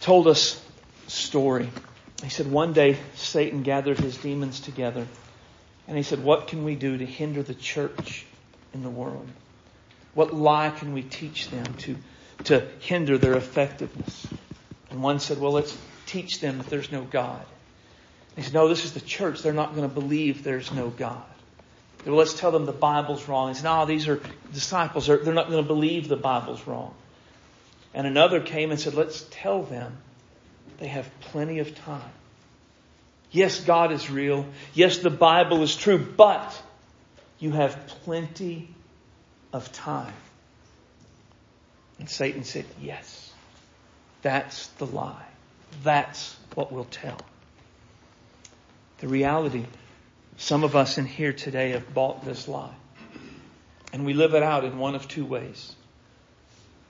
told 0.00 0.26
us 0.26 0.62
a 1.06 1.10
story. 1.10 1.68
He 2.22 2.30
said 2.30 2.50
one 2.50 2.72
day 2.72 2.96
Satan 3.14 3.62
gathered 3.62 3.98
his 3.98 4.16
demons 4.16 4.60
together 4.60 5.06
and 5.86 5.96
he 5.96 6.02
said, 6.02 6.24
What 6.24 6.48
can 6.48 6.64
we 6.64 6.76
do 6.76 6.96
to 6.96 7.04
hinder 7.04 7.42
the 7.42 7.54
church 7.54 8.24
in 8.72 8.82
the 8.82 8.90
world? 8.90 9.28
What 10.14 10.34
lie 10.34 10.70
can 10.70 10.94
we 10.94 11.02
teach 11.02 11.50
them 11.50 11.74
to, 11.80 11.96
to 12.44 12.60
hinder 12.80 13.18
their 13.18 13.34
effectiveness? 13.34 14.26
And 14.90 15.02
one 15.02 15.20
said, 15.20 15.38
Well, 15.38 15.52
let's 15.52 15.76
teach 16.06 16.40
them 16.40 16.58
that 16.58 16.68
there's 16.68 16.90
no 16.90 17.02
God. 17.02 17.44
he 18.36 18.42
said, 18.42 18.54
No, 18.54 18.68
this 18.68 18.84
is 18.86 18.92
the 18.92 19.00
church. 19.00 19.42
They're 19.42 19.52
not 19.52 19.74
going 19.74 19.88
to 19.88 19.94
believe 19.94 20.42
there's 20.42 20.72
no 20.72 20.88
God. 20.88 21.24
Well, 22.04 22.16
let's 22.16 22.34
tell 22.34 22.50
them 22.50 22.66
the 22.66 22.72
Bible's 22.72 23.28
wrong. 23.28 23.48
He 23.48 23.54
said, 23.54 23.64
No, 23.64 23.86
these 23.86 24.08
are 24.08 24.20
disciples. 24.52 25.06
They're, 25.06 25.18
they're 25.18 25.34
not 25.34 25.48
going 25.48 25.62
to 25.62 25.68
believe 25.68 26.08
the 26.08 26.16
Bible's 26.16 26.66
wrong. 26.66 26.94
And 27.94 28.06
another 28.06 28.40
came 28.40 28.70
and 28.70 28.80
said, 28.80 28.94
Let's 28.94 29.26
tell 29.30 29.62
them 29.62 29.98
they 30.78 30.88
have 30.88 31.08
plenty 31.20 31.60
of 31.60 31.74
time 31.76 32.10
Yes, 33.32 33.60
God 33.60 33.92
is 33.92 34.10
real. 34.10 34.44
Yes, 34.74 34.98
the 34.98 35.10
Bible 35.10 35.62
is 35.62 35.74
true, 35.74 35.98
but 35.98 36.62
you 37.38 37.50
have 37.52 37.86
plenty 38.04 38.68
of 39.54 39.72
time. 39.72 40.12
And 41.98 42.08
Satan 42.08 42.44
said, 42.44 42.66
Yes, 42.80 43.32
that's 44.20 44.66
the 44.78 44.86
lie. 44.86 45.26
That's 45.82 46.36
what 46.54 46.70
we'll 46.70 46.84
tell. 46.84 47.18
The 48.98 49.08
reality, 49.08 49.64
some 50.42 50.64
of 50.64 50.74
us 50.74 50.98
in 50.98 51.06
here 51.06 51.32
today 51.32 51.70
have 51.70 51.94
bought 51.94 52.24
this 52.24 52.48
lie. 52.48 52.74
And 53.92 54.04
we 54.04 54.12
live 54.12 54.34
it 54.34 54.42
out 54.42 54.64
in 54.64 54.76
one 54.76 54.96
of 54.96 55.06
two 55.06 55.24
ways. 55.24 55.72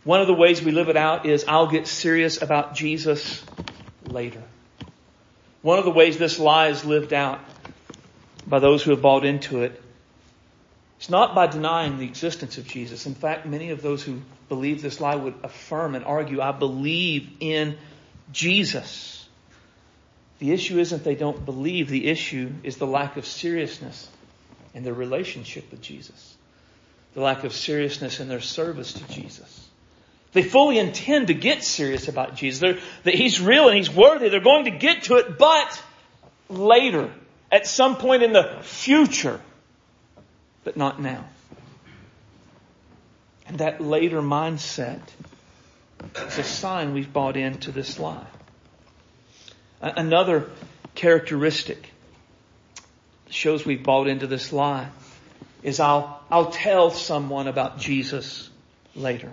One 0.04 0.22
of 0.22 0.26
the 0.26 0.32
ways 0.32 0.62
we 0.62 0.72
live 0.72 0.88
it 0.88 0.96
out 0.96 1.26
is 1.26 1.44
I'll 1.46 1.66
get 1.66 1.86
serious 1.86 2.40
about 2.40 2.74
Jesus 2.74 3.44
later. 4.06 4.42
One 5.60 5.78
of 5.78 5.84
the 5.84 5.90
ways 5.90 6.16
this 6.16 6.38
lie 6.38 6.68
is 6.68 6.86
lived 6.86 7.12
out 7.12 7.40
by 8.46 8.58
those 8.58 8.82
who 8.82 8.90
have 8.92 9.02
bought 9.02 9.26
into 9.26 9.62
it 9.62 9.80
is 10.98 11.10
not 11.10 11.34
by 11.34 11.46
denying 11.46 11.98
the 11.98 12.06
existence 12.06 12.56
of 12.56 12.66
Jesus. 12.66 13.04
In 13.04 13.14
fact, 13.14 13.44
many 13.44 13.68
of 13.68 13.82
those 13.82 14.02
who 14.02 14.22
believe 14.48 14.80
this 14.80 14.98
lie 14.98 15.14
would 15.14 15.34
affirm 15.42 15.94
and 15.94 16.06
argue, 16.06 16.40
I 16.40 16.52
believe 16.52 17.28
in 17.38 17.76
Jesus. 18.32 19.11
The 20.42 20.50
issue 20.50 20.80
isn't 20.80 21.04
they 21.04 21.14
don't 21.14 21.44
believe, 21.44 21.88
the 21.88 22.08
issue 22.08 22.50
is 22.64 22.76
the 22.76 22.86
lack 22.86 23.16
of 23.16 23.26
seriousness 23.26 24.08
in 24.74 24.82
their 24.82 24.92
relationship 24.92 25.70
with 25.70 25.80
Jesus, 25.80 26.36
the 27.14 27.20
lack 27.20 27.44
of 27.44 27.52
seriousness 27.52 28.18
in 28.18 28.26
their 28.26 28.40
service 28.40 28.92
to 28.94 29.06
Jesus. 29.06 29.68
They 30.32 30.42
fully 30.42 30.80
intend 30.80 31.28
to 31.28 31.34
get 31.34 31.62
serious 31.62 32.08
about 32.08 32.34
Jesus. 32.34 32.58
They're, 32.58 32.78
that 33.04 33.14
he's 33.14 33.40
real 33.40 33.68
and 33.68 33.76
he's 33.76 33.88
worthy. 33.88 34.30
They're 34.30 34.40
going 34.40 34.64
to 34.64 34.72
get 34.72 35.04
to 35.04 35.18
it, 35.18 35.38
but 35.38 35.80
later, 36.48 37.12
at 37.52 37.68
some 37.68 37.94
point 37.94 38.24
in 38.24 38.32
the 38.32 38.58
future, 38.62 39.40
but 40.64 40.76
not 40.76 41.00
now. 41.00 41.24
And 43.46 43.58
that 43.58 43.80
later 43.80 44.20
mindset 44.20 45.02
is 46.26 46.38
a 46.38 46.42
sign 46.42 46.94
we've 46.94 47.12
bought 47.12 47.36
into 47.36 47.70
this 47.70 48.00
lie. 48.00 48.26
Another 49.82 50.48
characteristic 50.94 51.90
shows 53.30 53.66
we've 53.66 53.82
bought 53.82 54.06
into 54.06 54.28
this 54.28 54.52
lie 54.52 54.88
is 55.64 55.80
I'll, 55.80 56.22
I'll 56.30 56.50
tell 56.50 56.90
someone 56.90 57.48
about 57.48 57.78
Jesus 57.78 58.48
later. 58.94 59.32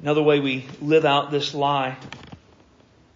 Another 0.00 0.22
way 0.22 0.40
we 0.40 0.66
live 0.80 1.04
out 1.04 1.30
this 1.30 1.54
lie 1.54 1.96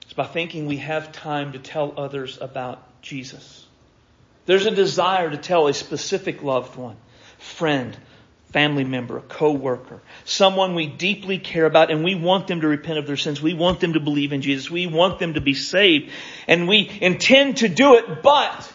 is 0.06 0.12
by 0.12 0.26
thinking 0.26 0.66
we 0.66 0.76
have 0.76 1.10
time 1.10 1.52
to 1.52 1.58
tell 1.58 1.94
others 1.96 2.38
about 2.40 3.00
Jesus. 3.00 3.66
There's 4.44 4.66
a 4.66 4.70
desire 4.70 5.30
to 5.30 5.38
tell 5.38 5.68
a 5.68 5.74
specific 5.74 6.42
loved 6.42 6.76
one, 6.76 6.96
friend, 7.38 7.96
family 8.56 8.84
member, 8.84 9.18
a 9.18 9.20
co-worker, 9.20 10.00
someone 10.24 10.74
we 10.74 10.86
deeply 10.86 11.36
care 11.38 11.66
about 11.66 11.90
and 11.90 12.02
we 12.02 12.14
want 12.14 12.46
them 12.46 12.62
to 12.62 12.66
repent 12.66 12.98
of 12.98 13.06
their 13.06 13.18
sins. 13.18 13.42
We 13.42 13.52
want 13.52 13.80
them 13.80 13.92
to 13.92 14.00
believe 14.00 14.32
in 14.32 14.40
Jesus. 14.40 14.70
We 14.70 14.86
want 14.86 15.18
them 15.18 15.34
to 15.34 15.42
be 15.42 15.52
saved 15.52 16.10
and 16.48 16.66
we 16.66 16.90
intend 17.02 17.58
to 17.58 17.68
do 17.68 17.96
it, 17.96 18.22
but 18.22 18.72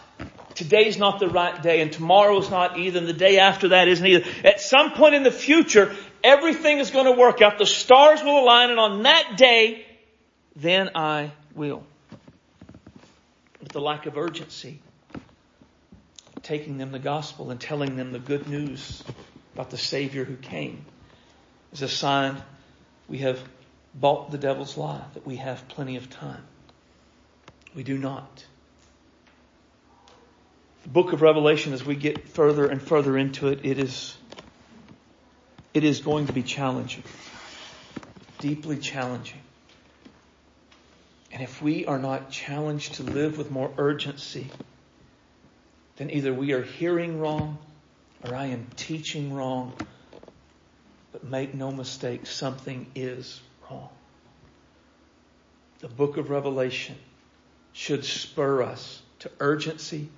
today's 0.53 0.99
not 0.99 1.19
the 1.19 1.29
right 1.29 1.63
day 1.63 1.81
and 1.81 1.91
tomorrow's 1.91 2.51
not 2.51 2.77
either 2.77 2.99
and 2.99 3.07
the 3.07 3.13
day 3.13 3.39
after 3.39 3.69
that 3.69 3.87
isn't 3.87 4.05
either. 4.05 4.29
At 4.43 4.61
some 4.61 4.91
point 4.91 5.15
in 5.15 5.23
the 5.23 5.31
future, 5.31 5.95
everything 6.23 6.77
is 6.77 6.91
going 6.91 7.05
to 7.05 7.19
work 7.19 7.41
out. 7.41 7.57
The 7.57 7.65
stars 7.65 8.21
will 8.21 8.39
align 8.39 8.69
and 8.69 8.79
on 8.79 9.01
that 9.01 9.33
day, 9.35 9.83
then 10.55 10.91
I 10.93 11.31
will. 11.55 11.81
With 13.59 13.69
the 13.69 13.81
lack 13.81 14.05
of 14.05 14.15
urgency, 14.15 14.79
taking 16.43 16.77
them 16.77 16.91
the 16.91 16.99
gospel 16.99 17.49
and 17.49 17.59
telling 17.59 17.95
them 17.95 18.11
the 18.11 18.19
good 18.19 18.47
news 18.47 19.03
about 19.53 19.69
the 19.69 19.77
Savior 19.77 20.23
who 20.23 20.35
came 20.35 20.85
is 21.73 21.81
a 21.81 21.89
sign 21.89 22.41
we 23.07 23.19
have 23.19 23.41
bought 23.93 24.31
the 24.31 24.37
devil's 24.37 24.77
lie 24.77 25.03
that 25.13 25.25
we 25.25 25.37
have 25.37 25.67
plenty 25.67 25.97
of 25.97 26.09
time. 26.09 26.43
We 27.75 27.83
do 27.83 27.97
not. 27.97 28.45
The 30.83 30.89
book 30.89 31.13
of 31.13 31.21
Revelation, 31.21 31.73
as 31.73 31.85
we 31.85 31.95
get 31.95 32.29
further 32.29 32.65
and 32.65 32.81
further 32.81 33.17
into 33.17 33.49
it, 33.49 33.59
it 33.63 33.77
is, 33.77 34.17
it 35.73 35.83
is 35.83 35.99
going 35.99 36.27
to 36.27 36.33
be 36.33 36.43
challenging. 36.43 37.03
Deeply 38.39 38.77
challenging. 38.77 39.41
And 41.31 41.41
if 41.43 41.61
we 41.61 41.85
are 41.85 41.99
not 41.99 42.29
challenged 42.29 42.95
to 42.95 43.03
live 43.03 43.37
with 43.37 43.51
more 43.51 43.71
urgency, 43.77 44.47
then 45.97 46.09
either 46.09 46.33
we 46.33 46.53
are 46.53 46.63
hearing 46.63 47.19
wrong 47.19 47.57
or 48.23 48.35
I 48.35 48.47
am 48.47 48.67
teaching 48.75 49.33
wrong. 49.33 49.73
But 51.11 51.23
make 51.23 51.53
no 51.53 51.71
mistake, 51.71 52.25
something 52.25 52.87
is 52.95 53.41
wrong. 53.69 53.89
The 55.79 55.87
book 55.87 56.17
of 56.17 56.29
Revelation 56.29 56.95
should 57.73 58.05
spur 58.05 58.63
us 58.63 59.01
to 59.19 59.31
urgency 59.39 60.09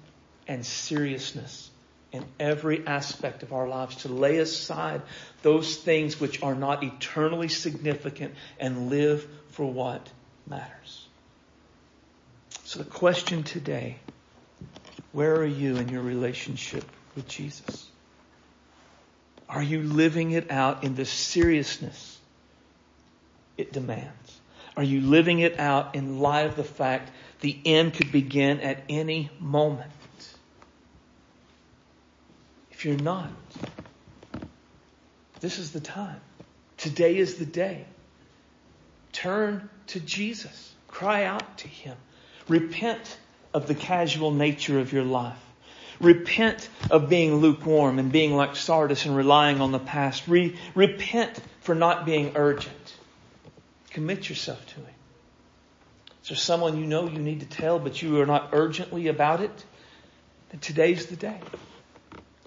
and 0.47 0.65
seriousness 0.65 1.69
in 2.11 2.23
every 2.39 2.85
aspect 2.85 3.41
of 3.41 3.53
our 3.53 3.67
lives, 3.67 3.95
to 3.97 4.07
lay 4.07 4.37
aside 4.37 5.01
those 5.41 5.77
things 5.77 6.19
which 6.19 6.43
are 6.43 6.53
not 6.53 6.83
eternally 6.83 7.47
significant 7.47 8.35
and 8.59 8.89
live 8.89 9.27
for 9.49 9.65
what 9.65 10.07
matters. 10.45 11.07
So 12.65 12.79
the 12.79 12.85
question 12.85 13.41
today, 13.41 13.97
where 15.11 15.35
are 15.35 15.45
you 15.45 15.77
in 15.77 15.89
your 15.89 16.03
relationship 16.03 16.85
with 17.15 17.27
Jesus? 17.27 17.89
Are 19.53 19.61
you 19.61 19.83
living 19.83 20.31
it 20.31 20.49
out 20.49 20.83
in 20.83 20.95
the 20.95 21.05
seriousness 21.05 22.17
it 23.55 23.71
demands? 23.71 24.39
Are 24.75 24.83
you 24.83 24.99
living 25.01 25.39
it 25.39 25.59
out 25.59 25.93
in 25.93 26.19
light 26.19 26.47
of 26.47 26.55
the 26.55 26.63
fact 26.63 27.11
the 27.41 27.55
end 27.63 27.93
could 27.93 28.11
begin 28.11 28.61
at 28.61 28.83
any 28.89 29.29
moment? 29.39 29.91
If 32.71 32.83
you're 32.83 32.97
not, 32.97 33.29
this 35.39 35.59
is 35.59 35.71
the 35.71 35.79
time. 35.79 36.19
Today 36.77 37.15
is 37.15 37.35
the 37.35 37.45
day. 37.45 37.85
Turn 39.11 39.69
to 39.87 39.99
Jesus. 39.99 40.73
Cry 40.87 41.25
out 41.25 41.59
to 41.59 41.67
Him. 41.67 41.95
Repent 42.47 43.17
of 43.53 43.67
the 43.67 43.75
casual 43.75 44.31
nature 44.31 44.79
of 44.79 44.91
your 44.91 45.03
life. 45.03 45.37
Repent 45.99 46.69
of 46.89 47.09
being 47.09 47.35
lukewarm 47.35 47.99
and 47.99 48.11
being 48.11 48.35
like 48.35 48.55
Sardis 48.55 49.05
and 49.05 49.15
relying 49.15 49.61
on 49.61 49.71
the 49.71 49.79
past. 49.79 50.27
Re- 50.27 50.55
repent 50.75 51.39
for 51.61 51.75
not 51.75 52.05
being 52.05 52.33
urgent. 52.35 52.95
Commit 53.91 54.27
yourself 54.27 54.65
to 54.67 54.75
Him. 54.75 54.87
Is 56.23 56.29
there 56.29 56.37
someone 56.37 56.77
you 56.77 56.85
know 56.85 57.07
you 57.07 57.19
need 57.19 57.41
to 57.41 57.45
tell, 57.45 57.79
but 57.79 58.01
you 58.01 58.21
are 58.21 58.25
not 58.25 58.49
urgently 58.53 59.07
about 59.07 59.41
it? 59.41 59.65
Then 60.49 60.59
today's 60.59 61.07
the 61.07 61.15
day. 61.15 61.39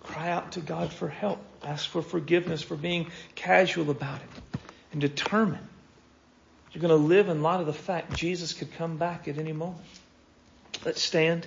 Cry 0.02 0.30
out 0.30 0.52
to 0.52 0.60
God 0.60 0.92
for 0.92 1.08
help. 1.08 1.44
Ask 1.62 1.88
for 1.88 2.00
forgiveness 2.00 2.62
for 2.62 2.76
being 2.76 3.10
casual 3.34 3.90
about 3.90 4.20
it. 4.20 4.60
And 4.92 5.00
determine 5.00 5.68
you're 6.72 6.80
going 6.80 7.00
to 7.00 7.06
live 7.06 7.28
in 7.28 7.42
light 7.42 7.60
of 7.60 7.66
the 7.66 7.72
fact 7.72 8.14
Jesus 8.14 8.52
could 8.52 8.72
come 8.74 8.96
back 8.96 9.28
at 9.28 9.38
any 9.38 9.52
moment. 9.52 9.84
Let's 10.84 11.02
stand. 11.02 11.46